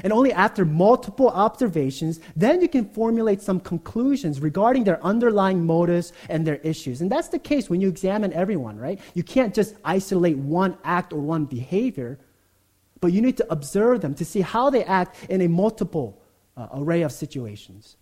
And 0.03 0.13
only 0.13 0.31
after 0.31 0.63
multiple 0.63 1.29
observations, 1.29 2.19
then 2.35 2.61
you 2.61 2.67
can 2.67 2.85
formulate 2.85 3.41
some 3.41 3.59
conclusions 3.59 4.39
regarding 4.39 4.83
their 4.83 5.03
underlying 5.03 5.65
motives 5.65 6.13
and 6.29 6.45
their 6.45 6.57
issues. 6.57 7.01
And 7.01 7.11
that's 7.11 7.29
the 7.29 7.39
case 7.39 7.69
when 7.69 7.81
you 7.81 7.89
examine 7.89 8.31
everyone, 8.33 8.77
right? 8.77 8.99
You 9.15 9.23
can't 9.23 9.55
just 9.55 9.75
isolate 9.83 10.37
one 10.37 10.77
act 10.83 11.13
or 11.13 11.19
one 11.19 11.45
behavior. 11.45 12.19
But 12.99 13.13
you 13.13 13.21
need 13.21 13.37
to 13.37 13.51
observe 13.51 14.01
them 14.01 14.15
to 14.15 14.25
see 14.25 14.41
how 14.41 14.69
they 14.69 14.83
act 14.83 15.15
in 15.29 15.41
a 15.41 15.47
multiple 15.47 16.21
uh, 16.55 16.67
array 16.73 17.03
of 17.03 17.11
situations. 17.11 17.97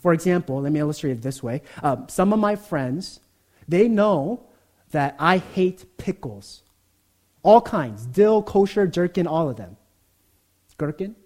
For 0.00 0.12
example, 0.12 0.60
let 0.60 0.72
me 0.72 0.80
illustrate 0.80 1.12
it 1.12 1.22
this 1.22 1.42
way. 1.42 1.62
Uh, 1.82 2.06
some 2.08 2.32
of 2.32 2.38
my 2.38 2.56
friends, 2.56 3.20
they 3.66 3.88
know 3.88 4.44
that 4.90 5.16
I 5.18 5.38
hate 5.38 5.96
pickles. 5.96 6.62
All 7.42 7.60
kinds 7.60 8.04
dill, 8.06 8.42
kosher, 8.42 8.86
jerkin, 8.86 9.26
all 9.26 9.48
of 9.48 9.56
them. 9.56 9.76
Gherkin? 10.78 11.16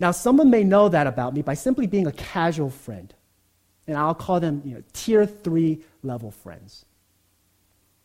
Now, 0.00 0.10
someone 0.10 0.50
may 0.50 0.64
know 0.64 0.88
that 0.88 1.06
about 1.06 1.34
me 1.34 1.42
by 1.42 1.54
simply 1.54 1.86
being 1.86 2.06
a 2.06 2.12
casual 2.12 2.70
friend. 2.70 3.14
And 3.86 3.96
I'll 3.96 4.14
call 4.14 4.40
them 4.40 4.62
you 4.64 4.74
know, 4.74 4.82
tier 4.92 5.26
three 5.26 5.84
level 6.02 6.30
friends. 6.30 6.86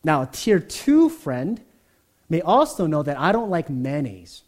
Now, 0.04 0.22
a 0.22 0.26
tier 0.26 0.60
two 0.60 1.08
friend 1.08 1.60
may 2.30 2.40
also 2.40 2.86
know 2.86 3.02
that 3.02 3.18
I 3.18 3.32
don't 3.32 3.50
like 3.50 3.68
mayonnaise. 3.68 4.44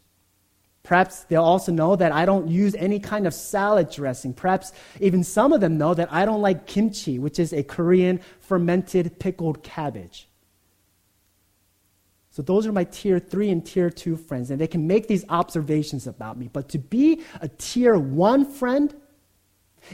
Perhaps 0.81 1.23
they'll 1.25 1.43
also 1.43 1.71
know 1.71 1.95
that 1.95 2.11
I 2.11 2.25
don't 2.25 2.49
use 2.49 2.75
any 2.75 2.99
kind 2.99 3.25
of 3.25 3.33
salad 3.33 3.89
dressing. 3.89 4.33
Perhaps 4.33 4.73
even 4.99 5.23
some 5.23 5.53
of 5.53 5.61
them 5.61 5.77
know 5.77 5.93
that 5.93 6.11
I 6.11 6.25
don't 6.25 6.41
like 6.41 6.65
kimchi, 6.65 7.19
which 7.19 7.39
is 7.39 7.53
a 7.53 7.63
Korean 7.63 8.19
fermented 8.41 9.19
pickled 9.19 9.63
cabbage. 9.63 10.27
So 12.31 12.41
those 12.41 12.65
are 12.65 12.71
my 12.71 12.83
tier 12.83 13.19
three 13.19 13.49
and 13.49 13.65
tier 13.65 13.89
two 13.89 14.17
friends, 14.17 14.49
and 14.49 14.59
they 14.59 14.67
can 14.67 14.87
make 14.87 15.07
these 15.07 15.23
observations 15.29 16.07
about 16.07 16.37
me. 16.37 16.49
But 16.51 16.67
to 16.69 16.79
be 16.79 17.21
a 17.39 17.47
tier 17.47 17.97
one 17.97 18.43
friend, 18.43 18.93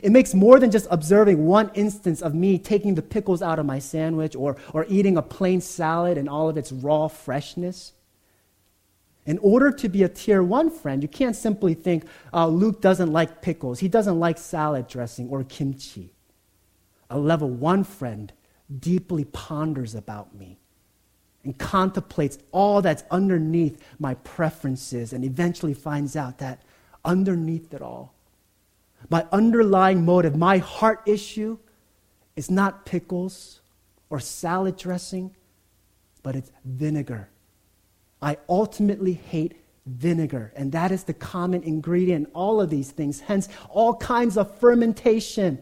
it 0.02 0.12
makes 0.12 0.34
more 0.34 0.60
than 0.60 0.72
just 0.72 0.88
observing 0.92 1.46
one 1.46 1.72
instance 1.74 2.22
of 2.22 2.34
me 2.34 2.58
taking 2.58 2.96
the 2.96 3.02
pickles 3.02 3.42
out 3.42 3.60
of 3.60 3.66
my 3.66 3.80
sandwich 3.80 4.36
or, 4.36 4.56
or 4.74 4.86
eating 4.88 5.18
a 5.18 5.22
plain 5.22 5.62
salad 5.62 6.18
and 6.18 6.30
all 6.30 6.50
of 6.50 6.58
its 6.58 6.72
raw 6.72 7.08
freshness. 7.08 7.94
In 9.26 9.38
order 9.40 9.72
to 9.72 9.90
be 9.90 10.04
a 10.04 10.10
tier 10.10 10.42
one 10.42 10.70
friend, 10.70 11.02
you 11.04 11.10
can't 11.10 11.36
simply 11.36 11.74
think, 11.74 12.06
uh, 12.34 12.48
Luke 12.48 12.82
doesn't 12.82 13.12
like 13.12 13.42
pickles, 13.42 13.80
he 13.80 13.88
doesn't 13.88 14.20
like 14.20 14.38
salad 14.38 14.88
dressing 14.88 15.30
or 15.30 15.44
kimchi. 15.44 16.14
A 17.10 17.20
level 17.20 17.50
one 17.50 17.84
friend 17.84 18.32
deeply 18.80 19.26
ponders 19.26 19.96
about 19.96 20.36
me 20.36 20.60
and 21.44 21.58
contemplates 21.58 22.38
all 22.52 22.82
that's 22.82 23.04
underneath 23.10 23.82
my 23.98 24.14
preferences 24.16 25.14
and 25.14 25.24
eventually 25.24 25.74
finds 25.74 26.16
out 26.16 26.38
that 26.40 26.62
underneath 27.04 27.74
it 27.74 27.82
all, 27.82 28.14
my 29.10 29.26
underlying 29.32 30.04
motive, 30.06 30.36
my 30.36 30.58
heart 30.58 31.02
issue 31.06 31.58
is 32.36 32.52
not 32.52 32.86
pickles 32.86 33.62
or 34.10 34.20
salad 34.20 34.78
dressing, 34.78 35.36
but 36.24 36.36
it's 36.36 36.52
vinegar. 36.66 37.30
I 38.22 38.38
ultimately 38.50 39.14
hate 39.14 39.56
vinegar, 39.86 40.52
and 40.56 40.72
that 40.74 40.92
is 40.92 41.06
the 41.06 41.14
common 41.14 41.64
ingredient 41.64 42.28
in 42.28 42.34
all 42.34 42.60
of 42.60 42.70
these 42.70 42.92
things. 42.92 43.22
Hence, 43.22 43.48
all 43.70 43.96
kinds 43.96 44.38
of 44.38 44.58
fermentation 44.60 45.60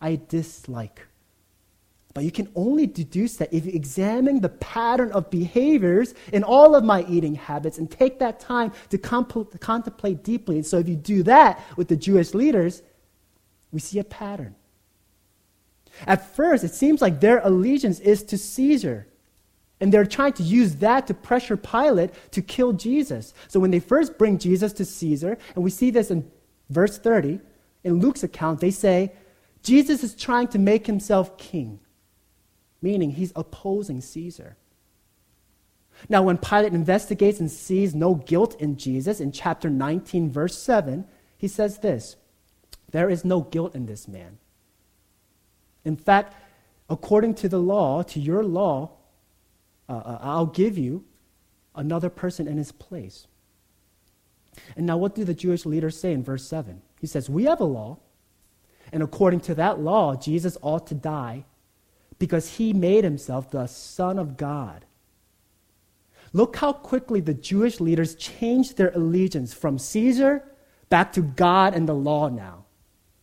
I 0.00 0.20
dislike. 0.28 1.07
But 2.14 2.24
you 2.24 2.32
can 2.32 2.48
only 2.54 2.86
deduce 2.86 3.36
that 3.36 3.52
if 3.52 3.66
you 3.66 3.72
examine 3.72 4.40
the 4.40 4.48
pattern 4.48 5.12
of 5.12 5.30
behaviors 5.30 6.14
in 6.32 6.42
all 6.42 6.74
of 6.74 6.82
my 6.82 7.04
eating 7.04 7.34
habits 7.34 7.78
and 7.78 7.90
take 7.90 8.18
that 8.18 8.40
time 8.40 8.72
to 8.88 8.98
comp- 8.98 9.60
contemplate 9.60 10.24
deeply. 10.24 10.56
And 10.56 10.66
so, 10.66 10.78
if 10.78 10.88
you 10.88 10.96
do 10.96 11.22
that 11.24 11.62
with 11.76 11.88
the 11.88 11.96
Jewish 11.96 12.34
leaders, 12.34 12.82
we 13.70 13.80
see 13.80 13.98
a 13.98 14.04
pattern. 14.04 14.54
At 16.06 16.34
first, 16.34 16.64
it 16.64 16.74
seems 16.74 17.02
like 17.02 17.20
their 17.20 17.40
allegiance 17.40 18.00
is 18.00 18.22
to 18.24 18.38
Caesar. 18.38 19.06
And 19.80 19.92
they're 19.92 20.06
trying 20.06 20.32
to 20.34 20.42
use 20.42 20.76
that 20.76 21.06
to 21.06 21.14
pressure 21.14 21.56
Pilate 21.56 22.10
to 22.32 22.42
kill 22.42 22.72
Jesus. 22.72 23.32
So 23.46 23.60
when 23.60 23.70
they 23.70 23.80
first 23.80 24.18
bring 24.18 24.38
Jesus 24.38 24.72
to 24.74 24.84
Caesar, 24.84 25.38
and 25.54 25.62
we 25.62 25.70
see 25.70 25.90
this 25.90 26.10
in 26.10 26.28
verse 26.68 26.98
30, 26.98 27.40
in 27.84 28.00
Luke's 28.00 28.24
account, 28.24 28.60
they 28.60 28.72
say, 28.72 29.12
Jesus 29.62 30.02
is 30.02 30.14
trying 30.14 30.48
to 30.48 30.58
make 30.58 30.86
himself 30.86 31.38
king 31.38 31.78
meaning 32.80 33.12
he's 33.12 33.32
opposing 33.34 34.00
Caesar. 34.00 34.56
Now, 36.08 36.22
when 36.22 36.38
Pilate 36.38 36.72
investigates 36.72 37.40
and 37.40 37.50
sees 37.50 37.94
no 37.94 38.14
guilt 38.14 38.60
in 38.60 38.76
Jesus, 38.76 39.20
in 39.20 39.32
chapter 39.32 39.68
19, 39.68 40.30
verse 40.30 40.56
7, 40.56 41.06
he 41.36 41.48
says 41.48 41.78
this 41.78 42.16
There 42.90 43.10
is 43.10 43.24
no 43.24 43.40
guilt 43.40 43.74
in 43.74 43.86
this 43.86 44.06
man. 44.06 44.38
In 45.84 45.96
fact, 45.96 46.34
according 46.88 47.34
to 47.36 47.48
the 47.48 47.58
law, 47.58 48.02
to 48.02 48.20
your 48.20 48.44
law, 48.44 48.90
uh, 49.88 49.92
uh 49.92 50.18
I'll 50.20 50.46
give 50.46 50.78
you 50.78 51.04
another 51.74 52.10
person 52.10 52.46
in 52.46 52.58
his 52.58 52.72
place. 52.72 53.26
And 54.76 54.86
now, 54.86 54.96
what 54.96 55.14
do 55.14 55.24
the 55.24 55.34
Jewish 55.34 55.66
leaders 55.66 55.98
say 55.98 56.12
in 56.12 56.22
verse 56.22 56.46
7? 56.46 56.82
He 57.00 57.06
says, 57.06 57.28
We 57.28 57.44
have 57.44 57.60
a 57.60 57.64
law, 57.64 57.98
and 58.92 59.02
according 59.02 59.40
to 59.40 59.54
that 59.56 59.80
law, 59.80 60.14
Jesus 60.14 60.56
ought 60.62 60.86
to 60.88 60.94
die 60.94 61.44
because 62.18 62.56
he 62.56 62.72
made 62.72 63.04
himself 63.04 63.50
the 63.50 63.66
Son 63.66 64.18
of 64.18 64.36
God. 64.36 64.84
Look 66.32 66.56
how 66.56 66.72
quickly 66.72 67.20
the 67.20 67.34
Jewish 67.34 67.80
leaders 67.80 68.14
changed 68.14 68.76
their 68.76 68.90
allegiance 68.90 69.54
from 69.54 69.78
Caesar 69.78 70.44
back 70.88 71.12
to 71.14 71.22
God 71.22 71.74
and 71.74 71.88
the 71.88 71.94
law 71.94 72.28
now. 72.28 72.64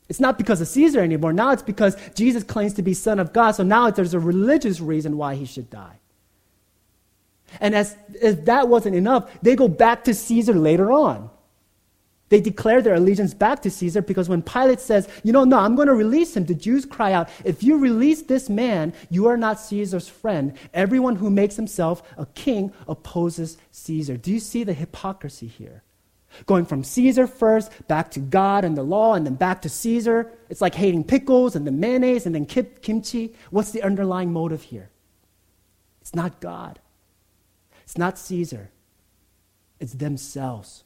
It's 0.08 0.19
not 0.19 0.38
because 0.38 0.62
of 0.62 0.67
Caesar 0.67 1.01
anymore. 1.01 1.34
Now 1.34 1.51
it's 1.51 1.63
because 1.63 1.97
Jesus 2.13 2.43
claims 2.43 2.73
to 2.75 2.84
be 2.84 2.93
Son 2.93 3.19
of 3.19 3.34
God. 3.34 3.51
So 3.51 3.63
now 3.63 3.89
there's 3.89 4.13
a 4.13 4.19
religious 4.19 4.79
reason 4.79 5.17
why 5.17 5.36
he 5.36 5.45
should 5.45 5.69
die. 5.69 5.99
And 7.60 7.75
as 7.75 7.95
if 8.21 8.45
that 8.45 8.67
wasn't 8.67 8.95
enough, 8.95 9.31
they 9.41 9.55
go 9.55 9.67
back 9.67 10.03
to 10.05 10.13
Caesar 10.13 10.53
later 10.53 10.91
on. 10.91 11.29
They 12.30 12.42
declare 12.42 12.82
their 12.82 12.96
allegiance 12.96 13.36
back 13.36 13.62
to 13.62 13.70
Caesar 13.70 14.02
because 14.02 14.28
when 14.28 14.42
Pilate 14.42 14.80
says, 14.80 15.08
you 15.24 15.32
know, 15.32 15.44
no, 15.44 15.60
I'm 15.60 15.76
going 15.76 15.88
to 15.88 15.94
release 15.94 16.36
him, 16.36 16.46
the 16.46 16.56
Jews 16.56 16.86
cry 16.86 17.14
out, 17.14 17.30
if 17.44 17.62
you 17.62 17.78
release 17.78 18.24
this 18.24 18.50
man, 18.50 18.94
you 19.12 19.28
are 19.28 19.38
not 19.38 19.60
Caesar's 19.60 20.08
friend. 20.08 20.54
Everyone 20.74 21.18
who 21.18 21.30
makes 21.30 21.56
himself 21.56 22.02
a 22.18 22.26
king 22.26 22.74
opposes 22.88 23.58
Caesar. 23.72 24.18
Do 24.18 24.32
you 24.32 24.40
see 24.40 24.64
the 24.64 24.74
hypocrisy 24.74 25.48
here? 25.48 25.84
Going 26.48 26.66
from 26.66 26.84
Caesar 26.84 27.28
first, 27.28 27.72
back 27.88 28.12
to 28.12 28.20
God 28.20 28.66
and 28.66 28.76
the 28.76 28.84
law, 28.84 29.14
and 29.14 29.26
then 29.26 29.36
back 29.36 29.62
to 29.62 29.70
Caesar. 29.70 30.32
It's 30.50 30.62
like 30.62 30.76
hating 30.76 31.04
pickles 31.04 31.56
and 31.56 31.66
then 31.66 31.80
mayonnaise 31.80 32.26
and 32.26 32.34
then 32.34 32.46
kimchi. 32.46 33.36
What's 33.52 33.72
the 33.72 33.84
underlying 33.84 34.34
motive 34.34 34.64
here? 34.64 34.90
It's 36.02 36.16
not 36.16 36.40
God. 36.40 36.80
It's 37.84 37.98
not 37.98 38.18
Caesar. 38.18 38.72
It's 39.80 39.94
themselves. 39.94 40.85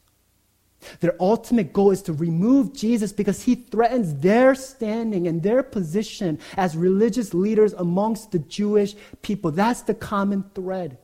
Their 1.00 1.16
ultimate 1.20 1.74
goal 1.74 1.92
is 1.92 2.02
to 2.04 2.14
remove 2.14 2.74
Jesus 2.74 3.12
because 3.12 3.44
he 3.44 3.56
threatens 3.56 4.16
their 4.16 4.56
standing 4.56 5.28
and 5.28 5.44
their 5.44 5.64
position 5.64 6.40
as 6.56 6.78
religious 6.78 7.34
leaders 7.34 7.74
amongst 7.74 8.32
the 8.32 8.40
Jewish 8.40 8.96
people. 9.22 9.52
That's 9.52 9.82
the 9.82 9.94
common 9.94 10.46
thread. 10.56 10.98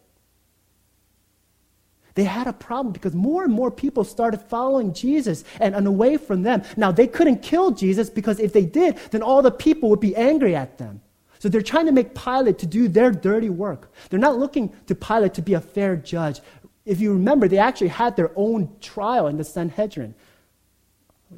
They 2.15 2.23
had 2.23 2.47
a 2.47 2.53
problem 2.53 2.93
because 2.93 3.13
more 3.13 3.43
and 3.43 3.51
more 3.51 3.69
people 3.69 4.05
started 4.05 4.39
following 4.39 4.93
Jesus 4.93 5.43
and, 5.59 5.75
and 5.75 5.85
away 5.85 6.15
from 6.15 6.43
them. 6.43 6.63
Now, 6.77 6.91
they 6.93 7.07
couldn't 7.07 7.41
kill 7.41 7.71
Jesus 7.71 8.09
because 8.09 8.39
if 8.39 8.53
they 8.53 8.65
did, 8.65 8.97
then 9.11 9.21
all 9.21 9.41
the 9.41 9.51
people 9.51 9.89
would 9.89 9.99
be 9.99 10.15
angry 10.15 10.55
at 10.55 10.77
them. 10.77 11.01
So 11.39 11.49
they're 11.49 11.61
trying 11.61 11.85
to 11.87 11.91
make 11.91 12.15
Pilate 12.15 12.57
to 12.59 12.65
do 12.65 12.87
their 12.87 13.11
dirty 13.11 13.49
work. 13.49 13.91
They're 14.09 14.19
not 14.19 14.39
looking 14.39 14.73
to 14.87 14.95
Pilate 14.95 15.33
to 15.35 15.41
be 15.41 15.53
a 15.53 15.61
fair 15.61 15.97
judge. 15.97 16.39
If 16.85 17.01
you 17.01 17.13
remember, 17.13 17.47
they 17.47 17.57
actually 17.57 17.87
had 17.87 18.15
their 18.15 18.31
own 18.35 18.75
trial 18.79 19.27
in 19.27 19.37
the 19.37 19.43
Sanhedrin 19.43 20.13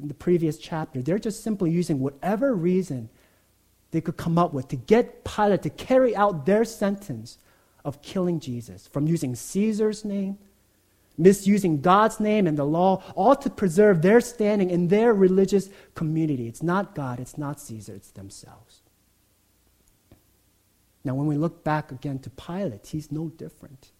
in 0.00 0.08
the 0.08 0.14
previous 0.14 0.58
chapter. 0.58 1.00
They're 1.00 1.18
just 1.18 1.42
simply 1.42 1.70
using 1.70 2.00
whatever 2.00 2.54
reason 2.54 3.08
they 3.90 4.00
could 4.00 4.16
come 4.16 4.38
up 4.38 4.52
with 4.52 4.68
to 4.68 4.76
get 4.76 5.24
Pilate 5.24 5.62
to 5.62 5.70
carry 5.70 6.14
out 6.14 6.44
their 6.44 6.64
sentence 6.64 7.38
of 7.84 8.02
killing 8.02 8.38
Jesus 8.40 8.86
from 8.86 9.06
using 9.06 9.34
Caesar's 9.34 10.04
name, 10.04 10.36
misusing 11.16 11.80
God's 11.80 12.20
name 12.20 12.46
and 12.46 12.58
the 12.58 12.64
law, 12.64 13.02
all 13.14 13.34
to 13.36 13.48
preserve 13.48 14.02
their 14.02 14.20
standing 14.20 14.68
in 14.68 14.88
their 14.88 15.14
religious 15.14 15.70
community. 15.94 16.46
It's 16.46 16.62
not 16.62 16.94
God, 16.94 17.18
it's 17.18 17.38
not 17.38 17.60
Caesar, 17.60 17.94
it's 17.94 18.10
themselves. 18.10 18.82
Now, 21.04 21.14
when 21.14 21.26
we 21.26 21.36
look 21.36 21.64
back 21.64 21.90
again 21.90 22.18
to 22.18 22.30
Pilate, 22.30 22.88
he's 22.88 23.10
no 23.10 23.28
different. 23.28 23.90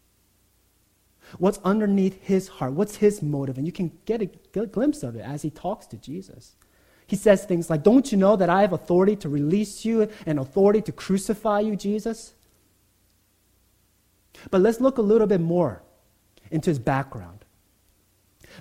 What's 1.36 1.58
underneath 1.64 2.22
his 2.22 2.48
heart? 2.48 2.72
What's 2.72 2.96
his 2.96 3.22
motive? 3.22 3.58
And 3.58 3.66
you 3.66 3.72
can 3.72 3.92
get 4.06 4.22
a, 4.22 4.26
glimpse 4.66 5.02
of 5.02 5.16
it 5.16 5.20
as 5.20 5.42
he 5.42 5.50
talks 5.50 5.86
to 5.88 5.96
Jesus. 5.96 6.56
He 7.06 7.16
says 7.16 7.44
things 7.44 7.70
like, 7.70 7.82
Don't 7.82 8.10
you 8.10 8.18
know 8.18 8.36
that 8.36 8.50
I 8.50 8.62
have 8.62 8.72
authority 8.72 9.16
to 9.16 9.28
release 9.28 9.84
you 9.84 10.08
and 10.26 10.38
authority 10.38 10.80
to 10.82 10.92
crucify 10.92 11.60
you, 11.60 11.76
Jesus? 11.76 12.34
But 14.50 14.60
let's 14.60 14.80
look 14.80 14.98
a 14.98 15.02
little 15.02 15.26
bit 15.26 15.40
more 15.40 15.82
into 16.50 16.70
his 16.70 16.78
background. 16.78 17.44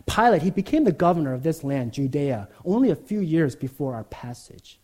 Pilate, 0.05 0.41
he 0.41 0.51
became 0.51 0.83
the 0.83 0.91
governor 0.91 1.33
of 1.33 1.43
this 1.43 1.63
land, 1.63 1.93
Judea, 1.93 2.49
only 2.65 2.89
a 2.89 2.95
few 2.95 3.19
years 3.19 3.55
before 3.55 3.95
our 3.95 4.03
passage. 4.03 4.79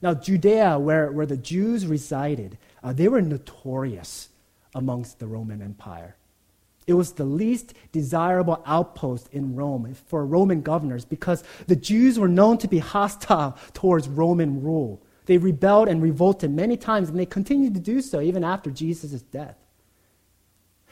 Now, 0.00 0.14
Judea, 0.14 0.78
where, 0.78 1.10
where 1.10 1.26
the 1.26 1.36
Jews 1.36 1.86
resided, 1.86 2.58
uh, 2.82 2.92
they 2.92 3.08
were 3.08 3.22
notorious 3.22 4.28
amongst 4.74 5.18
the 5.18 5.26
Roman 5.26 5.60
Empire. 5.60 6.16
It 6.88 6.94
was 6.94 7.12
the 7.12 7.24
least 7.24 7.74
desirable 7.92 8.62
outpost 8.64 9.28
in 9.30 9.54
Rome 9.54 9.94
for 10.06 10.24
Roman 10.24 10.62
governors 10.62 11.04
because 11.04 11.44
the 11.66 11.76
Jews 11.76 12.18
were 12.18 12.28
known 12.28 12.56
to 12.58 12.66
be 12.66 12.78
hostile 12.78 13.58
towards 13.74 14.08
Roman 14.08 14.62
rule. 14.62 15.02
They 15.26 15.36
rebelled 15.36 15.88
and 15.88 16.02
revolted 16.02 16.50
many 16.50 16.78
times, 16.78 17.10
and 17.10 17.18
they 17.18 17.26
continued 17.26 17.74
to 17.74 17.80
do 17.80 18.00
so 18.00 18.22
even 18.22 18.42
after 18.42 18.70
Jesus' 18.70 19.20
death. 19.20 19.58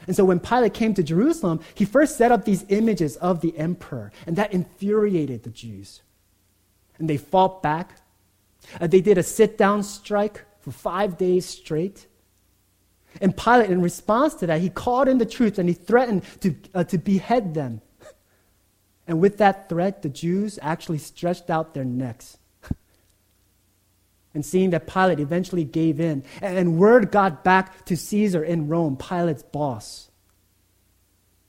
And 0.07 0.15
so 0.15 0.27
when 0.27 0.39
Pilate 0.39 0.75
came 0.75 0.93
to 0.93 1.03
Jerusalem, 1.03 1.61
he 1.75 1.87
first 1.87 2.19
set 2.19 2.31
up 2.31 2.45
these 2.45 2.67
images 2.69 3.17
of 3.17 3.41
the 3.41 3.57
emperor, 3.57 4.13
and 4.27 4.37
that 4.37 4.53
infuriated 4.53 5.45
the 5.45 5.51
Jews. 5.51 6.03
And 6.99 7.09
they 7.09 7.17
fought 7.17 7.63
back. 7.63 8.03
Uh, 8.79 8.87
they 8.87 9.01
did 9.01 9.17
a 9.17 9.23
sit 9.23 9.57
down 9.57 9.83
strike 9.83 10.45
for 10.61 10.73
five 10.73 11.17
days 11.17 11.47
straight. 11.47 12.07
And 13.21 13.37
Pilate, 13.37 13.71
in 13.71 13.83
response 13.83 14.35
to 14.35 14.47
that, 14.47 14.61
he 14.61 14.69
called 14.69 15.09
in 15.09 15.19
the 15.19 15.27
troops 15.27 15.59
and 15.59 15.69
he 15.69 15.75
threatened 15.75 16.23
to, 16.41 16.55
uh, 16.75 16.85
to 16.85 16.99
behead 16.99 17.55
them. 17.55 17.81
And 19.09 19.21
with 19.21 19.39
that 19.39 19.69
threat, 19.69 20.03
the 20.03 20.09
Jews 20.09 20.59
actually 20.61 20.99
stretched 20.99 21.49
out 21.49 21.75
their 21.75 21.85
necks. 21.85 22.39
and 24.35 24.45
seeing 24.45 24.71
that 24.71 24.89
Pilate 24.89 25.21
eventually 25.21 25.63
gave 25.63 26.01
in, 26.01 26.25
and 26.43 26.77
word 26.77 27.13
got 27.13 27.45
back 27.45 27.85
to 27.85 27.97
Caesar 27.97 28.43
in 28.43 28.67
Rome, 28.67 28.97
Pilate's 28.97 29.45
boss. 29.45 30.11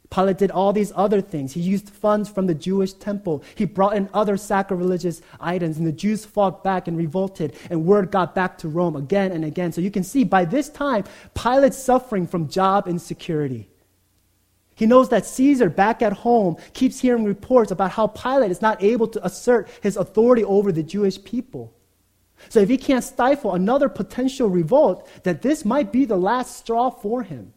Pilate 0.09 0.37
did 0.37 0.51
all 0.51 0.71
these 0.71 0.93
other 0.95 1.19
things. 1.19 1.53
He 1.53 1.59
used 1.59 1.89
funds 1.89 2.29
from 2.29 2.47
the 2.47 2.55
Jewish 2.55 2.93
temple. 2.93 3.43
He 3.55 3.65
brought 3.65 3.97
in 3.97 4.09
other 4.13 4.37
sacrilegious 4.37 5.21
items, 5.39 5.77
and 5.77 5.85
the 5.85 5.91
Jews 5.91 6.25
fought 6.25 6.63
back 6.63 6.87
and 6.87 6.97
revolted, 6.97 7.55
and 7.69 7.85
word 7.85 8.09
got 8.09 8.33
back 8.33 8.57
to 8.59 8.69
Rome 8.69 8.95
again 8.95 9.31
and 9.31 9.43
again. 9.43 9.71
So 9.71 9.81
you 9.81 9.91
can 9.91 10.03
see 10.03 10.23
by 10.23 10.45
this 10.45 10.69
time, 10.69 11.03
Pilate's 11.33 11.77
suffering 11.77 12.25
from 12.25 12.47
job 12.47 12.87
insecurity. 12.87 13.69
He 14.75 14.85
knows 14.85 15.09
that 15.09 15.25
Caesar, 15.25 15.69
back 15.69 16.01
at 16.01 16.13
home, 16.13 16.55
keeps 16.73 16.99
hearing 16.99 17.25
reports 17.25 17.71
about 17.71 17.91
how 17.91 18.07
Pilate 18.07 18.51
is 18.51 18.61
not 18.61 18.81
able 18.83 19.07
to 19.07 19.25
assert 19.25 19.67
his 19.81 19.97
authority 19.97 20.43
over 20.43 20.71
the 20.71 20.83
Jewish 20.83 21.21
people. 21.21 21.73
So 22.49 22.59
if 22.59 22.69
he 22.69 22.77
can't 22.77 23.03
stifle 23.03 23.55
another 23.55 23.89
potential 23.89 24.47
revolt, 24.47 25.09
that 25.23 25.41
this 25.41 25.65
might 25.65 25.91
be 25.91 26.05
the 26.05 26.15
last 26.15 26.55
straw 26.57 26.91
for 26.91 27.23
him. 27.23 27.53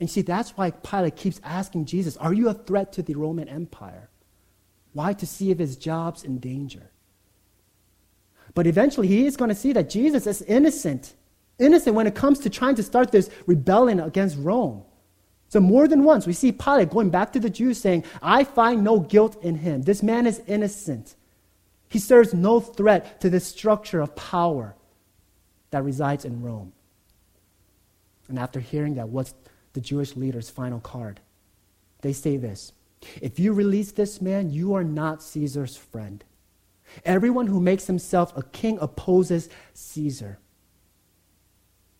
And 0.00 0.10
see, 0.10 0.22
that's 0.22 0.56
why 0.56 0.70
Pilate 0.70 1.16
keeps 1.16 1.40
asking 1.44 1.86
Jesus, 1.86 2.16
Are 2.16 2.32
you 2.32 2.48
a 2.48 2.54
threat 2.54 2.92
to 2.94 3.02
the 3.02 3.14
Roman 3.14 3.48
Empire? 3.48 4.10
Why? 4.92 5.12
To 5.12 5.26
see 5.26 5.50
if 5.50 5.58
his 5.58 5.76
job's 5.76 6.24
in 6.24 6.38
danger. 6.38 6.90
But 8.54 8.66
eventually, 8.66 9.08
he 9.08 9.26
is 9.26 9.36
going 9.36 9.48
to 9.48 9.54
see 9.54 9.72
that 9.72 9.90
Jesus 9.90 10.26
is 10.26 10.42
innocent. 10.42 11.14
Innocent 11.58 11.94
when 11.94 12.06
it 12.06 12.14
comes 12.14 12.40
to 12.40 12.50
trying 12.50 12.74
to 12.76 12.82
start 12.82 13.12
this 13.12 13.30
rebellion 13.46 14.00
against 14.00 14.36
Rome. 14.38 14.82
So, 15.48 15.60
more 15.60 15.86
than 15.86 16.04
once, 16.04 16.26
we 16.26 16.32
see 16.32 16.52
Pilate 16.52 16.90
going 16.90 17.10
back 17.10 17.32
to 17.32 17.40
the 17.40 17.50
Jews 17.50 17.78
saying, 17.78 18.04
I 18.20 18.44
find 18.44 18.82
no 18.82 18.98
guilt 19.00 19.42
in 19.42 19.56
him. 19.56 19.82
This 19.82 20.02
man 20.02 20.26
is 20.26 20.42
innocent. 20.46 21.14
He 21.88 21.98
serves 22.00 22.34
no 22.34 22.58
threat 22.60 23.20
to 23.20 23.30
the 23.30 23.40
structure 23.40 24.00
of 24.00 24.16
power 24.16 24.74
that 25.70 25.84
resides 25.84 26.24
in 26.24 26.42
Rome. 26.42 26.72
And 28.28 28.38
after 28.38 28.58
hearing 28.58 28.94
that, 28.94 29.08
what's 29.08 29.34
the 29.74 29.80
Jewish 29.80 30.16
leaders' 30.16 30.48
final 30.48 30.80
card. 30.80 31.20
They 32.00 32.12
say 32.12 32.36
this 32.36 32.72
If 33.20 33.38
you 33.38 33.52
release 33.52 33.92
this 33.92 34.20
man, 34.20 34.50
you 34.50 34.74
are 34.74 34.84
not 34.84 35.22
Caesar's 35.22 35.76
friend. 35.76 36.24
Everyone 37.04 37.46
who 37.46 37.60
makes 37.60 37.86
himself 37.86 38.36
a 38.36 38.42
king 38.42 38.78
opposes 38.80 39.48
Caesar. 39.74 40.38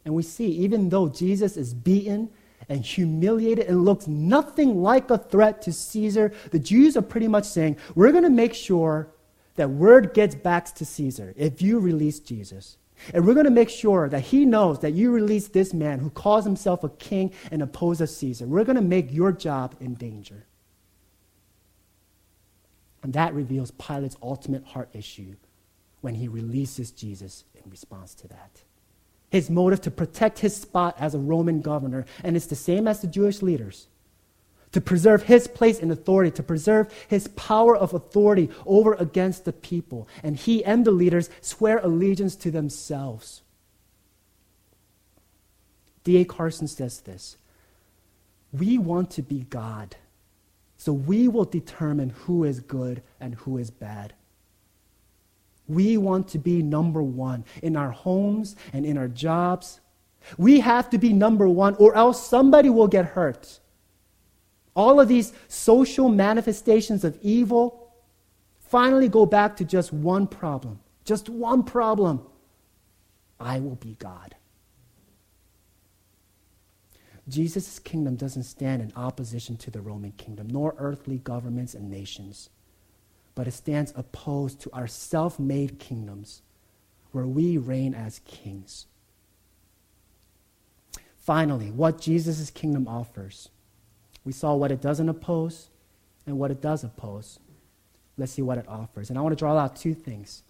And 0.05 0.15
we 0.15 0.23
see, 0.23 0.47
even 0.47 0.91
though 0.91 1.09
Jesus 1.09 1.57
is 1.57 1.75
beaten 1.75 2.31
and 2.69 2.85
humiliated 2.85 3.67
and 3.67 3.85
looks 3.85 4.07
nothing 4.07 4.83
like 4.83 5.11
a 5.11 5.19
threat 5.19 5.63
to 5.63 5.73
Caesar, 5.73 6.33
the 6.51 6.59
Jews 6.59 6.97
are 6.97 7.03
pretty 7.03 7.29
much 7.29 7.45
saying, 7.45 7.77
We're 7.95 8.13
going 8.13 8.25
to 8.25 8.31
make 8.31 8.55
sure 8.55 9.09
that 9.57 9.71
word 9.71 10.15
gets 10.15 10.35
back 10.35 10.67
to 10.75 10.85
Caesar 10.85 11.35
if 11.37 11.63
you 11.63 11.79
release 11.79 12.21
Jesus. 12.21 12.77
And 13.13 13.27
we're 13.27 13.35
going 13.35 13.45
to 13.45 13.51
make 13.51 13.71
sure 13.71 14.09
that 14.09 14.21
he 14.21 14.45
knows 14.45 14.81
that 14.81 14.93
you 14.93 15.11
release 15.11 15.49
this 15.49 15.75
man 15.75 15.99
who 15.99 16.11
calls 16.11 16.45
himself 16.45 16.85
a 16.85 16.89
king 16.89 17.33
and 17.51 17.63
opposes 17.63 18.17
Caesar. 18.17 18.47
We're 18.47 18.65
going 18.65 18.77
to 18.77 18.83
make 18.83 19.13
your 19.13 19.33
job 19.33 19.75
in 19.81 19.95
danger. 19.95 20.47
And 23.03 23.13
that 23.13 23.35
reveals 23.35 23.71
Pilate's 23.73 24.17
ultimate 24.23 24.65
heart 24.65 24.89
issue 24.95 25.37
when 26.01 26.15
he 26.15 26.29
releases 26.29 26.91
Jesus 26.91 27.45
in 27.55 27.71
response 27.71 28.15
to 28.15 28.29
that. 28.29 28.63
His 29.31 29.51
motive 29.51 29.81
to 29.83 29.91
protect 29.91 30.39
his 30.39 30.57
spot 30.57 30.97
as 30.99 31.15
a 31.15 31.19
Roman 31.19 31.61
governor, 31.61 32.07
and 32.23 32.37
it's 32.37 32.47
the 32.47 32.55
same 32.55 32.87
as 32.87 33.01
the 33.01 33.07
Jewish 33.07 33.43
leaders 33.43 33.89
to 34.75 34.81
preserve 34.81 35.23
his 35.23 35.47
place 35.47 35.79
in 35.79 35.93
authority, 35.93 36.33
to 36.33 36.43
preserve 36.43 36.93
his 37.07 37.29
power 37.29 37.77
of 37.77 37.95
authority 37.95 38.51
over 38.67 38.95
against 38.95 39.45
the 39.45 39.53
people. 39.53 40.09
And 40.21 40.37
he 40.37 40.65
and 40.65 40.85
the 40.85 40.91
leaders 40.91 41.31
swear 41.41 41.79
allegiance 41.79 42.35
to 42.37 42.51
themselves. 42.51 43.43
D.A. 46.03 46.25
Carson 46.25 46.67
says 46.67 47.03
this 47.03 47.37
We 48.53 48.77
want 48.77 49.13
to 49.13 49.23
be 49.23 49.47
God, 49.49 49.95
so 50.77 50.93
we 50.93 51.29
will 51.29 51.45
determine 51.45 52.11
who 52.11 52.43
is 52.43 52.59
good 52.59 53.01
and 53.21 53.37
who 53.37 53.59
is 53.59 53.71
bad. 53.71 54.13
We 55.69 55.97
want 55.97 56.27
to 56.31 56.39
be 56.39 56.65
number 56.65 57.01
one 57.01 57.45
in 57.63 57.77
our 57.77 57.93
homes 57.93 58.57
and 58.73 58.85
in 58.85 58.99
our 58.99 59.09
jobs. 59.09 59.81
We 60.37 60.59
have 60.61 60.91
to 60.91 60.99
be 60.99 61.13
number 61.13 61.49
one, 61.49 61.77
or 61.77 61.95
else 61.95 62.27
somebody 62.27 62.71
will 62.71 62.89
get 62.89 63.05
hurt. 63.05 63.61
All 64.75 65.01
of 65.01 65.09
these 65.09 65.33
social 65.49 66.09
manifestations 66.09 67.05
of 67.05 67.19
evil 67.23 67.93
finally 68.61 69.09
go 69.09 69.25
back 69.25 69.57
to 69.57 69.65
just 69.65 69.93
one 69.93 70.27
problem. 70.27 70.81
Just 71.05 71.29
one 71.29 71.63
problem. 71.63 72.23
I 73.39 73.61
will 73.61 73.77
be 73.77 73.97
God. 73.99 74.35
Jesus' 77.29 77.79
kingdom 77.79 78.17
doesn't 78.17 78.43
stand 78.43 78.83
in 78.83 78.93
opposition 78.97 79.57
to 79.59 79.71
the 79.71 79.81
Roman 79.81 80.13
kingdom, 80.13 80.49
nor 80.51 80.75
earthly 80.79 81.19
governments 81.19 81.75
and 81.75 81.91
nations, 81.91 82.51
but 83.35 83.47
it 83.47 83.53
stands 83.53 83.93
opposed 83.97 84.61
to 84.61 84.71
our 84.73 84.87
self 84.87 85.39
made 85.39 85.79
kingdoms 85.79 86.43
where 87.13 87.27
we 87.27 87.57
reign 87.57 87.95
as 87.95 88.21
kings. 88.27 88.87
Finally, 91.17 91.71
what 91.71 92.01
Jesus' 92.01 92.51
kingdom 92.51 92.87
offers 92.87 93.49
we 94.25 94.33
saw 94.33 94.55
what 94.55 94.73
it 94.73 94.81
doesn't 94.81 95.09
oppose 95.09 95.69
and 96.27 96.39
what 96.39 96.51
it 96.51 96.61
does 96.61 96.85
oppose. 96.85 97.39
Let's 98.17 98.33
see 98.33 98.43
what 98.43 98.59
it 98.59 98.67
offers. 98.69 99.11
And 99.11 99.19
I 99.19 99.23
want 99.23 99.33
to 99.33 99.39
draw 99.39 99.57
out 99.57 99.77
two 99.77 99.95
things. 99.95 100.43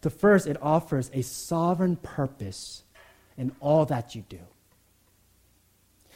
The 0.00 0.10
first, 0.10 0.46
it 0.46 0.56
offers 0.62 1.10
a 1.12 1.22
sovereign 1.22 1.96
purpose 1.96 2.82
in 3.36 3.52
all 3.60 3.84
that 3.86 4.14
you 4.14 4.24
do. 4.28 4.40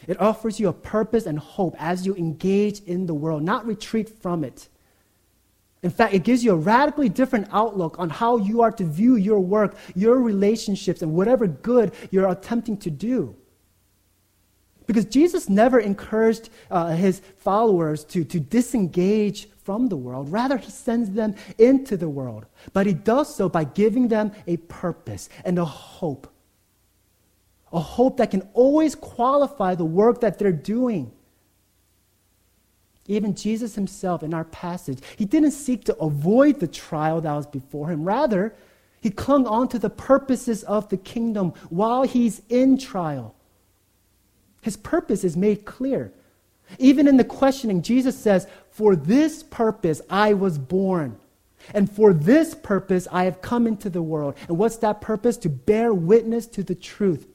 It 0.06 0.20
offers 0.20 0.58
you 0.58 0.68
a 0.68 0.72
purpose 0.72 1.26
and 1.26 1.38
hope 1.38 1.76
as 1.78 2.04
you 2.06 2.14
engage 2.16 2.80
in 2.80 3.06
the 3.06 3.14
world, 3.14 3.42
not 3.42 3.66
retreat 3.66 4.08
from 4.08 4.44
it. 4.44 4.68
In 5.82 5.90
fact, 5.90 6.14
it 6.14 6.24
gives 6.24 6.42
you 6.42 6.52
a 6.52 6.56
radically 6.56 7.10
different 7.10 7.48
outlook 7.52 7.98
on 7.98 8.08
how 8.08 8.38
you 8.38 8.62
are 8.62 8.72
to 8.72 8.84
view 8.84 9.16
your 9.16 9.40
work, 9.40 9.76
your 9.94 10.18
relationships, 10.18 11.02
and 11.02 11.12
whatever 11.12 11.46
good 11.46 11.92
you're 12.10 12.30
attempting 12.30 12.78
to 12.78 12.90
do. 12.90 13.36
Because 14.86 15.06
Jesus 15.06 15.48
never 15.48 15.80
encouraged 15.80 16.50
uh, 16.70 16.88
his 16.88 17.20
followers 17.38 18.04
to, 18.04 18.24
to 18.24 18.38
disengage 18.38 19.48
from 19.62 19.88
the 19.88 19.96
world. 19.96 20.30
Rather, 20.30 20.58
he 20.58 20.70
sends 20.70 21.10
them 21.10 21.34
into 21.58 21.96
the 21.96 22.08
world. 22.08 22.46
But 22.72 22.86
he 22.86 22.92
does 22.92 23.34
so 23.34 23.48
by 23.48 23.64
giving 23.64 24.08
them 24.08 24.32
a 24.46 24.58
purpose 24.58 25.28
and 25.44 25.58
a 25.58 25.64
hope. 25.64 26.28
A 27.72 27.80
hope 27.80 28.18
that 28.18 28.30
can 28.30 28.48
always 28.52 28.94
qualify 28.94 29.74
the 29.74 29.84
work 29.84 30.20
that 30.20 30.38
they're 30.38 30.52
doing. 30.52 31.10
Even 33.06 33.34
Jesus 33.34 33.74
himself 33.74 34.22
in 34.22 34.32
our 34.32 34.44
passage, 34.44 34.98
he 35.16 35.24
didn't 35.24 35.50
seek 35.50 35.84
to 35.84 35.96
avoid 35.96 36.60
the 36.60 36.68
trial 36.68 37.20
that 37.20 37.32
was 37.32 37.46
before 37.46 37.90
him. 37.90 38.04
Rather, 38.04 38.54
he 39.00 39.10
clung 39.10 39.46
on 39.46 39.68
to 39.68 39.78
the 39.78 39.90
purposes 39.90 40.62
of 40.64 40.88
the 40.88 40.96
kingdom 40.96 41.52
while 41.68 42.04
he's 42.04 42.40
in 42.48 42.78
trial. 42.78 43.34
His 44.64 44.78
purpose 44.78 45.24
is 45.24 45.36
made 45.36 45.66
clear. 45.66 46.10
Even 46.78 47.06
in 47.06 47.18
the 47.18 47.24
questioning, 47.24 47.82
Jesus 47.82 48.18
says, 48.18 48.48
For 48.70 48.96
this 48.96 49.42
purpose 49.42 50.00
I 50.08 50.32
was 50.32 50.56
born. 50.56 51.18
And 51.74 51.90
for 51.90 52.14
this 52.14 52.54
purpose 52.54 53.06
I 53.12 53.24
have 53.24 53.42
come 53.42 53.66
into 53.66 53.90
the 53.90 54.00
world. 54.00 54.36
And 54.48 54.56
what's 54.56 54.78
that 54.78 55.02
purpose? 55.02 55.36
To 55.38 55.50
bear 55.50 55.92
witness 55.92 56.46
to 56.46 56.62
the 56.62 56.74
truth. 56.74 57.28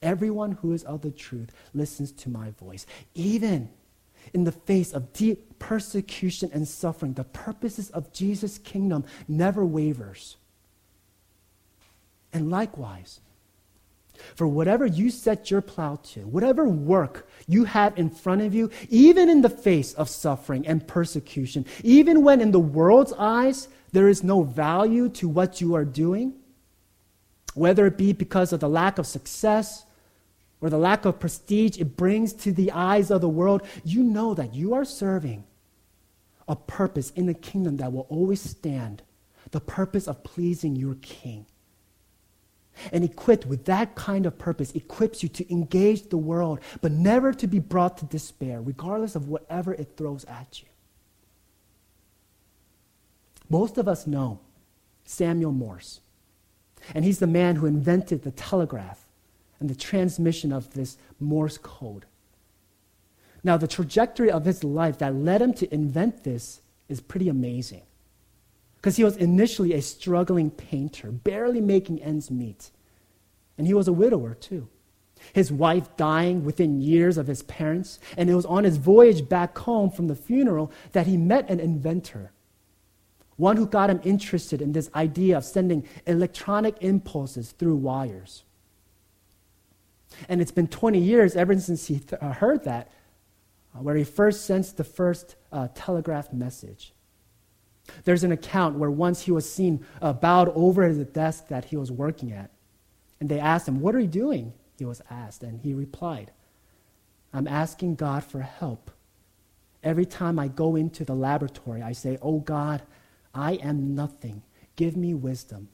Everyone 0.00 0.52
who 0.52 0.72
is 0.72 0.84
of 0.84 1.02
the 1.02 1.10
truth 1.10 1.50
listens 1.74 2.12
to 2.12 2.30
my 2.30 2.52
voice. 2.52 2.86
Even 3.14 3.68
in 4.32 4.44
the 4.44 4.52
face 4.52 4.94
of 4.94 5.12
deep 5.12 5.58
persecution 5.58 6.48
and 6.54 6.66
suffering, 6.66 7.12
the 7.12 7.24
purposes 7.24 7.90
of 7.90 8.10
Jesus' 8.10 8.56
kingdom 8.56 9.04
never 9.28 9.66
wavers. 9.66 10.38
And 12.32 12.50
likewise, 12.50 13.20
for 14.34 14.46
whatever 14.46 14.86
you 14.86 15.10
set 15.10 15.50
your 15.50 15.60
plow 15.60 15.96
to, 15.96 16.20
whatever 16.20 16.68
work 16.68 17.28
you 17.46 17.64
have 17.64 17.98
in 17.98 18.10
front 18.10 18.42
of 18.42 18.54
you, 18.54 18.70
even 18.88 19.28
in 19.28 19.42
the 19.42 19.50
face 19.50 19.92
of 19.94 20.08
suffering 20.08 20.66
and 20.66 20.86
persecution, 20.86 21.66
even 21.82 22.22
when 22.22 22.40
in 22.40 22.50
the 22.50 22.60
world's 22.60 23.12
eyes 23.18 23.68
there 23.92 24.08
is 24.08 24.24
no 24.24 24.42
value 24.42 25.08
to 25.08 25.28
what 25.28 25.60
you 25.60 25.74
are 25.74 25.84
doing, 25.84 26.34
whether 27.54 27.86
it 27.86 27.96
be 27.96 28.12
because 28.12 28.52
of 28.52 28.60
the 28.60 28.68
lack 28.68 28.98
of 28.98 29.06
success 29.06 29.84
or 30.60 30.70
the 30.70 30.78
lack 30.78 31.04
of 31.04 31.20
prestige 31.20 31.78
it 31.78 31.96
brings 31.96 32.32
to 32.32 32.52
the 32.52 32.72
eyes 32.72 33.10
of 33.10 33.20
the 33.20 33.28
world, 33.28 33.62
you 33.84 34.02
know 34.02 34.34
that 34.34 34.54
you 34.54 34.74
are 34.74 34.84
serving 34.84 35.44
a 36.48 36.56
purpose 36.56 37.10
in 37.10 37.26
the 37.26 37.34
kingdom 37.34 37.76
that 37.76 37.92
will 37.92 38.06
always 38.08 38.40
stand 38.40 39.02
the 39.50 39.60
purpose 39.60 40.08
of 40.08 40.24
pleasing 40.24 40.74
your 40.74 40.94
king. 40.96 41.46
And 42.92 43.04
equipped 43.04 43.46
with 43.46 43.64
that 43.66 43.94
kind 43.94 44.26
of 44.26 44.38
purpose 44.38 44.72
equips 44.72 45.22
you 45.22 45.28
to 45.30 45.52
engage 45.52 46.08
the 46.08 46.18
world, 46.18 46.60
but 46.80 46.92
never 46.92 47.32
to 47.32 47.46
be 47.46 47.58
brought 47.58 47.98
to 47.98 48.04
despair, 48.04 48.60
regardless 48.60 49.14
of 49.14 49.28
whatever 49.28 49.74
it 49.74 49.96
throws 49.96 50.24
at 50.24 50.60
you. 50.60 50.68
Most 53.48 53.78
of 53.78 53.86
us 53.86 54.06
know 54.06 54.40
Samuel 55.04 55.52
Morse, 55.52 56.00
and 56.94 57.04
he's 57.04 57.18
the 57.18 57.26
man 57.26 57.56
who 57.56 57.66
invented 57.66 58.22
the 58.22 58.30
telegraph 58.32 59.04
and 59.60 59.70
the 59.70 59.74
transmission 59.74 60.52
of 60.52 60.74
this 60.74 60.98
Morse 61.20 61.58
code. 61.58 62.06
Now, 63.42 63.56
the 63.56 63.68
trajectory 63.68 64.30
of 64.30 64.46
his 64.46 64.64
life 64.64 64.98
that 64.98 65.14
led 65.14 65.42
him 65.42 65.52
to 65.54 65.72
invent 65.72 66.24
this 66.24 66.60
is 66.88 67.00
pretty 67.00 67.28
amazing 67.28 67.82
because 68.84 68.96
he 68.96 69.04
was 69.04 69.16
initially 69.16 69.72
a 69.72 69.80
struggling 69.80 70.50
painter, 70.50 71.10
barely 71.10 71.62
making 71.62 72.02
ends 72.02 72.30
meet. 72.30 72.70
And 73.56 73.66
he 73.66 73.72
was 73.72 73.88
a 73.88 73.94
widower, 73.94 74.34
too. 74.34 74.68
His 75.32 75.50
wife 75.50 75.96
dying 75.96 76.44
within 76.44 76.82
years 76.82 77.16
of 77.16 77.26
his 77.26 77.42
parents, 77.44 77.98
and 78.14 78.28
it 78.28 78.34
was 78.34 78.44
on 78.44 78.64
his 78.64 78.76
voyage 78.76 79.26
back 79.26 79.56
home 79.56 79.88
from 79.88 80.08
the 80.08 80.14
funeral 80.14 80.70
that 80.92 81.06
he 81.06 81.16
met 81.16 81.48
an 81.48 81.60
inventor, 81.60 82.32
one 83.36 83.56
who 83.56 83.66
got 83.66 83.88
him 83.88 84.02
interested 84.04 84.60
in 84.60 84.72
this 84.72 84.90
idea 84.94 85.38
of 85.38 85.46
sending 85.46 85.88
electronic 86.06 86.76
impulses 86.82 87.52
through 87.52 87.76
wires. 87.76 88.44
And 90.28 90.42
it's 90.42 90.52
been 90.52 90.68
20 90.68 90.98
years 90.98 91.36
ever 91.36 91.58
since 91.58 91.86
he 91.86 92.00
th- 92.00 92.20
uh, 92.20 92.32
heard 92.34 92.64
that, 92.64 92.92
uh, 93.74 93.78
where 93.78 93.96
he 93.96 94.04
first 94.04 94.44
sensed 94.44 94.76
the 94.76 94.84
first 94.84 95.36
uh, 95.50 95.68
telegraph 95.74 96.34
message. 96.34 96.93
There's 98.04 98.24
an 98.24 98.32
account 98.32 98.78
where 98.78 98.90
once 98.90 99.22
he 99.22 99.32
was 99.32 99.50
seen 99.50 99.84
uh, 100.00 100.12
bowed 100.12 100.50
over 100.54 100.92
the 100.92 101.04
desk 101.04 101.48
that 101.48 101.66
he 101.66 101.76
was 101.76 101.92
working 101.92 102.32
at. 102.32 102.50
And 103.20 103.28
they 103.28 103.38
asked 103.38 103.68
him, 103.68 103.80
What 103.80 103.94
are 103.94 104.00
you 104.00 104.08
doing? 104.08 104.52
He 104.78 104.84
was 104.84 105.02
asked. 105.10 105.42
And 105.42 105.60
he 105.60 105.74
replied, 105.74 106.32
I'm 107.32 107.48
asking 107.48 107.96
God 107.96 108.24
for 108.24 108.40
help. 108.40 108.90
Every 109.82 110.06
time 110.06 110.38
I 110.38 110.48
go 110.48 110.76
into 110.76 111.04
the 111.04 111.14
laboratory, 111.14 111.82
I 111.82 111.92
say, 111.92 112.18
Oh 112.22 112.40
God, 112.40 112.82
I 113.34 113.54
am 113.54 113.94
nothing. 113.94 114.42
Give 114.76 114.96
me 114.96 115.14
wisdom. 115.14 115.68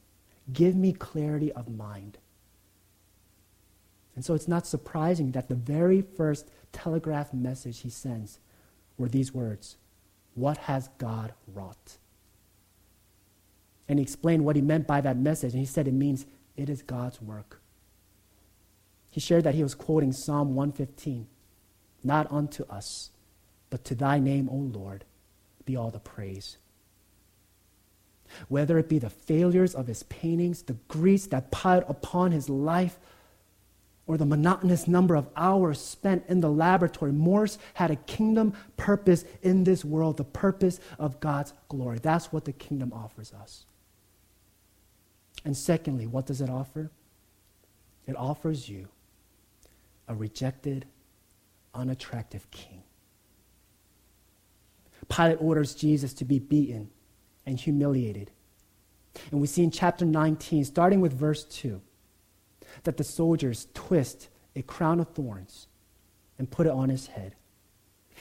Give 0.52 0.74
me 0.74 0.92
clarity 0.92 1.52
of 1.52 1.68
mind. 1.68 2.18
And 4.16 4.24
so 4.24 4.34
it's 4.34 4.48
not 4.48 4.66
surprising 4.66 5.32
that 5.32 5.48
the 5.48 5.54
very 5.54 6.02
first 6.02 6.50
telegraph 6.72 7.32
message 7.32 7.80
he 7.80 7.90
sends 7.90 8.38
were 8.98 9.08
these 9.08 9.32
words 9.32 9.76
What 10.34 10.58
has 10.58 10.88
God 10.98 11.34
wrought? 11.46 11.98
and 13.90 13.98
he 13.98 14.04
explained 14.04 14.44
what 14.44 14.54
he 14.54 14.62
meant 14.62 14.86
by 14.86 15.00
that 15.00 15.16
message. 15.16 15.52
And 15.52 15.58
he 15.58 15.66
said 15.66 15.88
it 15.88 15.92
means 15.92 16.24
it 16.56 16.70
is 16.70 16.80
God's 16.80 17.20
work. 17.20 17.60
He 19.10 19.18
shared 19.18 19.42
that 19.42 19.56
he 19.56 19.64
was 19.64 19.74
quoting 19.74 20.12
Psalm 20.12 20.54
115 20.54 21.26
Not 22.04 22.30
unto 22.30 22.62
us, 22.66 23.10
but 23.68 23.84
to 23.86 23.96
thy 23.96 24.20
name, 24.20 24.48
O 24.48 24.54
Lord, 24.54 25.04
be 25.64 25.74
all 25.74 25.90
the 25.90 25.98
praise. 25.98 26.56
Whether 28.46 28.78
it 28.78 28.88
be 28.88 29.00
the 29.00 29.10
failures 29.10 29.74
of 29.74 29.88
his 29.88 30.04
paintings, 30.04 30.62
the 30.62 30.76
griefs 30.86 31.26
that 31.26 31.50
piled 31.50 31.82
upon 31.88 32.30
his 32.30 32.48
life, 32.48 32.96
or 34.06 34.16
the 34.16 34.26
monotonous 34.26 34.88
number 34.88 35.14
of 35.14 35.28
hours 35.36 35.80
spent 35.80 36.24
in 36.28 36.40
the 36.40 36.50
laboratory, 36.50 37.12
Morse 37.12 37.58
had 37.74 37.90
a 37.90 37.96
kingdom 37.96 38.52
purpose 38.76 39.24
in 39.42 39.64
this 39.64 39.84
world, 39.84 40.16
the 40.16 40.24
purpose 40.24 40.80
of 40.98 41.20
God's 41.20 41.52
glory. 41.68 41.98
That's 42.00 42.32
what 42.32 42.44
the 42.44 42.52
kingdom 42.52 42.92
offers 42.92 43.32
us. 43.32 43.66
And 45.44 45.56
secondly, 45.56 46.06
what 46.06 46.26
does 46.26 46.40
it 46.40 46.50
offer? 46.50 46.90
It 48.06 48.16
offers 48.16 48.68
you 48.68 48.88
a 50.08 50.14
rejected, 50.14 50.86
unattractive 51.72 52.50
king. 52.50 52.82
Pilate 55.08 55.40
orders 55.40 55.74
Jesus 55.74 56.12
to 56.14 56.24
be 56.24 56.38
beaten 56.38 56.90
and 57.46 57.58
humiliated. 57.58 58.30
And 59.30 59.40
we 59.40 59.46
see 59.46 59.62
in 59.62 59.70
chapter 59.70 60.04
19, 60.04 60.64
starting 60.64 61.00
with 61.00 61.12
verse 61.12 61.44
2, 61.44 61.80
that 62.84 62.96
the 62.96 63.04
soldiers 63.04 63.66
twist 63.74 64.28
a 64.56 64.62
crown 64.62 65.00
of 65.00 65.08
thorns 65.08 65.66
and 66.38 66.50
put 66.50 66.66
it 66.66 66.72
on 66.72 66.88
his 66.88 67.08
head 67.08 67.34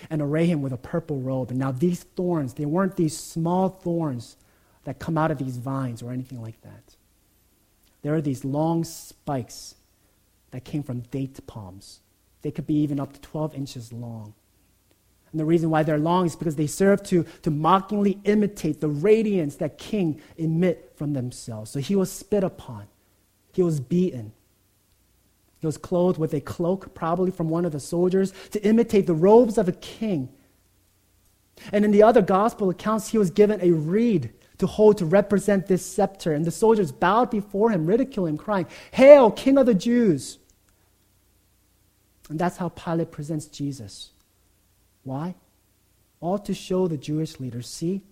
and 0.09 0.21
array 0.21 0.45
him 0.45 0.61
with 0.61 0.73
a 0.73 0.77
purple 0.77 1.19
robe. 1.19 1.49
And 1.49 1.59
now 1.59 1.71
these 1.71 2.03
thorns, 2.03 2.53
they 2.53 2.65
weren't 2.65 2.95
these 2.95 3.17
small 3.17 3.69
thorns 3.69 4.37
that 4.83 4.99
come 4.99 5.17
out 5.17 5.31
of 5.31 5.37
these 5.37 5.57
vines 5.57 6.01
or 6.01 6.11
anything 6.11 6.41
like 6.41 6.61
that. 6.61 6.95
There 8.01 8.13
are 8.13 8.21
these 8.21 8.45
long 8.45 8.83
spikes 8.83 9.75
that 10.51 10.63
came 10.63 10.83
from 10.83 11.01
date 11.01 11.45
palms. 11.47 11.99
They 12.41 12.51
could 12.51 12.65
be 12.65 12.75
even 12.75 12.99
up 12.99 13.13
to 13.13 13.21
12 13.21 13.55
inches 13.55 13.91
long. 13.91 14.33
And 15.31 15.39
the 15.39 15.45
reason 15.45 15.69
why 15.69 15.83
they're 15.83 15.99
long 15.99 16.25
is 16.25 16.35
because 16.35 16.55
they 16.55 16.65
serve 16.65 17.03
to, 17.03 17.23
to 17.43 17.51
mockingly 17.51 18.19
imitate 18.23 18.81
the 18.81 18.87
radiance 18.87 19.57
that 19.57 19.77
king 19.77 20.21
emit 20.37 20.93
from 20.95 21.13
themselves. 21.13 21.69
So 21.69 21.79
he 21.79 21.95
was 21.95 22.11
spit 22.11 22.43
upon. 22.43 22.87
He 23.53 23.61
was 23.61 23.79
beaten. 23.79 24.31
He 25.59 25.65
was 25.65 25.77
clothed 25.77 26.17
with 26.17 26.33
a 26.33 26.41
cloak, 26.41 26.93
probably 26.93 27.31
from 27.31 27.49
one 27.49 27.65
of 27.65 27.71
the 27.71 27.79
soldiers, 27.79 28.33
to 28.51 28.63
imitate 28.65 29.07
the 29.07 29.13
robes 29.13 29.57
of 29.57 29.67
a 29.67 29.73
king. 29.73 30.29
And 31.71 31.83
in 31.83 31.91
the 31.91 32.03
other 32.03 32.21
gospel 32.21 32.69
accounts, 32.69 33.09
he 33.09 33.17
was 33.17 33.29
given 33.29 33.59
a 33.61 33.71
reed 33.71 34.31
to 34.59 34.67
hold 34.67 34.97
to 34.97 35.05
represent 35.05 35.67
this 35.67 35.85
scepter. 35.85 36.33
And 36.33 36.45
the 36.45 36.51
soldiers 36.51 36.91
bowed 36.91 37.29
before 37.29 37.71
him, 37.71 37.85
ridiculing 37.85 38.35
him, 38.35 38.37
crying, 38.37 38.67
Hail, 38.91 39.31
King 39.31 39.57
of 39.57 39.65
the 39.65 39.73
Jews! 39.73 40.37
And 42.29 42.39
that's 42.39 42.57
how 42.57 42.69
Pilate 42.69 43.11
presents 43.11 43.47
Jesus. 43.47 44.11
Why? 45.03 45.35
All 46.21 46.37
to 46.39 46.53
show 46.53 46.87
the 46.87 46.97
Jewish 46.97 47.39
leaders 47.39 47.67
see, 47.67 48.03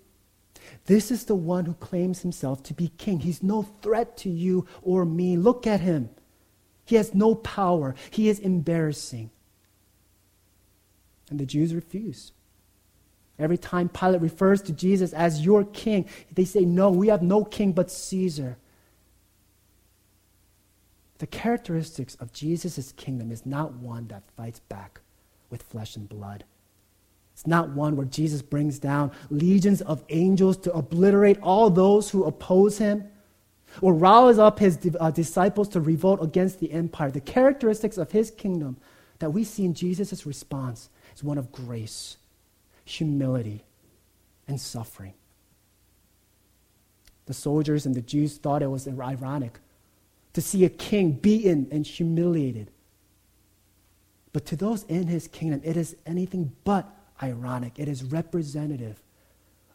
this 0.86 1.12
is 1.12 1.26
the 1.26 1.36
one 1.36 1.66
who 1.66 1.74
claims 1.76 2.22
himself 2.22 2.64
to 2.64 2.74
be 2.74 2.90
king. 2.98 3.20
He's 3.20 3.44
no 3.44 3.62
threat 3.62 4.18
to 4.18 4.30
you 4.30 4.66
or 4.82 5.06
me. 5.06 5.38
Look 5.38 5.68
at 5.68 5.82
him. 5.82 6.10
He 6.88 6.96
has 6.96 7.14
no 7.14 7.36
power. 7.36 7.96
He 8.10 8.30
is 8.30 8.40
embarrassing. 8.40 9.30
And 11.30 11.38
the 11.38 11.46
Jews 11.46 11.76
refuse. 11.76 12.32
Every 13.38 13.58
time 13.58 13.90
Pilate 13.90 14.22
refers 14.22 14.62
to 14.64 14.72
Jesus 14.72 15.12
as 15.12 15.44
your 15.44 15.66
king, 15.66 16.06
they 16.32 16.46
say, 16.46 16.62
No, 16.62 16.90
we 16.90 17.10
have 17.10 17.22
no 17.22 17.44
king 17.44 17.74
but 17.74 17.92
Caesar. 17.92 18.58
The 21.18 21.28
characteristics 21.28 22.16
of 22.16 22.32
Jesus' 22.32 22.94
kingdom 22.94 23.34
is 23.34 23.46
not 23.46 23.74
one 23.74 24.08
that 24.08 24.24
fights 24.38 24.62
back 24.62 25.02
with 25.50 25.64
flesh 25.64 25.98
and 25.98 26.08
blood. 26.08 26.46
It's 27.34 27.46
not 27.46 27.70
one 27.70 27.98
where 27.98 28.06
Jesus 28.06 28.42
brings 28.42 28.80
down 28.80 29.12
legions 29.30 29.82
of 29.82 30.06
angels 30.08 30.56
to 30.60 30.74
obliterate 30.74 31.38
all 31.42 31.70
those 31.70 32.10
who 32.10 32.24
oppose 32.24 32.78
him 32.78 33.10
or 33.82 33.94
rouse 33.94 34.40
up 34.40 34.60
his 34.60 34.78
uh, 35.00 35.12
disciples 35.12 35.70
to 35.70 35.82
revolt 35.82 36.22
against 36.22 36.60
the 36.60 36.72
empire. 36.72 37.12
The 37.12 37.22
characteristics 37.22 37.98
of 37.98 38.12
his 38.12 38.32
kingdom 38.32 38.78
that 39.20 39.32
we 39.32 39.44
see 39.44 39.66
in 39.66 39.74
Jesus' 39.74 40.26
response 40.26 40.90
is 41.16 41.24
one 41.24 41.38
of 41.38 41.52
grace, 41.52 42.18
humility, 42.86 43.64
and 44.48 44.60
suffering. 44.60 45.14
The 47.26 47.34
soldiers 47.34 47.86
and 47.86 47.94
the 47.94 48.02
Jews 48.02 48.38
thought 48.38 48.64
it 48.64 48.68
was 48.68 48.88
ironic 48.88 49.60
to 50.34 50.42
see 50.42 50.64
a 50.66 50.70
king 50.70 51.12
beaten 51.12 51.68
and 51.72 51.86
humiliated. 51.86 52.72
But 54.34 54.46
to 54.46 54.56
those 54.56 54.84
in 54.84 55.08
his 55.08 55.28
kingdom, 55.28 55.62
it 55.64 55.76
is 55.76 55.96
anything 56.06 56.54
but 56.64 56.88
ironic. 57.22 57.74
It 57.78 57.88
is 57.88 58.04
representative 58.04 59.02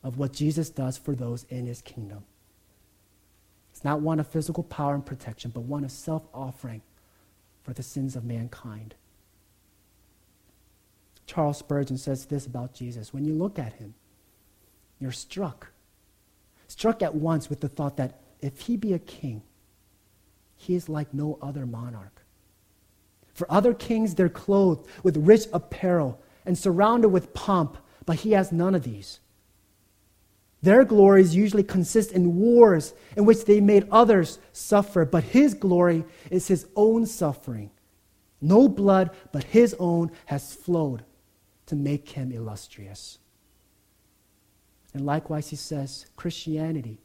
of 0.02 0.18
what 0.18 0.32
Jesus 0.32 0.70
does 0.70 0.96
for 0.96 1.14
those 1.14 1.44
in 1.50 1.66
his 1.66 1.82
kingdom. 1.82 2.24
Not 3.84 4.00
one 4.00 4.20
of 4.20 4.28
physical 4.28 4.62
power 4.62 4.94
and 4.94 5.04
protection, 5.04 5.50
but 5.50 5.62
one 5.62 5.84
of 5.84 5.90
self 5.90 6.22
offering 6.32 6.82
for 7.62 7.72
the 7.72 7.82
sins 7.82 8.16
of 8.16 8.24
mankind. 8.24 8.94
Charles 11.26 11.58
Spurgeon 11.58 11.98
says 11.98 12.26
this 12.26 12.46
about 12.46 12.74
Jesus 12.74 13.12
when 13.12 13.24
you 13.24 13.34
look 13.34 13.58
at 13.58 13.74
him, 13.74 13.94
you're 14.98 15.12
struck. 15.12 15.68
Struck 16.68 17.02
at 17.02 17.14
once 17.14 17.50
with 17.50 17.60
the 17.60 17.68
thought 17.68 17.96
that 17.96 18.20
if 18.40 18.62
he 18.62 18.76
be 18.76 18.92
a 18.92 18.98
king, 18.98 19.42
he 20.56 20.74
is 20.74 20.88
like 20.88 21.12
no 21.12 21.38
other 21.42 21.66
monarch. 21.66 22.22
For 23.34 23.50
other 23.50 23.74
kings, 23.74 24.14
they're 24.14 24.28
clothed 24.28 24.86
with 25.02 25.16
rich 25.16 25.46
apparel 25.52 26.20
and 26.44 26.56
surrounded 26.56 27.08
with 27.08 27.34
pomp, 27.34 27.76
but 28.04 28.20
he 28.20 28.32
has 28.32 28.52
none 28.52 28.74
of 28.74 28.84
these. 28.84 29.20
Their 30.62 30.84
glories 30.84 31.34
usually 31.34 31.64
consist 31.64 32.12
in 32.12 32.36
wars 32.36 32.94
in 33.16 33.24
which 33.24 33.44
they 33.44 33.60
made 33.60 33.88
others 33.90 34.38
suffer, 34.52 35.04
but 35.04 35.24
his 35.24 35.54
glory 35.54 36.04
is 36.30 36.46
his 36.46 36.66
own 36.76 37.04
suffering. 37.04 37.70
No 38.40 38.68
blood 38.68 39.10
but 39.32 39.44
his 39.44 39.74
own 39.78 40.12
has 40.26 40.54
flowed 40.54 41.04
to 41.66 41.74
make 41.74 42.10
him 42.10 42.30
illustrious. 42.30 43.18
And 44.94 45.04
likewise, 45.06 45.48
he 45.48 45.56
says, 45.56 46.06
Christianity, 46.16 46.98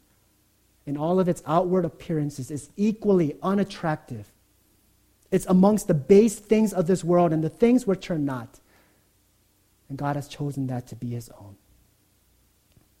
in 0.86 0.96
all 0.96 1.18
of 1.18 1.28
its 1.28 1.42
outward 1.46 1.84
appearances, 1.84 2.50
is 2.50 2.70
equally 2.76 3.36
unattractive. 3.42 4.30
It's 5.30 5.46
amongst 5.46 5.88
the 5.88 5.94
base 5.94 6.38
things 6.38 6.72
of 6.72 6.86
this 6.86 7.02
world 7.02 7.32
and 7.32 7.42
the 7.42 7.48
things 7.48 7.86
which 7.86 8.10
are 8.10 8.18
not. 8.18 8.60
And 9.88 9.98
God 9.98 10.16
has 10.16 10.28
chosen 10.28 10.66
that 10.68 10.86
to 10.88 10.96
be 10.96 11.10
his 11.10 11.30
own. 11.40 11.56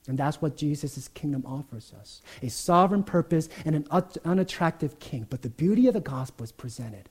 And 0.08 0.18
that's 0.18 0.40
what 0.40 0.56
Jesus' 0.56 1.06
kingdom 1.08 1.44
offers 1.46 1.92
us 2.00 2.22
a 2.42 2.48
sovereign 2.48 3.04
purpose 3.04 3.48
and 3.64 3.76
an 3.76 3.86
unattractive 4.24 4.98
king. 4.98 5.26
But 5.28 5.42
the 5.42 5.50
beauty 5.50 5.86
of 5.86 5.94
the 5.94 6.00
gospel 6.00 6.44
is 6.44 6.50
presented 6.50 7.10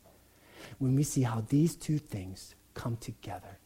when 0.80 0.96
we 0.96 1.04
see 1.04 1.22
how 1.22 1.46
these 1.48 1.76
two 1.76 2.00
things 2.00 2.56
come 2.74 2.98
together. 2.98 3.60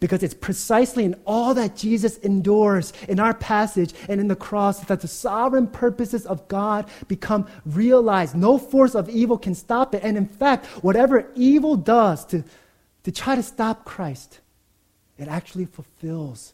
Because 0.00 0.22
it's 0.22 0.34
precisely 0.34 1.06
in 1.06 1.14
all 1.24 1.54
that 1.54 1.76
Jesus 1.76 2.18
endures 2.18 2.92
in 3.08 3.18
our 3.18 3.32
passage 3.32 3.94
and 4.06 4.20
in 4.20 4.28
the 4.28 4.36
cross 4.36 4.80
that 4.80 5.00
the 5.00 5.08
sovereign 5.08 5.66
purposes 5.66 6.26
of 6.26 6.46
God 6.46 6.90
become 7.08 7.46
realized. 7.64 8.34
No 8.36 8.58
force 8.58 8.94
of 8.94 9.08
evil 9.08 9.38
can 9.38 9.54
stop 9.54 9.94
it. 9.94 10.02
And 10.04 10.18
in 10.18 10.26
fact, 10.26 10.66
whatever 10.84 11.30
evil 11.34 11.74
does 11.74 12.26
to, 12.26 12.44
to 13.04 13.12
try 13.12 13.34
to 13.34 13.42
stop 13.42 13.86
Christ, 13.86 14.40
it 15.16 15.26
actually 15.26 15.64
fulfills 15.64 16.52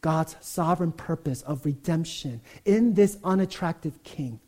God's 0.00 0.36
sovereign 0.40 0.92
purpose 0.92 1.42
of 1.42 1.64
redemption 1.64 2.40
in 2.64 2.94
this 2.94 3.18
unattractive 3.24 4.02
king. 4.02 4.40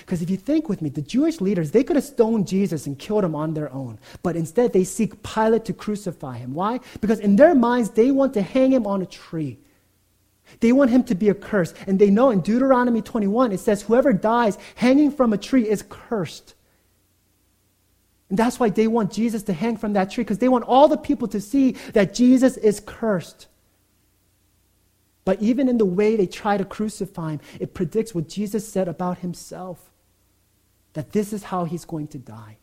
Because 0.00 0.22
if 0.22 0.30
you 0.30 0.36
think 0.36 0.68
with 0.68 0.82
me, 0.82 0.88
the 0.88 1.02
Jewish 1.02 1.40
leaders, 1.40 1.70
they 1.70 1.84
could 1.84 1.96
have 1.96 2.04
stoned 2.04 2.48
Jesus 2.48 2.86
and 2.86 2.98
killed 2.98 3.24
him 3.24 3.34
on 3.34 3.54
their 3.54 3.72
own. 3.72 3.98
But 4.22 4.34
instead, 4.34 4.72
they 4.72 4.84
seek 4.84 5.22
Pilate 5.22 5.64
to 5.66 5.72
crucify 5.72 6.38
him. 6.38 6.54
Why? 6.54 6.80
Because 7.00 7.20
in 7.20 7.36
their 7.36 7.54
minds, 7.54 7.90
they 7.90 8.10
want 8.10 8.34
to 8.34 8.42
hang 8.42 8.72
him 8.72 8.86
on 8.86 9.02
a 9.02 9.06
tree. 9.06 9.58
They 10.60 10.72
want 10.72 10.90
him 10.90 11.04
to 11.04 11.14
be 11.14 11.28
a 11.28 11.34
curse. 11.34 11.72
And 11.86 11.98
they 11.98 12.10
know 12.10 12.30
in 12.30 12.40
Deuteronomy 12.40 13.02
21, 13.02 13.52
it 13.52 13.60
says, 13.60 13.82
whoever 13.82 14.12
dies 14.12 14.58
hanging 14.74 15.10
from 15.10 15.32
a 15.32 15.38
tree 15.38 15.68
is 15.68 15.84
cursed. 15.88 16.54
And 18.28 18.38
that's 18.38 18.58
why 18.58 18.70
they 18.70 18.88
want 18.88 19.12
Jesus 19.12 19.42
to 19.44 19.52
hang 19.52 19.76
from 19.76 19.92
that 19.92 20.10
tree, 20.10 20.24
because 20.24 20.38
they 20.38 20.48
want 20.48 20.64
all 20.64 20.88
the 20.88 20.96
people 20.96 21.28
to 21.28 21.40
see 21.40 21.72
that 21.92 22.14
Jesus 22.14 22.56
is 22.56 22.80
cursed. 22.84 23.46
But 25.24 25.40
even 25.40 25.68
in 25.68 25.78
the 25.78 25.86
way 25.86 26.16
they 26.16 26.26
try 26.26 26.56
to 26.56 26.64
crucify 26.64 27.32
him, 27.32 27.40
it 27.58 27.74
predicts 27.74 28.14
what 28.14 28.28
Jesus 28.28 28.68
said 28.68 28.88
about 28.88 29.18
himself 29.18 29.90
that 30.92 31.12
this 31.12 31.32
is 31.32 31.44
how 31.44 31.64
he's 31.64 31.84
going 31.84 32.06
to 32.08 32.18
die. 32.18 32.56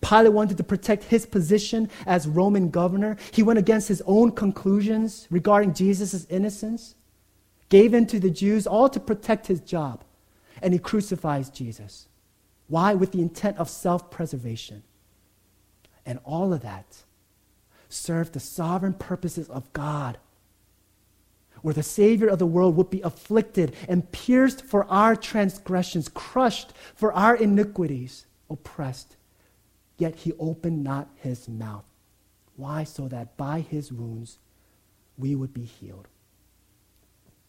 Pilate 0.00 0.32
wanted 0.32 0.56
to 0.58 0.64
protect 0.64 1.04
his 1.04 1.26
position 1.26 1.90
as 2.06 2.28
Roman 2.28 2.70
governor. 2.70 3.16
He 3.32 3.42
went 3.42 3.58
against 3.58 3.88
his 3.88 4.02
own 4.06 4.32
conclusions 4.32 5.26
regarding 5.30 5.74
Jesus' 5.74 6.26
innocence, 6.26 6.94
gave 7.68 7.92
in 7.92 8.06
to 8.06 8.20
the 8.20 8.30
Jews, 8.30 8.66
all 8.66 8.88
to 8.88 9.00
protect 9.00 9.48
his 9.48 9.60
job, 9.60 10.04
and 10.60 10.72
he 10.72 10.78
crucifies 10.78 11.50
Jesus. 11.50 12.06
Why? 12.68 12.94
With 12.94 13.12
the 13.12 13.20
intent 13.20 13.58
of 13.58 13.68
self 13.68 14.10
preservation. 14.10 14.84
And 16.06 16.20
all 16.24 16.52
of 16.52 16.62
that 16.62 17.02
served 17.88 18.32
the 18.32 18.40
sovereign 18.40 18.94
purposes 18.94 19.48
of 19.48 19.72
God, 19.72 20.18
where 21.62 21.74
the 21.74 21.82
Savior 21.82 22.28
of 22.28 22.38
the 22.38 22.46
world 22.46 22.76
would 22.76 22.90
be 22.90 23.00
afflicted 23.00 23.74
and 23.88 24.10
pierced 24.12 24.64
for 24.64 24.84
our 24.84 25.16
transgressions, 25.16 26.08
crushed 26.08 26.72
for 26.94 27.12
our 27.12 27.34
iniquities, 27.34 28.26
oppressed. 28.50 29.16
Yet 29.96 30.16
he 30.16 30.32
opened 30.38 30.84
not 30.84 31.08
his 31.16 31.48
mouth. 31.48 31.84
Why? 32.56 32.84
So 32.84 33.08
that 33.08 33.36
by 33.36 33.60
his 33.60 33.92
wounds 33.92 34.38
we 35.16 35.34
would 35.34 35.54
be 35.54 35.64
healed. 35.64 36.08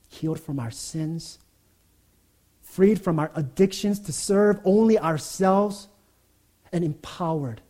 Healed 0.08 0.40
from 0.40 0.60
our 0.60 0.72
sins 0.72 1.40
freed 2.74 3.00
from 3.00 3.20
our 3.20 3.32
addictions 3.36 4.00
to 4.00 4.12
serve 4.12 4.60
only 4.66 4.98
ourselves, 4.98 5.90
and 6.72 6.84
empowered 6.84 7.62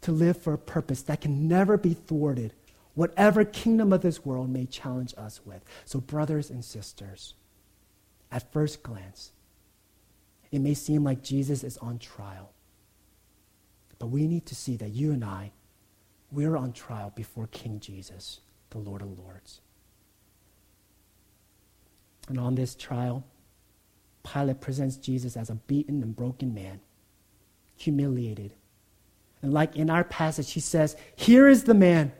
to 0.00 0.12
live 0.12 0.40
for 0.40 0.52
a 0.52 0.58
purpose 0.58 1.02
that 1.02 1.20
can 1.20 1.48
never 1.48 1.76
be 1.76 1.92
thwarted 1.92 2.54
whatever 2.98 3.44
kingdom 3.44 3.92
of 3.92 4.00
this 4.00 4.24
world 4.24 4.50
may 4.50 4.66
challenge 4.66 5.14
us 5.16 5.40
with. 5.44 5.64
So, 5.84 6.00
brothers 6.00 6.50
and 6.50 6.64
sisters, 6.64 7.34
at 8.32 8.52
first 8.52 8.82
glance, 8.82 9.30
it 10.50 10.58
may 10.58 10.74
seem 10.74 11.04
like 11.04 11.22
Jesus 11.22 11.62
is 11.62 11.76
on 11.78 12.00
trial. 12.00 12.50
But 14.00 14.08
we 14.08 14.26
need 14.26 14.46
to 14.46 14.56
see 14.56 14.76
that 14.78 14.90
you 14.90 15.12
and 15.12 15.24
I, 15.24 15.52
we're 16.32 16.56
on 16.56 16.72
trial 16.72 17.12
before 17.14 17.46
King 17.46 17.78
Jesus, 17.78 18.40
the 18.70 18.78
Lord 18.78 19.00
of 19.00 19.16
Lords. 19.16 19.60
And 22.28 22.40
on 22.40 22.56
this 22.56 22.74
trial, 22.74 23.22
Pilate 24.24 24.60
presents 24.60 24.96
Jesus 24.96 25.36
as 25.36 25.50
a 25.50 25.54
beaten 25.54 26.02
and 26.02 26.16
broken 26.16 26.52
man, 26.52 26.80
humiliated. 27.76 28.54
And 29.40 29.54
like 29.54 29.76
in 29.76 29.88
our 29.88 30.02
passage, 30.02 30.50
he 30.50 30.60
says, 30.60 30.96
Here 31.14 31.46
is 31.46 31.62
the 31.62 31.74
man. 31.74 32.10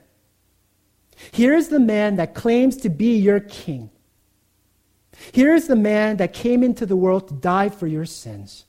Here 1.32 1.54
is 1.54 1.68
the 1.68 1.80
man 1.80 2.16
that 2.16 2.34
claims 2.34 2.76
to 2.78 2.88
be 2.88 3.16
your 3.16 3.40
king. 3.40 3.90
Here 5.32 5.54
is 5.54 5.66
the 5.66 5.76
man 5.76 6.16
that 6.18 6.32
came 6.32 6.62
into 6.62 6.86
the 6.86 6.96
world 6.96 7.28
to 7.28 7.34
die 7.34 7.68
for 7.68 7.86
your 7.86 8.04
sins. 8.04 8.64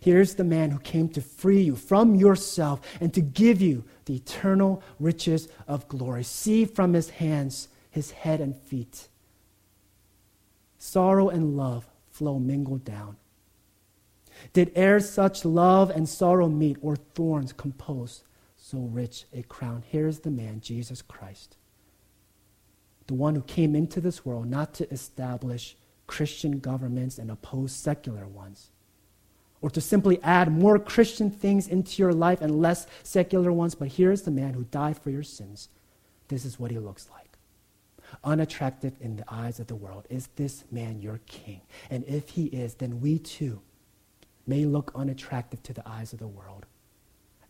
Here's 0.00 0.34
the 0.34 0.44
man 0.44 0.70
who 0.70 0.78
came 0.80 1.08
to 1.10 1.20
free 1.20 1.62
you 1.62 1.76
from 1.76 2.14
yourself 2.14 2.80
and 3.00 3.12
to 3.14 3.20
give 3.20 3.60
you 3.60 3.84
the 4.06 4.16
eternal 4.16 4.82
riches 4.98 5.48
of 5.68 5.88
glory. 5.88 6.24
See 6.24 6.64
from 6.64 6.94
his 6.94 7.10
hands, 7.10 7.68
his 7.90 8.10
head 8.10 8.40
and 8.40 8.56
feet. 8.56 9.08
Sorrow 10.78 11.28
and 11.28 11.56
love 11.56 11.86
flow 12.10 12.38
mingled 12.38 12.84
down. 12.84 13.16
Did 14.52 14.76
e'er 14.76 15.00
such 15.00 15.44
love 15.44 15.90
and 15.90 16.08
sorrow 16.08 16.48
meet, 16.48 16.76
or 16.82 16.96
thorns 16.96 17.52
compose 17.52 18.24
so 18.64 18.78
rich 18.78 19.26
a 19.34 19.42
crown? 19.42 19.82
Here's 19.86 20.20
the 20.20 20.30
man, 20.30 20.62
Jesus 20.62 21.02
Christ, 21.02 21.56
the 23.06 23.14
one 23.14 23.34
who 23.34 23.42
came 23.42 23.76
into 23.76 24.00
this 24.00 24.24
world 24.24 24.46
not 24.46 24.72
to 24.74 24.90
establish 24.90 25.76
Christian 26.06 26.60
governments 26.60 27.18
and 27.18 27.30
oppose 27.30 27.72
secular 27.72 28.26
ones 28.26 28.70
or 29.60 29.68
to 29.68 29.82
simply 29.82 30.18
add 30.22 30.50
more 30.50 30.78
Christian 30.78 31.30
things 31.30 31.68
into 31.68 32.02
your 32.02 32.14
life 32.14 32.40
and 32.40 32.58
less 32.60 32.86
secular 33.02 33.52
ones, 33.52 33.74
but 33.74 33.88
here's 33.88 34.22
the 34.22 34.30
man 34.30 34.54
who 34.54 34.64
died 34.64 34.96
for 34.96 35.10
your 35.10 35.22
sins. 35.22 35.68
This 36.28 36.46
is 36.46 36.58
what 36.58 36.70
he 36.70 36.78
looks 36.78 37.08
like. 37.12 37.36
Unattractive 38.22 38.96
in 38.98 39.16
the 39.16 39.24
eyes 39.28 39.60
of 39.60 39.66
the 39.66 39.74
world. 39.74 40.06
Is 40.08 40.28
this 40.36 40.64
man 40.70 41.02
your 41.02 41.20
king? 41.26 41.60
And 41.90 42.04
if 42.06 42.30
he 42.30 42.46
is, 42.46 42.74
then 42.76 43.02
we 43.02 43.18
too 43.18 43.60
may 44.46 44.64
look 44.64 44.90
unattractive 44.94 45.62
to 45.64 45.74
the 45.74 45.86
eyes 45.86 46.14
of 46.14 46.18
the 46.18 46.26
world 46.26 46.64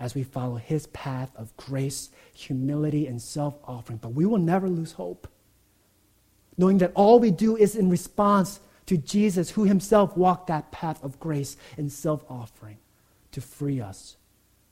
as 0.04 0.14
we 0.14 0.22
follow 0.22 0.56
his 0.56 0.86
path 0.88 1.30
of 1.34 1.56
grace, 1.56 2.10
humility, 2.34 3.06
and 3.06 3.22
self 3.22 3.56
offering. 3.64 3.98
But 4.02 4.10
we 4.12 4.26
will 4.26 4.36
never 4.36 4.68
lose 4.68 4.92
hope, 4.92 5.26
knowing 6.58 6.76
that 6.78 6.92
all 6.94 7.18
we 7.18 7.30
do 7.30 7.56
is 7.56 7.74
in 7.74 7.88
response 7.88 8.60
to 8.84 8.98
Jesus, 8.98 9.48
who 9.48 9.64
himself 9.64 10.14
walked 10.14 10.48
that 10.48 10.70
path 10.70 11.02
of 11.02 11.18
grace 11.18 11.56
and 11.78 11.90
self 11.90 12.22
offering 12.28 12.76
to 13.32 13.40
free 13.40 13.80
us 13.80 14.18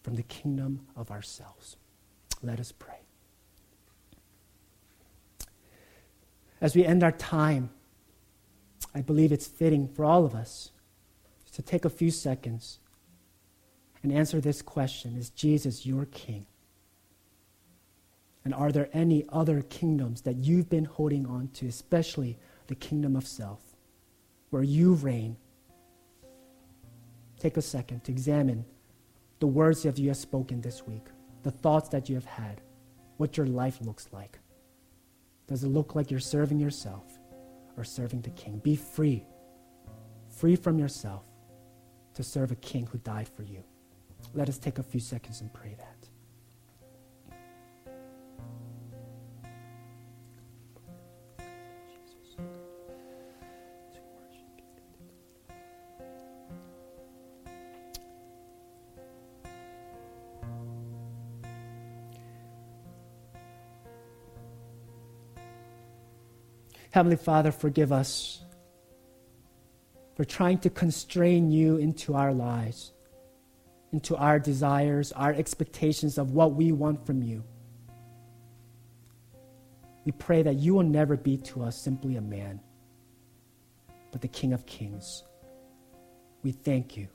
from 0.02 0.16
the 0.16 0.22
kingdom 0.22 0.86
of 0.96 1.10
ourselves. 1.10 1.76
Let 2.42 2.60
us 2.60 2.70
pray. 2.70 3.00
As 6.60 6.76
we 6.76 6.84
end 6.84 7.02
our 7.02 7.10
time, 7.10 7.70
I 8.94 9.00
believe 9.00 9.32
it's 9.32 9.46
fitting 9.46 9.88
for 9.88 10.04
all 10.04 10.26
of 10.26 10.34
us 10.34 10.72
to 11.54 11.62
take 11.62 11.86
a 11.86 11.90
few 11.90 12.10
seconds 12.10 12.80
and 14.02 14.12
answer 14.12 14.40
this 14.40 14.62
question 14.62 15.16
Is 15.16 15.30
Jesus 15.30 15.86
your 15.86 16.06
king? 16.06 16.46
And 18.44 18.52
are 18.52 18.72
there 18.72 18.88
any 18.92 19.24
other 19.28 19.62
kingdoms 19.62 20.22
that 20.22 20.38
you've 20.38 20.68
been 20.68 20.84
holding 20.84 21.26
on 21.26 21.48
to, 21.54 21.66
especially 21.66 22.38
the 22.66 22.74
kingdom 22.74 23.14
of 23.14 23.26
self? 23.26 23.72
where 24.52 24.62
you 24.62 24.92
reign. 24.92 25.34
Take 27.40 27.56
a 27.56 27.62
second 27.62 28.04
to 28.04 28.12
examine 28.12 28.66
the 29.40 29.46
words 29.46 29.82
that 29.82 29.98
you 29.98 30.08
have 30.08 30.16
spoken 30.18 30.60
this 30.60 30.86
week, 30.86 31.06
the 31.42 31.50
thoughts 31.50 31.88
that 31.88 32.10
you 32.10 32.14
have 32.14 32.26
had, 32.26 32.60
what 33.16 33.38
your 33.38 33.46
life 33.46 33.78
looks 33.80 34.08
like. 34.12 34.38
Does 35.46 35.64
it 35.64 35.68
look 35.68 35.94
like 35.94 36.10
you're 36.10 36.20
serving 36.20 36.60
yourself 36.60 37.18
or 37.78 37.82
serving 37.82 38.20
the 38.20 38.30
king? 38.30 38.58
Be 38.58 38.76
free, 38.76 39.24
free 40.28 40.54
from 40.54 40.78
yourself 40.78 41.24
to 42.12 42.22
serve 42.22 42.52
a 42.52 42.56
king 42.56 42.86
who 42.86 42.98
died 42.98 43.28
for 43.28 43.42
you. 43.42 43.64
Let 44.34 44.48
us 44.48 44.58
take 44.58 44.78
a 44.78 44.82
few 44.82 45.00
seconds 45.00 45.40
and 45.40 45.52
pray 45.52 45.74
that. 45.78 45.92
Heavenly 66.92 67.16
Father, 67.16 67.52
forgive 67.52 67.90
us 67.90 68.42
for 70.14 70.24
trying 70.26 70.58
to 70.58 70.68
constrain 70.68 71.50
you 71.50 71.78
into 71.78 72.14
our 72.14 72.34
lives, 72.34 72.92
into 73.92 74.16
our 74.16 74.38
desires, 74.38 75.12
our 75.12 75.32
expectations 75.32 76.16
of 76.16 76.32
what 76.32 76.54
we 76.54 76.72
want 76.72 77.04
from 77.06 77.22
you. 77.22 77.44
We 80.04 80.12
pray 80.12 80.42
that 80.42 80.56
you 80.56 80.74
will 80.74 80.82
never 80.82 81.16
be 81.16 81.36
to 81.38 81.62
us 81.62 81.76
simply 81.76 82.16
a 82.16 82.20
man, 82.20 82.60
but 84.10 84.20
the 84.20 84.28
King 84.28 84.52
of 84.52 84.66
Kings. 84.66 85.24
We 86.42 86.52
thank 86.52 86.96
you 86.96 87.06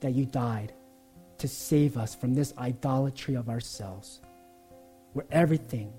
that 0.00 0.12
you 0.12 0.26
died 0.26 0.74
to 1.38 1.48
save 1.48 1.96
us 1.96 2.14
from 2.14 2.34
this 2.34 2.52
idolatry 2.58 3.34
of 3.34 3.48
ourselves, 3.48 4.20
where 5.12 5.24
everything, 5.30 5.92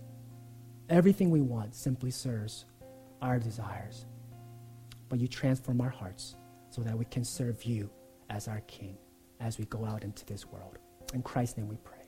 everything 0.89 1.31
we 1.31 1.41
want 1.41 1.73
simply 1.73 2.11
serves 2.11 2.65
our 3.21 3.39
desires, 3.39 4.05
but 5.07 5.17
you 5.17 5.27
transform 5.27 5.81
our 5.81 5.89
hearts 5.89 6.35
so 6.69 6.81
that 6.81 6.97
we 6.97 7.05
can 7.05 7.23
serve 7.23 7.63
you 7.63 7.89
as 8.29 8.47
our 8.47 8.59
King 8.61 8.97
as 9.39 9.57
we 9.57 9.65
go 9.65 9.85
out 9.85 10.03
into 10.03 10.25
this 10.25 10.45
world. 10.45 10.77
In 11.13 11.21
Christ's 11.21 11.57
name 11.57 11.67
we 11.67 11.77
pray. 11.77 11.98